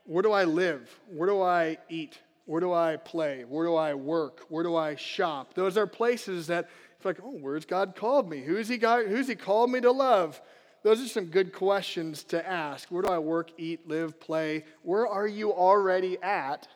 where 0.04 0.22
do 0.22 0.32
I 0.32 0.44
live? 0.44 0.94
Where 1.08 1.28
do 1.28 1.40
I 1.40 1.78
eat? 1.88 2.18
Where 2.44 2.60
do 2.60 2.72
I 2.72 2.96
play? 2.96 3.44
Where 3.48 3.64
do 3.64 3.74
I 3.74 3.94
work? 3.94 4.44
Where 4.48 4.62
do 4.62 4.76
I 4.76 4.96
shop? 4.96 5.54
Those 5.54 5.78
are 5.78 5.86
places 5.86 6.48
that 6.48 6.68
it's 6.96 7.04
like, 7.06 7.18
oh, 7.22 7.38
where's 7.40 7.64
God 7.64 7.96
called 7.96 8.28
me? 8.28 8.42
Who's 8.42 8.68
he 8.68 8.76
got? 8.76 9.06
Who's 9.06 9.26
he 9.26 9.36
called 9.36 9.70
me 9.70 9.80
to 9.80 9.90
love? 9.90 10.40
Those 10.82 11.00
are 11.00 11.08
some 11.08 11.26
good 11.26 11.52
questions 11.52 12.24
to 12.24 12.46
ask. 12.46 12.88
Where 12.88 13.02
do 13.02 13.08
I 13.08 13.18
work, 13.18 13.50
eat, 13.56 13.86
live, 13.86 14.18
play? 14.18 14.64
Where 14.82 15.06
are 15.06 15.26
you 15.26 15.52
already 15.52 16.20
at? 16.22 16.66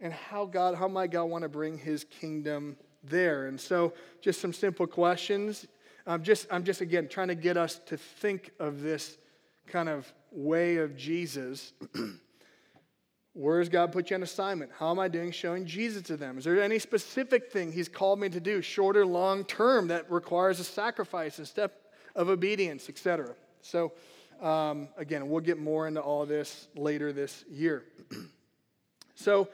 And 0.00 0.12
how 0.12 0.46
God, 0.46 0.74
how 0.74 0.88
might 0.88 1.10
God 1.10 1.24
want 1.24 1.42
to 1.42 1.48
bring 1.48 1.78
his 1.78 2.04
kingdom 2.04 2.76
there? 3.02 3.46
And 3.46 3.60
so 3.60 3.92
just 4.20 4.40
some 4.40 4.52
simple 4.52 4.86
questions. 4.86 5.66
I'm 6.06 6.22
just, 6.22 6.46
I'm 6.50 6.64
just 6.64 6.80
again 6.80 7.08
trying 7.08 7.28
to 7.28 7.34
get 7.34 7.56
us 7.56 7.80
to 7.86 7.96
think 7.96 8.52
of 8.58 8.80
this 8.80 9.18
kind 9.66 9.88
of 9.88 10.10
way 10.30 10.76
of 10.76 10.96
Jesus. 10.96 11.72
Where 13.32 13.58
has 13.58 13.68
God 13.68 13.92
put 13.92 14.08
you 14.08 14.16
on 14.16 14.22
assignment? 14.22 14.70
How 14.78 14.90
am 14.90 14.98
I 14.98 15.08
doing 15.08 15.30
showing 15.30 15.66
Jesus 15.66 16.02
to 16.04 16.16
them? 16.16 16.38
Is 16.38 16.44
there 16.44 16.62
any 16.62 16.78
specific 16.78 17.52
thing 17.52 17.70
He's 17.70 17.88
called 17.88 18.18
me 18.18 18.30
to 18.30 18.40
do, 18.40 18.62
short 18.62 18.96
or 18.96 19.04
long 19.04 19.44
term, 19.44 19.88
that 19.88 20.10
requires 20.10 20.58
a 20.58 20.64
sacrifice, 20.64 21.36
and 21.36 21.46
step 21.46 21.85
of 22.16 22.28
obedience, 22.28 22.88
etc. 22.88 23.34
So, 23.62 23.92
um, 24.40 24.88
again, 24.96 25.28
we'll 25.28 25.40
get 25.40 25.58
more 25.58 25.86
into 25.86 26.00
all 26.00 26.26
this 26.26 26.68
later 26.74 27.12
this 27.12 27.44
year. 27.48 27.84
so, 29.14 29.48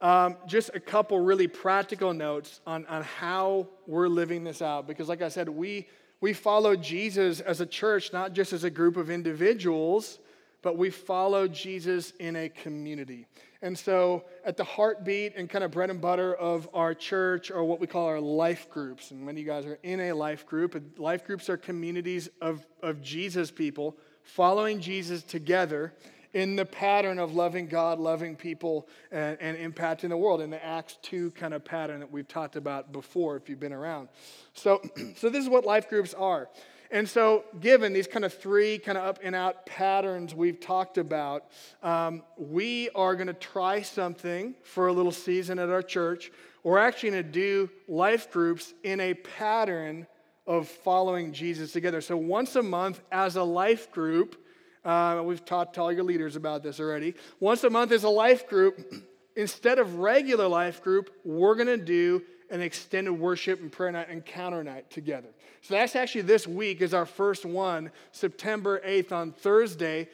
um, 0.00 0.36
just 0.46 0.70
a 0.74 0.80
couple 0.80 1.20
really 1.20 1.46
practical 1.46 2.14
notes 2.14 2.60
on, 2.66 2.86
on 2.86 3.02
how 3.02 3.68
we're 3.86 4.08
living 4.08 4.44
this 4.44 4.62
out. 4.62 4.88
Because, 4.88 5.08
like 5.08 5.22
I 5.22 5.28
said, 5.28 5.48
we, 5.48 5.86
we 6.20 6.32
follow 6.32 6.74
Jesus 6.74 7.40
as 7.40 7.60
a 7.60 7.66
church, 7.66 8.12
not 8.12 8.32
just 8.32 8.52
as 8.52 8.64
a 8.64 8.70
group 8.70 8.96
of 8.96 9.10
individuals, 9.10 10.18
but 10.62 10.78
we 10.78 10.90
follow 10.90 11.46
Jesus 11.48 12.12
in 12.18 12.36
a 12.36 12.48
community. 12.48 13.26
And 13.62 13.78
so, 13.78 14.24
at 14.44 14.56
the 14.56 14.64
heartbeat 14.64 15.34
and 15.36 15.48
kind 15.48 15.62
of 15.62 15.70
bread 15.70 15.90
and 15.90 16.00
butter 16.00 16.34
of 16.34 16.68
our 16.72 16.94
church 16.94 17.50
are 17.50 17.62
what 17.62 17.78
we 17.78 17.86
call 17.86 18.06
our 18.06 18.20
life 18.20 18.70
groups. 18.70 19.10
And 19.10 19.20
many 19.20 19.42
of 19.42 19.46
you 19.46 19.52
guys 19.52 19.66
are 19.66 19.78
in 19.82 20.00
a 20.00 20.12
life 20.12 20.46
group, 20.46 20.98
life 20.98 21.26
groups 21.26 21.50
are 21.50 21.58
communities 21.58 22.30
of, 22.40 22.66
of 22.82 23.02
Jesus 23.02 23.50
people 23.50 23.98
following 24.22 24.80
Jesus 24.80 25.22
together 25.22 25.92
in 26.32 26.56
the 26.56 26.64
pattern 26.64 27.18
of 27.18 27.34
loving 27.34 27.66
God, 27.66 27.98
loving 27.98 28.36
people, 28.36 28.88
and, 29.10 29.36
and, 29.40 29.56
impacting 29.58 30.10
the 30.10 30.16
world 30.16 30.40
in 30.40 30.50
the 30.50 30.64
Acts 30.64 30.96
2 31.02 31.32
kind 31.32 31.52
of 31.52 31.64
pattern 31.64 32.00
that 32.00 32.10
we've 32.10 32.28
talked 32.28 32.54
about 32.54 32.92
before 32.92 33.36
if 33.36 33.48
you've 33.48 33.58
been 33.58 33.72
around. 33.72 34.08
So, 34.54 34.80
so 35.16 35.28
this 35.28 35.42
is 35.42 35.50
what 35.50 35.64
life 35.64 35.88
groups 35.88 36.14
are. 36.14 36.48
And 36.92 37.08
so, 37.08 37.44
given 37.60 37.92
these 37.92 38.08
kind 38.08 38.24
of 38.24 38.34
three 38.34 38.78
kind 38.78 38.98
of 38.98 39.04
up 39.04 39.20
and 39.22 39.34
out 39.36 39.64
patterns 39.64 40.34
we've 40.34 40.58
talked 40.58 40.98
about, 40.98 41.44
um, 41.84 42.22
we 42.36 42.90
are 42.96 43.14
going 43.14 43.28
to 43.28 43.32
try 43.32 43.82
something 43.82 44.56
for 44.64 44.88
a 44.88 44.92
little 44.92 45.12
season 45.12 45.60
at 45.60 45.68
our 45.68 45.82
church. 45.82 46.32
We're 46.64 46.78
actually 46.78 47.10
going 47.10 47.24
to 47.24 47.30
do 47.30 47.70
life 47.86 48.32
groups 48.32 48.74
in 48.82 48.98
a 48.98 49.14
pattern 49.14 50.08
of 50.48 50.66
following 50.66 51.32
Jesus 51.32 51.72
together. 51.72 52.00
So, 52.00 52.16
once 52.16 52.56
a 52.56 52.62
month 52.62 53.00
as 53.12 53.36
a 53.36 53.44
life 53.44 53.92
group, 53.92 54.44
uh, 54.84 55.22
we've 55.24 55.44
talked 55.44 55.74
to 55.74 55.82
all 55.82 55.92
your 55.92 56.02
leaders 56.02 56.34
about 56.34 56.64
this 56.64 56.80
already. 56.80 57.14
Once 57.38 57.62
a 57.62 57.70
month 57.70 57.92
as 57.92 58.02
a 58.02 58.08
life 58.08 58.48
group, 58.48 58.80
instead 59.36 59.78
of 59.78 59.96
regular 59.96 60.48
life 60.48 60.82
group, 60.82 61.10
we're 61.24 61.54
going 61.54 61.68
to 61.68 61.76
do 61.76 62.22
an 62.50 62.60
extended 62.60 63.12
worship 63.12 63.60
and 63.60 63.70
prayer 63.70 63.92
night 63.92 64.08
encounter 64.10 64.62
night 64.62 64.90
together. 64.90 65.28
So 65.62 65.74
that's 65.74 65.96
actually 65.96 66.22
this 66.22 66.46
week 66.46 66.80
is 66.80 66.94
our 66.94 67.06
first 67.06 67.44
one, 67.44 67.90
September 68.12 68.80
8th 68.84 69.12
on 69.12 69.32
Thursday. 69.32 70.08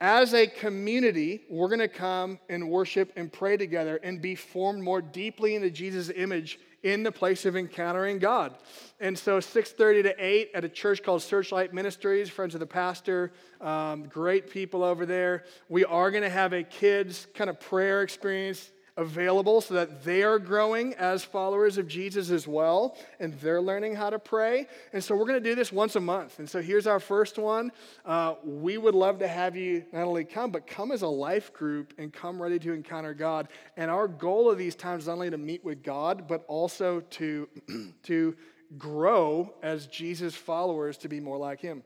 As 0.00 0.34
a 0.34 0.48
community, 0.48 1.42
we're 1.48 1.68
going 1.68 1.78
to 1.78 1.88
come 1.88 2.40
and 2.48 2.68
worship 2.68 3.12
and 3.14 3.32
pray 3.32 3.56
together 3.56 4.00
and 4.02 4.20
be 4.20 4.34
formed 4.34 4.82
more 4.82 5.00
deeply 5.00 5.54
into 5.54 5.70
Jesus' 5.70 6.10
image 6.14 6.58
in 6.82 7.04
the 7.04 7.12
place 7.12 7.46
of 7.46 7.56
encountering 7.56 8.18
God. 8.18 8.56
And 8.98 9.16
so 9.16 9.38
6:30 9.38 10.02
to 10.02 10.14
8 10.18 10.50
at 10.54 10.64
a 10.64 10.68
church 10.68 11.04
called 11.04 11.22
Searchlight 11.22 11.72
Ministries, 11.72 12.28
friends 12.28 12.54
of 12.54 12.60
the 12.60 12.66
pastor, 12.66 13.32
um, 13.60 14.08
great 14.08 14.50
people 14.50 14.82
over 14.82 15.06
there. 15.06 15.44
We 15.68 15.84
are 15.84 16.10
going 16.10 16.24
to 16.24 16.30
have 16.30 16.52
a 16.52 16.64
kids 16.64 17.28
kind 17.34 17.48
of 17.48 17.60
prayer 17.60 18.02
experience 18.02 18.72
available 18.96 19.60
so 19.60 19.74
that 19.74 20.04
they 20.04 20.22
are 20.22 20.38
growing 20.38 20.94
as 20.94 21.24
followers 21.24 21.78
of 21.78 21.88
Jesus 21.88 22.30
as 22.30 22.46
well, 22.46 22.96
and 23.20 23.32
they're 23.34 23.60
learning 23.60 23.94
how 23.94 24.10
to 24.10 24.18
pray. 24.18 24.66
And 24.92 25.02
so 25.02 25.16
we're 25.16 25.26
going 25.26 25.42
to 25.42 25.48
do 25.48 25.54
this 25.54 25.72
once 25.72 25.96
a 25.96 26.00
month. 26.00 26.38
And 26.38 26.48
so 26.48 26.60
here's 26.60 26.86
our 26.86 27.00
first 27.00 27.38
one. 27.38 27.72
Uh, 28.04 28.34
we 28.44 28.76
would 28.76 28.94
love 28.94 29.18
to 29.20 29.28
have 29.28 29.56
you 29.56 29.84
not 29.92 30.04
only 30.04 30.24
come, 30.24 30.50
but 30.50 30.66
come 30.66 30.92
as 30.92 31.02
a 31.02 31.08
life 31.08 31.52
group 31.52 31.94
and 31.98 32.12
come 32.12 32.40
ready 32.40 32.58
to 32.58 32.72
encounter 32.72 33.14
God. 33.14 33.48
And 33.76 33.90
our 33.90 34.08
goal 34.08 34.50
of 34.50 34.58
these 34.58 34.74
times 34.74 35.04
is 35.04 35.06
not 35.08 35.14
only 35.14 35.30
to 35.30 35.38
meet 35.38 35.64
with 35.64 35.82
God, 35.82 36.28
but 36.28 36.44
also 36.46 37.00
to, 37.00 37.48
to 38.04 38.36
grow 38.76 39.54
as 39.62 39.86
Jesus 39.86 40.34
followers 40.34 40.98
to 40.98 41.08
be 41.08 41.20
more 41.20 41.38
like 41.38 41.60
Him. 41.60 41.82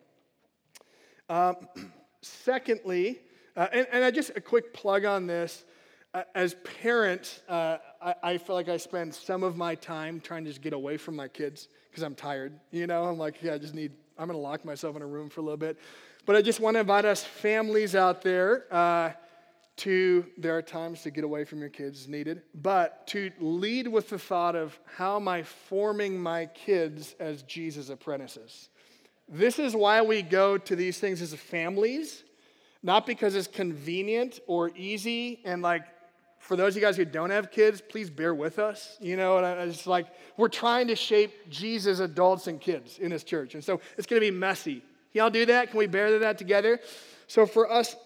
Um, 1.29 1.57
secondly, 2.23 3.21
uh, 3.57 3.69
and, 3.73 3.87
and 3.93 4.05
I 4.05 4.11
just 4.11 4.33
a 4.37 4.41
quick 4.41 4.75
plug 4.75 5.05
on 5.05 5.27
this 5.27 5.65
as 6.35 6.55
parents, 6.81 7.43
uh, 7.49 7.79
I, 8.01 8.15
I, 8.23 8.39
feel 8.39 8.55
like 8.55 8.69
I 8.69 8.77
spend 8.77 9.15
some 9.15 9.43
of 9.43 9.57
my 9.57 9.75
time 9.75 10.21
trying 10.21 10.45
to 10.45 10.51
just 10.51 10.63
get 10.63 10.73
away 10.73 10.97
from 10.97 11.17
my 11.17 11.29
kids 11.29 11.69
because 11.91 12.03
I'm 12.03 12.15
tired. 12.15 12.59
You 12.71 12.87
know, 12.87 13.05
I'm 13.05 13.19
like, 13.19 13.43
yeah, 13.43 13.55
I 13.55 13.59
just 13.59 13.75
need, 13.75 13.93
I'm 14.19 14.29
going 14.29 14.39
to 14.39 14.43
lock 14.43 14.65
myself 14.65 14.97
in 14.97 15.03
a 15.03 15.07
room 15.07 15.29
for 15.29 15.41
a 15.41 15.45
little 15.45 15.57
bit. 15.57 15.79
But 16.25 16.37
I 16.37 16.43
just 16.43 16.61
want 16.61 16.77
to 16.77 16.81
invite 16.81 17.05
us 17.05 17.25
families 17.25 17.95
out 17.95 18.23
there 18.23 18.65
uh, 18.73 19.13
to, 19.79 20.27
there 20.39 20.57
are 20.57 20.63
times 20.63 21.03
to 21.03 21.11
get 21.11 21.25
away 21.25 21.45
from 21.45 21.61
your 21.61 21.69
kids 21.69 22.09
needed, 22.09 22.43
but 22.55 23.07
to 23.09 23.31
lead 23.39 23.89
with 23.89 24.09
the 24.09 24.19
thought 24.19 24.57
of 24.57 24.79
how 24.97 25.17
am 25.17 25.29
I 25.29 25.43
forming 25.43 26.19
my 26.19 26.47
kids 26.47 27.15
as 27.21 27.43
Jesus' 27.43 27.91
apprentices? 27.91 28.71
This 29.29 29.59
is 29.59 29.75
why 29.75 30.03
we 30.03 30.23
go 30.23 30.57
to 30.57 30.77
these 30.77 30.99
things 30.99 31.21
as 31.21 31.35
families, 31.35 32.23
not 32.83 33.07
because 33.07 33.35
it's 33.35 33.49
convenient 33.49 34.41
or 34.47 34.71
easy 34.77 35.41
and 35.45 35.63
like 35.63 35.83
for 36.47 36.55
those 36.55 36.75
of 36.75 36.77
you 36.77 36.87
guys 36.87 36.97
who 36.97 37.05
don't 37.05 37.31
have 37.31 37.51
kids, 37.51 37.81
please 37.81 38.09
bear 38.09 38.33
with 38.33 38.61
us. 38.61 38.97
You 39.01 39.17
know, 39.17 39.39
and 39.39 39.69
it's 39.69 39.85
like 39.85 40.07
we're 40.37 40.49
trying 40.49 40.87
to 40.87 40.95
shape 40.95 41.51
Jesus 41.51 41.99
adults 41.99 42.47
and 42.47 42.61
kids 42.61 43.01
in 43.01 43.11
this 43.11 43.25
church. 43.25 43.55
And 43.55 43.65
so 43.65 43.81
it's 43.99 44.07
going 44.07 44.23
to 44.23 44.31
be 44.31 44.37
messy. 44.37 44.83
Y'all 45.13 45.29
do 45.29 45.45
that? 45.47 45.71
Can 45.71 45.79
we 45.79 45.89
bear 45.89 46.21
that 46.21 46.39
together? 46.39 46.79
So 47.27 47.47
for 47.47 47.71
us 47.71 47.97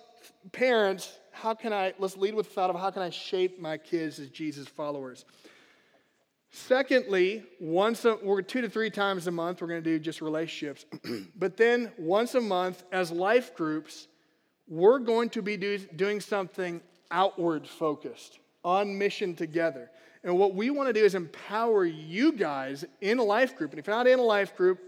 parents, 0.53 1.19
how 1.33 1.53
can 1.53 1.75
I, 1.75 1.93
let's 1.99 2.17
lead 2.17 2.35
with 2.35 2.49
the 2.49 2.55
thought 2.55 2.71
of 2.71 2.77
how 2.77 2.91
can 2.91 3.03
I 3.03 3.11
shape 3.11 3.61
my 3.61 3.77
kids 3.77 4.19
as 4.19 4.31
Jesus 4.31 4.67
followers? 4.67 5.27
Secondly, 6.51 7.45
once 7.61 8.07
a, 8.07 8.17
we're 8.23 8.41
two 8.41 8.63
to 8.63 8.71
three 8.71 8.91
times 8.91 9.27
a 9.27 9.31
month, 9.31 9.61
we're 9.61 9.69
going 9.69 9.85
to 9.85 9.91
do 9.91 9.99
just 9.99 10.23
relationships. 10.23 10.87
but 11.37 11.59
then 11.59 11.93
once 11.99 12.35
a 12.35 12.41
month, 12.41 12.85
as 12.91 13.11
life 13.11 13.55
groups, 13.55 14.09
we're 14.67 14.99
going 14.99 15.29
to 15.31 15.43
be 15.43 15.59
do, 15.59 15.77
doing 15.77 16.21
something 16.21 16.81
outward 17.11 17.67
focused, 17.67 18.39
on 18.65 18.97
mission 18.97 19.35
together. 19.35 19.91
And 20.23 20.37
what 20.37 20.55
we 20.55 20.71
want 20.71 20.89
to 20.89 20.93
do 20.93 21.05
is 21.05 21.15
empower 21.15 21.85
you 21.85 22.33
guys 22.33 22.85
in 23.01 23.19
a 23.19 23.25
life 23.25 23.57
group. 23.57 23.71
And 23.71 23.79
if 23.79 23.87
you're 23.87 23.97
not 23.97 24.07
in 24.07 24.19
a 24.19 24.23
life 24.23 24.57
group, 24.57 24.81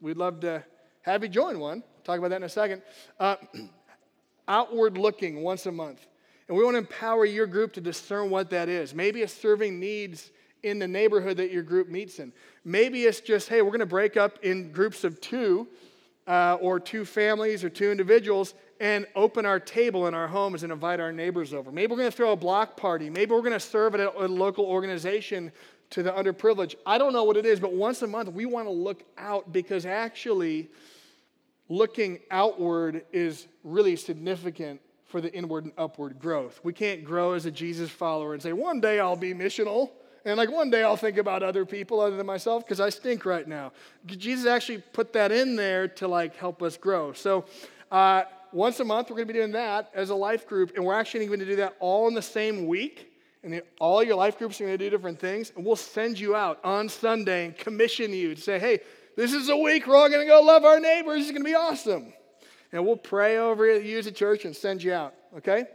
we'd 0.00 0.16
love 0.16 0.40
to 0.40 0.64
have 1.02 1.22
you 1.22 1.28
join 1.28 1.58
one. 1.58 1.84
Talk 2.04 2.18
about 2.18 2.30
that 2.30 2.36
in 2.36 2.42
a 2.42 2.48
second. 2.48 2.82
Uh, 3.18 3.36
outward 4.48 4.98
looking 4.98 5.42
once 5.42 5.66
a 5.66 5.72
month. 5.72 6.06
And 6.48 6.56
we 6.56 6.64
want 6.64 6.74
to 6.74 6.78
empower 6.78 7.24
your 7.24 7.46
group 7.46 7.72
to 7.74 7.80
discern 7.80 8.28
what 8.28 8.50
that 8.50 8.68
is. 8.68 8.94
Maybe 8.94 9.22
it's 9.22 9.32
serving 9.32 9.78
needs 9.78 10.32
in 10.64 10.78
the 10.78 10.88
neighborhood 10.88 11.36
that 11.36 11.50
your 11.50 11.62
group 11.62 11.88
meets 11.88 12.18
in. 12.18 12.32
Maybe 12.64 13.04
it's 13.04 13.20
just, 13.20 13.48
hey, 13.48 13.62
we're 13.62 13.70
going 13.70 13.80
to 13.80 13.86
break 13.86 14.16
up 14.16 14.38
in 14.42 14.72
groups 14.72 15.04
of 15.04 15.20
two 15.20 15.68
uh, 16.26 16.58
or 16.60 16.78
two 16.78 17.04
families 17.04 17.64
or 17.64 17.70
two 17.70 17.90
individuals 17.90 18.54
and 18.82 19.06
open 19.14 19.46
our 19.46 19.60
table 19.60 20.08
in 20.08 20.12
our 20.12 20.26
homes 20.26 20.64
and 20.64 20.72
invite 20.72 20.98
our 20.98 21.12
neighbors 21.12 21.54
over. 21.54 21.70
Maybe 21.70 21.92
we're 21.92 21.98
going 21.98 22.10
to 22.10 22.16
throw 22.16 22.32
a 22.32 22.36
block 22.36 22.76
party. 22.76 23.08
Maybe 23.08 23.30
we're 23.30 23.38
going 23.38 23.52
to 23.52 23.60
serve 23.60 23.94
at 23.94 24.00
a, 24.00 24.24
a 24.24 24.26
local 24.26 24.64
organization 24.64 25.52
to 25.90 26.02
the 26.02 26.10
underprivileged. 26.10 26.74
I 26.84 26.98
don't 26.98 27.12
know 27.12 27.22
what 27.22 27.36
it 27.36 27.46
is, 27.46 27.60
but 27.60 27.72
once 27.72 28.02
a 28.02 28.08
month 28.08 28.32
we 28.32 28.44
want 28.44 28.66
to 28.66 28.72
look 28.72 29.04
out 29.16 29.52
because 29.52 29.86
actually 29.86 30.68
looking 31.68 32.18
outward 32.32 33.04
is 33.12 33.46
really 33.62 33.94
significant 33.94 34.80
for 35.04 35.20
the 35.20 35.32
inward 35.32 35.62
and 35.62 35.72
upward 35.78 36.18
growth. 36.18 36.58
We 36.64 36.72
can't 36.72 37.04
grow 37.04 37.34
as 37.34 37.46
a 37.46 37.52
Jesus 37.52 37.88
follower 37.88 38.34
and 38.34 38.42
say, 38.42 38.52
one 38.52 38.80
day 38.80 38.98
I'll 38.98 39.14
be 39.14 39.32
missional. 39.32 39.90
And 40.24 40.36
like 40.36 40.50
one 40.50 40.70
day 40.70 40.82
I'll 40.82 40.96
think 40.96 41.18
about 41.18 41.44
other 41.44 41.64
people 41.64 42.00
other 42.00 42.16
than 42.16 42.26
myself 42.26 42.64
because 42.64 42.80
I 42.80 42.88
stink 42.88 43.24
right 43.26 43.46
now. 43.46 43.70
Jesus 44.06 44.44
actually 44.44 44.78
put 44.78 45.12
that 45.12 45.30
in 45.30 45.54
there 45.54 45.86
to 45.86 46.08
like 46.08 46.34
help 46.34 46.64
us 46.64 46.76
grow. 46.76 47.12
So 47.12 47.44
uh, 47.92 48.24
once 48.52 48.80
a 48.80 48.84
month 48.84 49.10
we're 49.10 49.16
going 49.16 49.28
to 49.28 49.32
be 49.32 49.38
doing 49.38 49.52
that 49.52 49.90
as 49.94 50.10
a 50.10 50.14
life 50.14 50.46
group, 50.46 50.72
and 50.76 50.84
we're 50.84 50.94
actually 50.94 51.26
going 51.26 51.40
to 51.40 51.46
do 51.46 51.56
that 51.56 51.76
all 51.80 52.08
in 52.08 52.14
the 52.14 52.22
same 52.22 52.66
week. 52.66 53.08
And 53.44 53.60
all 53.80 54.04
your 54.04 54.14
life 54.14 54.38
groups 54.38 54.60
are 54.60 54.64
going 54.64 54.78
to 54.78 54.84
do 54.84 54.88
different 54.88 55.18
things, 55.18 55.52
and 55.56 55.64
we'll 55.66 55.74
send 55.74 56.18
you 56.18 56.36
out 56.36 56.60
on 56.62 56.88
Sunday 56.88 57.46
and 57.46 57.58
commission 57.58 58.12
you 58.12 58.36
to 58.36 58.40
say, 58.40 58.58
"Hey, 58.58 58.80
this 59.16 59.32
is 59.32 59.48
a 59.48 59.56
week 59.56 59.86
we're 59.86 59.96
all 59.96 60.08
going 60.08 60.20
to 60.20 60.26
go 60.26 60.40
love 60.40 60.64
our 60.64 60.78
neighbors. 60.78 61.22
It's 61.22 61.32
going 61.32 61.42
to 61.42 61.48
be 61.48 61.54
awesome." 61.54 62.12
And 62.70 62.86
we'll 62.86 62.96
pray 62.96 63.38
over 63.38 63.78
you 63.78 63.98
as 63.98 64.06
a 64.06 64.12
church 64.12 64.44
and 64.44 64.54
send 64.54 64.82
you 64.82 64.92
out. 64.92 65.14
Okay? 65.36 65.66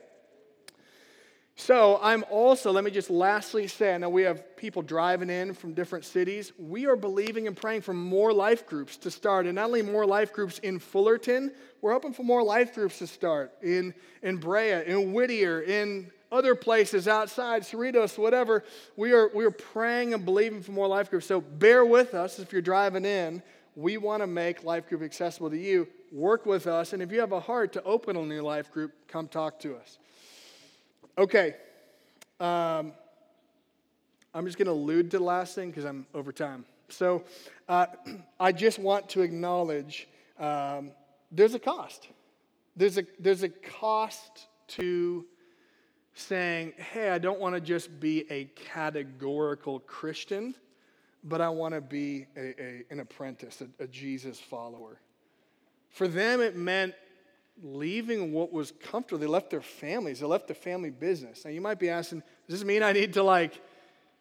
So, 1.59 1.99
I'm 2.03 2.23
also, 2.29 2.71
let 2.71 2.83
me 2.83 2.91
just 2.91 3.09
lastly 3.09 3.65
say, 3.65 3.95
I 3.95 3.97
know 3.97 4.09
we 4.09 4.21
have 4.21 4.55
people 4.57 4.83
driving 4.83 5.31
in 5.31 5.55
from 5.55 5.73
different 5.73 6.05
cities. 6.05 6.53
We 6.59 6.85
are 6.85 6.95
believing 6.95 7.47
and 7.47 7.57
praying 7.57 7.81
for 7.81 7.95
more 7.95 8.31
life 8.31 8.67
groups 8.67 8.95
to 8.97 9.09
start, 9.09 9.47
and 9.47 9.55
not 9.55 9.65
only 9.65 9.81
more 9.81 10.05
life 10.05 10.31
groups 10.31 10.59
in 10.59 10.77
Fullerton, 10.77 11.51
we're 11.81 11.93
hoping 11.93 12.13
for 12.13 12.21
more 12.21 12.43
life 12.43 12.75
groups 12.75 12.99
to 12.99 13.07
start 13.07 13.51
in, 13.63 13.95
in 14.21 14.37
Brea, 14.37 14.83
in 14.85 15.13
Whittier, 15.13 15.61
in 15.61 16.11
other 16.31 16.53
places 16.53 17.07
outside, 17.07 17.63
Cerritos, 17.63 18.19
whatever. 18.19 18.63
We 18.95 19.13
are, 19.13 19.31
we 19.33 19.43
are 19.43 19.51
praying 19.51 20.13
and 20.13 20.23
believing 20.23 20.61
for 20.61 20.73
more 20.73 20.87
life 20.87 21.09
groups. 21.09 21.25
So, 21.25 21.41
bear 21.41 21.83
with 21.83 22.13
us 22.13 22.37
if 22.37 22.53
you're 22.53 22.61
driving 22.61 23.03
in. 23.03 23.41
We 23.75 23.97
want 23.97 24.21
to 24.21 24.27
make 24.27 24.63
life 24.63 24.87
group 24.87 25.01
accessible 25.01 25.49
to 25.49 25.57
you. 25.57 25.87
Work 26.11 26.45
with 26.45 26.67
us, 26.67 26.93
and 26.93 27.01
if 27.01 27.11
you 27.11 27.19
have 27.19 27.31
a 27.31 27.39
heart 27.39 27.73
to 27.73 27.83
open 27.83 28.15
a 28.15 28.21
new 28.23 28.43
life 28.43 28.71
group, 28.71 28.93
come 29.07 29.27
talk 29.27 29.59
to 29.61 29.75
us. 29.75 29.97
Okay. 31.17 31.55
Um, 32.39 32.93
I'm 34.33 34.45
just 34.45 34.57
going 34.57 34.67
to 34.67 34.71
allude 34.71 35.09
to 35.11 35.17
the 35.17 35.23
last 35.23 35.55
thing 35.55 35.71
because 35.71 35.85
I'm 35.85 36.05
over 36.13 36.31
time. 36.31 36.63
So 36.89 37.23
uh, 37.67 37.87
I 38.39 38.51
just 38.51 38.77
want 38.77 39.09
to 39.09 39.21
acknowledge 39.21 40.07
um, 40.39 40.91
there's 41.31 41.55
a 41.55 41.59
cost. 41.59 42.09
There's 42.75 42.99
a, 42.99 43.03
there's 43.19 43.41
a 43.41 43.49
cost 43.49 44.47
to 44.69 45.25
saying, 46.13 46.73
hey, 46.77 47.09
I 47.09 47.17
don't 47.17 47.39
want 47.39 47.55
to 47.55 47.61
just 47.61 47.99
be 47.99 48.31
a 48.31 48.45
categorical 48.55 49.79
Christian, 49.81 50.53
but 51.23 51.41
I 51.41 51.49
want 51.49 51.73
to 51.73 51.81
be 51.81 52.27
a, 52.35 52.61
a, 52.61 52.83
an 52.91 52.99
apprentice, 52.99 53.61
a, 53.61 53.83
a 53.83 53.87
Jesus 53.87 54.39
follower. 54.39 54.99
For 55.89 56.07
them, 56.07 56.41
it 56.41 56.55
meant 56.55 56.93
leaving 57.63 58.31
what 58.31 58.51
was 58.51 58.71
comfortable. 58.71 59.19
They 59.19 59.27
left 59.27 59.49
their 59.49 59.61
families, 59.61 60.19
they 60.19 60.25
left 60.25 60.47
the 60.47 60.53
family 60.53 60.89
business. 60.89 61.45
Now, 61.45 61.51
you 61.51 61.61
might 61.61 61.79
be 61.79 61.89
asking, 61.89 62.23
does 62.47 62.59
this 62.59 62.67
mean 62.67 62.83
I 62.83 62.91
need 62.91 63.13
to 63.13 63.23
like 63.23 63.59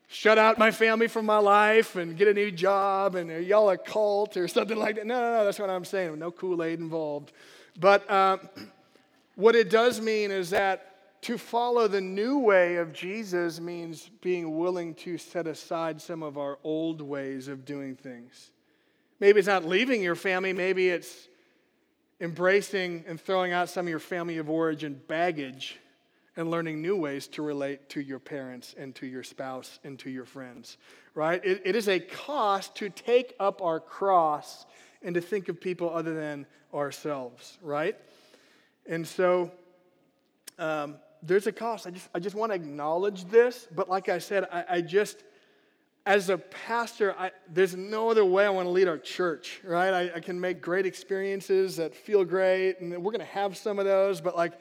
shut 0.09 0.39
out 0.39 0.59
my 0.59 0.70
family 0.70 1.09
from 1.09 1.26
my 1.26 1.39
life 1.39 1.97
and 1.97 2.16
get 2.16 2.28
a 2.28 2.34
new 2.34 2.51
job 2.51 3.16
and 3.16 3.30
are 3.30 3.41
y'all 3.41 3.70
a 3.70 3.78
cult 3.78 4.37
or 4.37 4.49
something 4.57 4.78
like 4.78 4.97
that? 4.97 5.07
No, 5.07 5.20
no, 5.20 5.39
no, 5.39 5.45
that's 5.45 5.59
what 5.59 5.70
I'm 5.70 5.84
saying. 5.84 6.18
No 6.18 6.30
Kool 6.30 6.62
Aid 6.62 6.78
involved. 6.78 7.32
But 7.78 8.09
uh, 8.11 8.39
what 9.34 9.55
it 9.55 9.70
does 9.70 10.01
mean 10.01 10.30
is 10.30 10.51
that 10.51 10.93
to 11.22 11.39
follow 11.39 11.89
the 11.89 12.01
new 12.01 12.39
way 12.39 12.76
of 12.76 12.93
Jesus 12.93 13.59
means 13.59 14.11
being 14.20 14.59
willing 14.59 14.95
to 14.95 15.18
set 15.18 15.47
aside 15.47 16.01
some 16.01 16.22
of 16.22 16.39
our 16.39 16.59
old 16.62 17.01
ways 17.01 17.49
of 17.49 17.64
doing 17.64 17.97
things. 17.97 18.53
Maybe 19.18 19.39
it's 19.39 19.49
not 19.49 19.64
leaving 19.64 20.03
your 20.03 20.14
family, 20.14 20.53
maybe 20.53 20.89
it's 20.89 21.28
embracing 22.21 23.05
and 23.07 23.21
throwing 23.21 23.53
out 23.53 23.69
some 23.69 23.87
of 23.87 23.91
your 23.91 23.99
family 23.99 24.39
of 24.39 24.49
origin 24.49 25.01
baggage 25.07 25.79
and 26.37 26.51
learning 26.51 26.83
new 26.83 26.97
ways 26.97 27.27
to 27.29 27.43
relate 27.43 27.89
to 27.89 28.01
your 28.01 28.19
parents 28.19 28.75
and 28.77 28.95
to 28.95 29.07
your 29.07 29.23
spouse 29.23 29.79
and 29.85 29.99
to 29.99 30.11
your 30.11 30.25
friends, 30.25 30.77
right? 31.14 31.45
it, 31.45 31.62
it 31.64 31.77
is 31.77 31.89
a 31.89 31.99
cost 31.99 32.75
to 32.77 32.89
take 32.91 33.35
up 33.41 33.62
our 33.62 33.81
cross 33.81 34.67
and 35.03 35.14
to 35.14 35.21
think 35.21 35.49
of 35.49 35.61
people 35.61 35.91
other 35.91 36.14
than 36.14 36.47
ourselves, 36.75 37.59
right? 37.62 37.97
And 38.87 39.07
so 39.07 39.51
um, 40.59 40.97
there's 41.23 41.47
a 41.47 41.53
cost. 41.53 41.87
I 41.87 41.91
just, 41.91 42.09
I 42.14 42.19
just 42.19 42.37
want 42.37 42.53
to 42.53 42.57
acknowledge 42.57 43.25
this, 43.27 43.67
but 43.75 43.89
like 43.89 44.09
I 44.09 44.19
said, 44.19 44.47
I, 44.53 44.64
I 44.69 44.81
just 44.81 45.23
as 46.07 46.31
a 46.31 46.39
pastor, 46.39 47.14
I, 47.19 47.33
there's 47.53 47.76
no 47.76 48.11
other 48.11 48.24
way 48.24 48.44
I 48.47 48.51
want 48.51 48.66
to 48.66 48.70
lead 48.70 48.88
our 48.88 48.99
church, 48.99 49.61
right? 49.64 49.92
I, 49.92 50.16
I 50.16 50.20
can 50.20 50.40
make 50.40 50.61
great 50.61 50.86
experiences 50.86 51.76
that 51.76 51.94
feel 51.94 52.24
great, 52.24 52.80
and 52.80 52.92
we're 52.92 53.12
going 53.12 53.20
to 53.20 53.26
have 53.26 53.57
some 53.57 53.78
of 53.78 53.84
those, 53.84 54.20
but 54.20 54.36
like, 54.36 54.53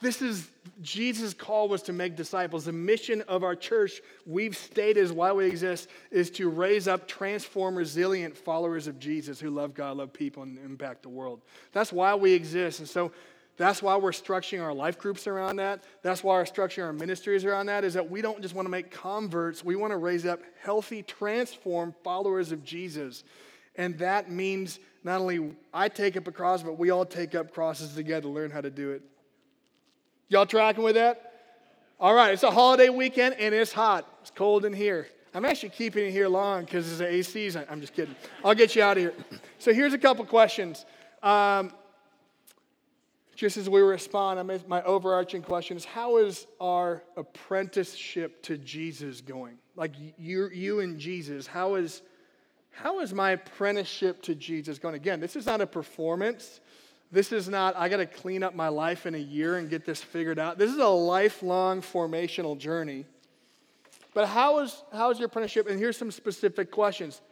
this 0.00 0.20
is 0.20 0.50
Jesus' 0.80 1.32
call 1.32 1.68
was 1.68 1.80
to 1.82 1.92
make 1.92 2.16
disciples. 2.16 2.64
The 2.64 2.72
mission 2.72 3.22
of 3.22 3.44
our 3.44 3.54
church, 3.54 4.00
we've 4.26 4.56
stated 4.56 4.98
is 4.98 5.12
why 5.12 5.30
we 5.30 5.46
exist, 5.46 5.88
is 6.10 6.28
to 6.32 6.50
raise 6.50 6.88
up, 6.88 7.06
transform, 7.06 7.76
resilient 7.76 8.36
followers 8.36 8.88
of 8.88 8.98
Jesus 8.98 9.38
who 9.38 9.50
love 9.50 9.74
God, 9.74 9.98
love 9.98 10.12
people, 10.12 10.42
and 10.42 10.58
impact 10.58 11.02
the 11.02 11.08
world. 11.08 11.40
That's 11.70 11.92
why 11.92 12.16
we 12.16 12.32
exist. 12.32 12.80
And 12.80 12.88
so 12.88 13.12
that's 13.56 13.82
why 13.82 13.96
we're 13.96 14.12
structuring 14.12 14.62
our 14.62 14.72
life 14.72 14.98
groups 14.98 15.26
around 15.26 15.56
that. 15.56 15.84
That's 16.02 16.24
why 16.24 16.36
we're 16.36 16.44
structuring 16.44 16.84
our 16.84 16.92
ministries 16.92 17.44
around 17.44 17.66
that, 17.66 17.84
is 17.84 17.94
that 17.94 18.10
we 18.10 18.22
don't 18.22 18.40
just 18.40 18.54
want 18.54 18.66
to 18.66 18.70
make 18.70 18.90
converts, 18.90 19.64
we 19.64 19.76
want 19.76 19.92
to 19.92 19.98
raise 19.98 20.24
up 20.24 20.40
healthy, 20.62 21.02
transformed 21.02 21.94
followers 22.02 22.50
of 22.50 22.64
Jesus. 22.64 23.24
And 23.76 23.98
that 23.98 24.30
means 24.30 24.80
not 25.04 25.20
only 25.20 25.54
I 25.72 25.88
take 25.88 26.16
up 26.16 26.26
a 26.26 26.32
cross, 26.32 26.62
but 26.62 26.78
we 26.78 26.90
all 26.90 27.04
take 27.04 27.34
up 27.34 27.52
crosses 27.52 27.94
together 27.94 28.22
to 28.22 28.28
learn 28.28 28.50
how 28.50 28.60
to 28.60 28.70
do 28.70 28.90
it. 28.90 29.02
Y'all 30.28 30.46
tracking 30.46 30.82
with 30.82 30.94
that? 30.94 31.32
All 32.00 32.14
right, 32.14 32.32
it's 32.32 32.42
a 32.42 32.50
holiday 32.50 32.88
weekend 32.88 33.36
and 33.38 33.54
it's 33.54 33.72
hot. 33.72 34.08
It's 34.22 34.30
cold 34.30 34.64
in 34.64 34.72
here. 34.72 35.06
I'm 35.34 35.44
actually 35.44 35.70
keeping 35.70 36.06
it 36.06 36.10
here 36.10 36.28
long 36.28 36.64
because 36.64 36.90
it's 36.90 37.00
an 37.00 37.06
AC. 37.06 37.50
I'm 37.70 37.80
just 37.80 37.94
kidding. 37.94 38.14
I'll 38.44 38.54
get 38.54 38.74
you 38.76 38.82
out 38.82 38.96
of 38.96 39.02
here. 39.02 39.14
So 39.58 39.72
here's 39.72 39.94
a 39.94 39.98
couple 39.98 40.24
questions. 40.24 40.84
Um, 41.22 41.72
just 43.34 43.56
as 43.56 43.68
we 43.68 43.80
respond, 43.80 44.62
my 44.68 44.82
overarching 44.82 45.42
question 45.42 45.76
is 45.76 45.84
how 45.84 46.18
is 46.18 46.46
our 46.60 47.02
apprenticeship 47.16 48.42
to 48.44 48.58
Jesus 48.58 49.20
going? 49.20 49.58
Like 49.74 49.94
you, 50.18 50.48
you 50.52 50.80
and 50.80 50.98
Jesus, 50.98 51.46
how 51.46 51.74
is, 51.76 52.02
how 52.70 53.00
is 53.00 53.14
my 53.14 53.32
apprenticeship 53.32 54.22
to 54.22 54.34
Jesus 54.34 54.78
going? 54.78 54.94
Again, 54.94 55.20
this 55.20 55.34
is 55.34 55.46
not 55.46 55.60
a 55.60 55.66
performance. 55.66 56.60
This 57.10 57.32
is 57.32 57.48
not, 57.48 57.76
I 57.76 57.88
got 57.88 57.98
to 57.98 58.06
clean 58.06 58.42
up 58.42 58.54
my 58.54 58.68
life 58.68 59.06
in 59.06 59.14
a 59.14 59.18
year 59.18 59.56
and 59.56 59.68
get 59.68 59.84
this 59.84 60.02
figured 60.02 60.38
out. 60.38 60.58
This 60.58 60.70
is 60.70 60.78
a 60.78 60.86
lifelong 60.86 61.80
formational 61.80 62.56
journey. 62.56 63.06
But 64.14 64.28
how 64.28 64.58
is, 64.60 64.82
how 64.92 65.10
is 65.10 65.18
your 65.18 65.26
apprenticeship? 65.26 65.68
And 65.68 65.78
here's 65.78 65.96
some 65.96 66.10
specific 66.10 66.70
questions. 66.70 67.22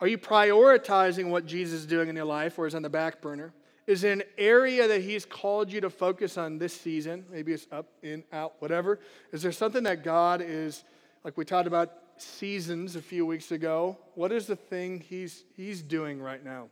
Are 0.00 0.06
you 0.06 0.18
prioritizing 0.18 1.30
what 1.30 1.46
Jesus 1.46 1.80
is 1.80 1.86
doing 1.86 2.08
in 2.08 2.16
your 2.16 2.24
life 2.24 2.58
or 2.58 2.66
is 2.66 2.74
on 2.74 2.82
the 2.82 2.90
back 2.90 3.20
burner? 3.20 3.52
Is 3.88 4.04
an 4.04 4.22
area 4.36 4.86
that 4.86 5.00
He's 5.00 5.24
called 5.24 5.72
you 5.72 5.80
to 5.80 5.88
focus 5.88 6.36
on 6.36 6.58
this 6.58 6.78
season? 6.78 7.24
Maybe 7.32 7.54
it's 7.54 7.66
up, 7.72 7.86
in, 8.02 8.22
out, 8.34 8.52
whatever. 8.58 9.00
Is 9.32 9.40
there 9.40 9.50
something 9.50 9.82
that 9.84 10.04
God 10.04 10.42
is, 10.44 10.84
like 11.24 11.38
we 11.38 11.46
talked 11.46 11.66
about 11.66 11.90
seasons 12.18 12.96
a 12.96 13.02
few 13.02 13.24
weeks 13.24 13.50
ago? 13.50 13.96
What 14.14 14.30
is 14.30 14.46
the 14.46 14.56
thing 14.56 15.00
He's, 15.00 15.44
he's 15.56 15.80
doing 15.80 16.20
right 16.20 16.44
now? 16.44 16.68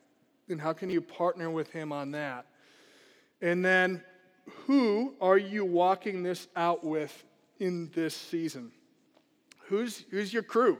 And 0.51 0.61
how 0.61 0.75
can 0.75 0.91
you 0.91 1.01
partner 1.01 1.49
with 1.49 1.71
Him 1.71 1.91
on 1.91 2.11
that? 2.11 2.45
And 3.41 3.65
then, 3.65 4.03
who 4.67 5.15
are 5.19 5.39
you 5.39 5.65
walking 5.65 6.23
this 6.23 6.49
out 6.55 6.85
with 6.85 7.25
in 7.59 7.91
this 7.95 8.15
season? 8.15 8.73
Who's, 9.69 10.05
who's 10.11 10.35
your 10.35 10.43
crew? 10.43 10.79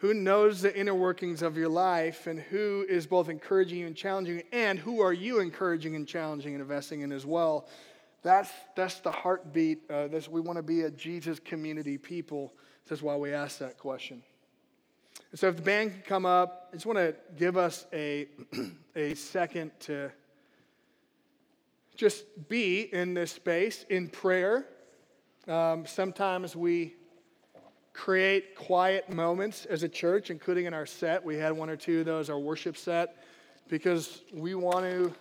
Who 0.00 0.14
knows 0.14 0.62
the 0.62 0.76
inner 0.78 0.94
workings 0.94 1.42
of 1.42 1.56
your 1.56 1.68
life 1.68 2.28
and 2.28 2.38
who 2.38 2.86
is 2.88 3.06
both 3.06 3.28
encouraging 3.28 3.80
you 3.80 3.86
and 3.86 3.96
challenging 3.96 4.42
and 4.52 4.78
who 4.78 5.00
are 5.00 5.12
you 5.12 5.40
encouraging 5.40 5.96
and 5.96 6.06
challenging 6.06 6.54
and 6.54 6.62
investing 6.62 7.00
in 7.00 7.10
as 7.10 7.26
well. 7.26 7.66
That's, 8.22 8.50
that's 8.76 9.00
the 9.00 9.10
heartbeat. 9.10 9.90
Uh, 9.90 10.06
that's, 10.06 10.28
we 10.28 10.40
want 10.40 10.56
to 10.56 10.62
be 10.62 10.82
a 10.82 10.90
Jesus 10.90 11.40
community 11.40 11.98
people. 11.98 12.54
That's 12.88 13.02
why 13.02 13.16
we 13.16 13.32
ask 13.32 13.58
that 13.58 13.76
question. 13.76 14.22
And 15.32 15.40
so 15.40 15.48
if 15.48 15.56
the 15.56 15.62
band 15.62 15.92
can 15.92 16.02
come 16.02 16.26
up, 16.26 16.68
I 16.70 16.76
just 16.76 16.86
want 16.86 16.98
to 16.98 17.16
give 17.36 17.56
us 17.56 17.86
a, 17.92 18.28
a 18.96 19.14
second 19.14 19.72
to 19.80 20.12
just 21.96 22.24
be 22.48 22.82
in 22.82 23.14
this 23.14 23.32
space 23.32 23.84
in 23.90 24.08
prayer. 24.08 24.66
Um, 25.48 25.86
sometimes 25.86 26.54
we 26.54 26.94
create 28.08 28.54
quiet 28.54 29.10
moments 29.10 29.66
as 29.66 29.82
a 29.82 29.88
church, 29.88 30.30
including 30.30 30.64
in 30.64 30.72
our 30.72 30.86
set. 30.86 31.22
We 31.22 31.36
had 31.36 31.52
one 31.52 31.68
or 31.68 31.76
two 31.76 32.00
of 32.00 32.06
those, 32.06 32.30
our 32.30 32.38
worship 32.38 32.74
set, 32.74 33.22
because 33.68 34.22
we 34.32 34.54
want 34.54 35.14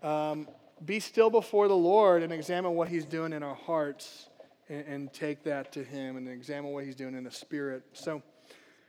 to 0.00 0.08
um, 0.08 0.48
be 0.86 0.98
still 0.98 1.28
before 1.28 1.68
the 1.68 1.76
Lord 1.76 2.22
and 2.22 2.32
examine 2.32 2.72
what 2.72 2.88
He's 2.88 3.04
doing 3.04 3.34
in 3.34 3.42
our 3.42 3.54
hearts 3.54 4.30
and, 4.70 4.86
and, 4.86 5.12
take 5.12 5.44
that 5.44 5.72
to 5.72 5.84
Him 5.84 6.16
and 6.16 6.26
examine 6.26 6.72
what 6.72 6.86
He's 6.86 6.94
doing 6.94 7.14
in 7.14 7.22
the 7.22 7.30
Spirit. 7.30 7.82
So, 7.92 8.22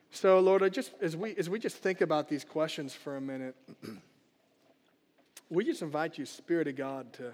so 0.09 0.39
Lord, 0.39 0.63
I 0.63 0.69
just 0.69 0.93
as 1.01 1.17
we 1.17 1.35
as 1.35 1.49
we 1.49 1.59
just 1.59 1.75
think 1.75 1.99
about 1.99 2.29
these 2.29 2.45
questions 2.45 2.93
for 2.93 3.17
a 3.17 3.21
minute, 3.21 3.57
we 5.49 5.65
just 5.65 5.81
invite 5.81 6.17
you, 6.17 6.25
Spirit 6.25 6.69
of 6.69 6.77
God, 6.77 7.11
to 7.11 7.33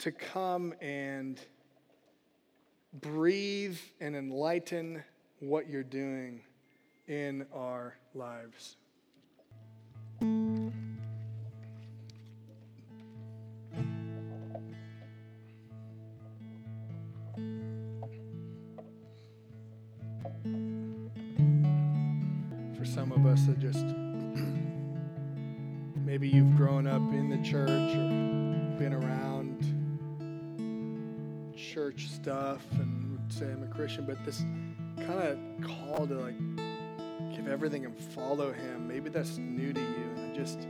to 0.00 0.12
come 0.12 0.74
and 0.82 1.40
breathe 2.92 3.78
and 4.00 4.16
enlighten 4.16 5.02
what 5.40 5.68
you're 5.68 5.82
doing 5.82 6.40
in 7.08 7.46
our 7.52 7.96
lives. 8.14 8.76
Christian, 33.70 34.04
but 34.04 34.22
this 34.24 34.44
kind 34.96 35.20
of 35.20 35.38
call 35.62 36.06
to 36.06 36.14
like 36.14 36.38
give 37.34 37.48
everything 37.48 37.84
and 37.84 37.98
follow 37.98 38.52
Him, 38.52 38.86
maybe 38.86 39.08
that's 39.08 39.38
new 39.38 39.72
to 39.72 39.80
you. 39.80 40.10
And 40.16 40.34
just 40.34 40.66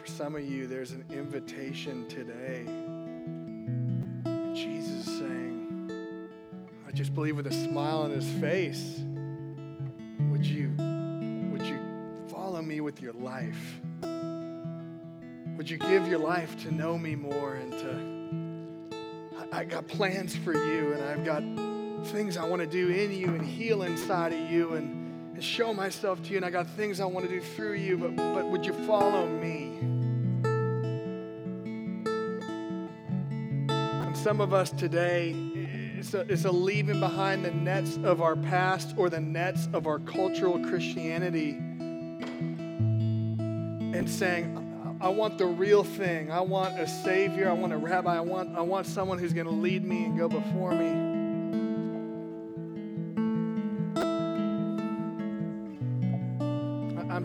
for 0.00 0.06
some 0.06 0.34
of 0.34 0.44
you, 0.44 0.66
there's 0.66 0.92
an 0.92 1.04
invitation 1.10 2.06
today. 2.08 2.64
Jesus 4.54 5.06
is 5.06 5.18
saying, 5.18 6.28
I 6.86 6.92
just 6.92 7.14
believe 7.14 7.36
with 7.36 7.46
a 7.46 7.52
smile 7.52 7.98
on 7.98 8.10
his 8.10 8.28
face, 8.40 9.00
would 10.30 10.44
you, 10.44 10.68
would 11.50 11.62
you 11.62 11.78
follow 12.28 12.60
me 12.60 12.80
with 12.80 13.00
your 13.00 13.12
life? 13.12 13.80
Would 15.56 15.70
you 15.70 15.78
give 15.78 16.06
your 16.08 16.18
life 16.18 16.56
to 16.62 16.74
know 16.74 16.98
me 16.98 17.14
more 17.14 17.54
and 17.54 17.72
to 17.72 18.18
I 19.50 19.64
got 19.64 19.88
plans 19.88 20.36
for 20.36 20.52
you, 20.52 20.92
and 20.92 21.02
I've 21.02 21.24
got 21.24 21.42
things 22.08 22.36
I 22.38 22.44
want 22.44 22.62
to 22.62 22.66
do 22.66 22.88
in 22.88 23.12
you 23.12 23.26
and 23.26 23.44
heal 23.44 23.82
inside 23.82 24.32
of 24.32 24.50
you 24.50 24.72
and, 24.74 25.34
and 25.34 25.44
show 25.44 25.74
myself 25.74 26.22
to 26.22 26.30
you, 26.30 26.36
and 26.38 26.44
I 26.44 26.50
got 26.50 26.66
things 26.66 27.00
I 27.00 27.04
want 27.04 27.28
to 27.28 27.30
do 27.30 27.40
through 27.40 27.74
you, 27.74 27.98
but, 27.98 28.16
but 28.16 28.46
would 28.46 28.64
you 28.64 28.72
follow 28.86 29.26
me? 29.26 29.76
And 33.68 34.16
some 34.16 34.40
of 34.40 34.54
us 34.54 34.70
today, 34.70 35.34
it's 35.98 36.14
a, 36.14 36.20
it's 36.32 36.46
a 36.46 36.50
leaving 36.50 36.98
behind 36.98 37.44
the 37.44 37.50
nets 37.50 37.98
of 38.02 38.22
our 38.22 38.36
past 38.36 38.94
or 38.96 39.10
the 39.10 39.20
nets 39.20 39.68
of 39.74 39.86
our 39.86 39.98
cultural 39.98 40.58
Christianity 40.64 41.50
and 43.98 44.08
saying, 44.08 44.96
I 45.02 45.08
want 45.10 45.36
the 45.36 45.46
real 45.46 45.84
thing. 45.84 46.32
I 46.32 46.40
want 46.40 46.80
a 46.80 46.88
savior. 46.88 47.50
I 47.50 47.52
want 47.52 47.74
a 47.74 47.76
rabbi. 47.76 48.16
I 48.16 48.20
want, 48.20 48.56
I 48.56 48.62
want 48.62 48.86
someone 48.86 49.18
who's 49.18 49.34
going 49.34 49.46
to 49.46 49.52
lead 49.52 49.84
me 49.84 50.04
and 50.04 50.18
go 50.18 50.28
before 50.28 50.72
me. 50.72 51.07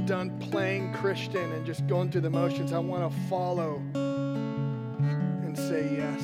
Done 0.05 0.37
playing 0.51 0.93
Christian 0.93 1.53
and 1.53 1.65
just 1.65 1.87
going 1.87 2.11
through 2.11 2.21
the 2.21 2.29
motions. 2.29 2.73
I 2.73 2.79
want 2.79 3.09
to 3.09 3.19
follow 3.29 3.81
and 3.95 5.57
say 5.57 5.95
yes. 5.95 6.21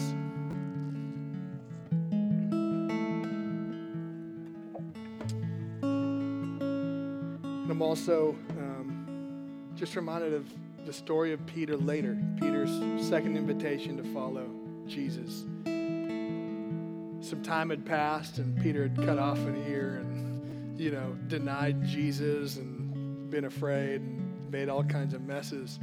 And 5.81 7.71
I'm 7.71 7.81
also 7.81 8.35
um, 8.57 9.71
just 9.75 9.95
reminded 9.95 10.33
of 10.33 10.45
the 10.85 10.91
story 10.91 11.31
of 11.31 11.45
Peter 11.45 11.77
later, 11.77 12.17
Peter's 12.41 12.71
second 13.07 13.37
invitation 13.37 13.95
to 13.95 14.03
follow 14.13 14.49
Jesus. 14.87 15.45
Some 17.21 17.41
time 17.43 17.69
had 17.69 17.85
passed, 17.85 18.39
and 18.39 18.61
Peter 18.61 18.83
had 18.89 18.97
cut 18.97 19.17
off 19.17 19.37
an 19.37 19.55
ear 19.69 20.01
and, 20.01 20.77
you 20.79 20.91
know, 20.91 21.15
denied 21.27 21.85
Jesus 21.85 22.57
and 22.57 22.78
been 23.29 23.45
afraid 23.45 24.01
and 24.01 24.51
made 24.51 24.69
all 24.69 24.83
kinds 24.83 25.13
of 25.13 25.21
messes. 25.21 25.79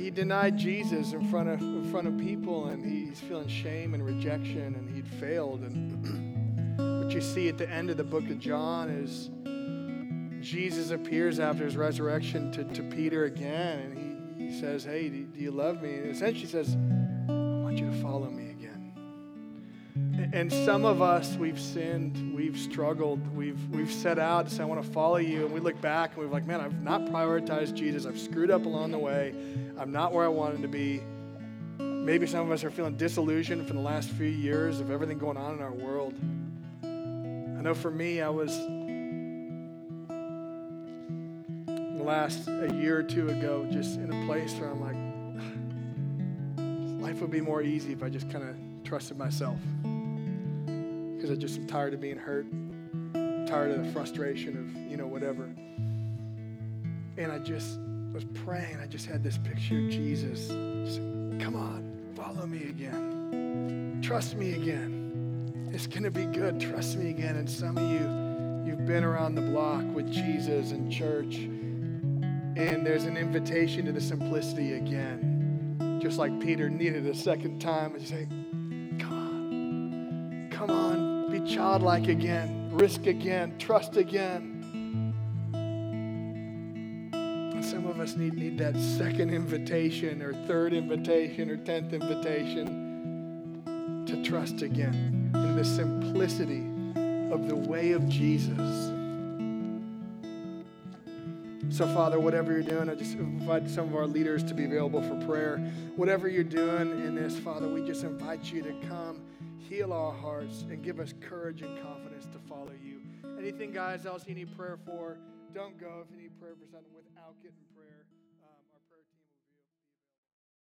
He 0.00 0.10
denied 0.10 0.56
Jesus 0.56 1.12
in 1.12 1.28
front 1.28 1.48
of, 1.48 1.60
in 1.60 1.90
front 1.90 2.06
of 2.06 2.16
people, 2.16 2.68
and 2.68 2.84
he's 2.84 3.20
feeling 3.20 3.48
shame 3.48 3.92
and 3.92 4.04
rejection, 4.04 4.74
and 4.74 4.88
he'd 4.88 5.06
failed. 5.06 5.60
And 5.60 7.04
what 7.04 7.12
you 7.12 7.20
see 7.20 7.48
at 7.48 7.58
the 7.58 7.68
end 7.68 7.90
of 7.90 7.96
the 7.96 8.04
book 8.04 8.28
of 8.30 8.38
John 8.38 8.88
is 8.88 9.30
Jesus 10.40 10.90
appears 10.90 11.38
after 11.38 11.64
his 11.64 11.76
resurrection 11.76 12.50
to, 12.52 12.64
to 12.64 12.82
Peter 12.84 13.24
again, 13.24 13.78
and 13.80 14.38
he, 14.38 14.46
he 14.46 14.58
says, 14.58 14.84
Hey, 14.84 15.10
do, 15.10 15.24
do 15.24 15.40
you 15.40 15.50
love 15.50 15.82
me? 15.82 15.94
And 15.94 16.10
essentially 16.10 16.46
says, 16.46 16.76
I 17.28 17.32
want 17.32 17.78
you 17.78 17.90
to 17.90 17.96
follow 18.02 18.30
me. 18.30 18.49
And 20.32 20.52
some 20.52 20.84
of 20.84 21.02
us, 21.02 21.34
we've 21.34 21.58
sinned, 21.58 22.36
we've 22.36 22.56
struggled, 22.56 23.34
we've, 23.34 23.58
we've 23.70 23.90
set 23.90 24.16
out 24.16 24.48
to 24.48 24.54
say, 24.54 24.62
I 24.62 24.66
want 24.66 24.80
to 24.80 24.88
follow 24.92 25.16
you. 25.16 25.44
And 25.44 25.52
we 25.52 25.58
look 25.58 25.80
back 25.80 26.10
and 26.14 26.18
we're 26.18 26.32
like, 26.32 26.46
man, 26.46 26.60
I've 26.60 26.82
not 26.82 27.06
prioritized 27.06 27.74
Jesus. 27.74 28.06
I've 28.06 28.18
screwed 28.18 28.50
up 28.50 28.64
along 28.64 28.92
the 28.92 28.98
way. 28.98 29.34
I'm 29.76 29.90
not 29.90 30.12
where 30.12 30.24
I 30.24 30.28
wanted 30.28 30.62
to 30.62 30.68
be. 30.68 31.02
Maybe 31.78 32.28
some 32.28 32.46
of 32.46 32.52
us 32.52 32.62
are 32.62 32.70
feeling 32.70 32.96
disillusioned 32.96 33.66
from 33.66 33.76
the 33.76 33.82
last 33.82 34.08
few 34.10 34.28
years 34.28 34.78
of 34.78 34.92
everything 34.92 35.18
going 35.18 35.36
on 35.36 35.54
in 35.54 35.62
our 35.62 35.72
world. 35.72 36.14
I 36.84 37.62
know 37.62 37.74
for 37.74 37.90
me, 37.90 38.20
I 38.20 38.28
was 38.28 38.56
last 42.04 42.48
a 42.48 42.72
year 42.74 42.98
or 42.98 43.02
two 43.02 43.28
ago 43.28 43.66
just 43.70 43.96
in 43.96 44.12
a 44.12 44.26
place 44.26 44.54
where 44.54 44.70
I'm 44.70 44.80
like, 44.80 44.96
life 47.02 47.20
would 47.20 47.30
be 47.30 47.40
more 47.40 47.62
easy 47.62 47.92
if 47.92 48.02
I 48.02 48.08
just 48.08 48.30
kind 48.30 48.48
of 48.48 48.56
trusted 48.84 49.18
myself. 49.18 49.58
Because 51.30 51.44
I 51.44 51.46
just 51.46 51.60
am 51.60 51.66
tired 51.68 51.94
of 51.94 52.00
being 52.00 52.16
hurt, 52.16 52.44
tired 53.46 53.70
of 53.70 53.86
the 53.86 53.92
frustration 53.92 54.56
of, 54.56 54.90
you 54.90 54.96
know, 54.96 55.06
whatever. 55.06 55.44
And 57.16 57.30
I 57.30 57.38
just 57.38 57.78
was 58.12 58.24
praying. 58.44 58.78
I 58.82 58.86
just 58.88 59.06
had 59.06 59.22
this 59.22 59.38
picture 59.38 59.78
of 59.78 59.90
Jesus. 59.90 60.48
Just, 60.48 60.98
Come 61.40 61.54
on, 61.54 62.12
follow 62.16 62.46
me 62.46 62.64
again. 62.64 64.00
Trust 64.02 64.34
me 64.34 64.54
again. 64.54 65.70
It's 65.72 65.86
going 65.86 66.02
to 66.02 66.10
be 66.10 66.24
good. 66.24 66.58
Trust 66.58 66.96
me 66.96 67.10
again. 67.10 67.36
And 67.36 67.48
some 67.48 67.78
of 67.78 67.84
you, 67.84 68.66
you've 68.68 68.84
been 68.84 69.04
around 69.04 69.36
the 69.36 69.42
block 69.42 69.84
with 69.94 70.10
Jesus 70.12 70.72
and 70.72 70.90
church 70.90 71.36
and 72.56 72.84
there's 72.84 73.04
an 73.04 73.16
invitation 73.16 73.86
to 73.86 73.92
the 73.92 74.00
simplicity 74.00 74.72
again. 74.72 75.98
Just 76.02 76.18
like 76.18 76.40
Peter 76.40 76.68
needed 76.68 77.06
a 77.06 77.14
second 77.14 77.60
time 77.60 77.94
and 77.94 78.04
say, 78.04 78.26
Come 78.98 79.12
on, 79.12 80.50
come 80.50 80.70
on, 80.70 80.99
childlike 81.46 82.08
again, 82.08 82.70
risk 82.72 83.06
again, 83.06 83.56
trust 83.58 83.96
again. 83.96 84.60
some 87.62 87.86
of 87.86 88.00
us 88.00 88.16
need, 88.16 88.34
need 88.34 88.58
that 88.58 88.76
second 88.76 89.32
invitation 89.32 90.20
or 90.22 90.32
third 90.46 90.72
invitation 90.72 91.48
or 91.48 91.56
tenth 91.56 91.92
invitation 91.92 93.62
to 94.06 94.22
trust 94.24 94.62
again 94.62 95.30
in 95.34 95.56
the 95.56 95.64
simplicity 95.64 96.66
of 97.32 97.48
the 97.48 97.54
way 97.54 97.92
of 97.92 98.08
Jesus. 98.08 98.92
So, 101.68 101.86
Father, 101.94 102.18
whatever 102.18 102.50
you're 102.50 102.62
doing, 102.62 102.90
I 102.90 102.96
just 102.96 103.14
invite 103.14 103.70
some 103.70 103.88
of 103.88 103.94
our 103.94 104.06
leaders 104.06 104.42
to 104.44 104.54
be 104.54 104.64
available 104.64 105.02
for 105.02 105.14
prayer. 105.24 105.58
Whatever 105.94 106.28
you're 106.28 106.42
doing 106.42 106.90
in 107.06 107.14
this, 107.14 107.38
Father, 107.38 107.68
we 107.68 107.86
just 107.86 108.02
invite 108.02 108.52
you 108.52 108.62
to 108.62 108.72
come, 108.88 109.20
heal 109.70 109.92
our 109.92 110.12
hearts, 110.12 110.62
and 110.68 110.82
give 110.82 110.98
us 110.98 111.14
courage 111.20 111.62
and 111.62 111.80
confidence 111.80 112.26
to 112.26 112.38
follow 112.48 112.72
you. 112.84 113.00
Anything, 113.38 113.70
guys, 113.70 114.04
else 114.04 114.24
you 114.26 114.34
need 114.34 114.54
prayer 114.56 114.76
for, 114.84 115.16
don't 115.54 115.78
go 115.78 116.04
if 116.04 116.10
you 116.10 116.20
need 116.20 116.38
prayer 116.40 116.54
for 116.60 116.66
something 116.66 116.90
without 116.92 117.34
getting. 117.40 117.69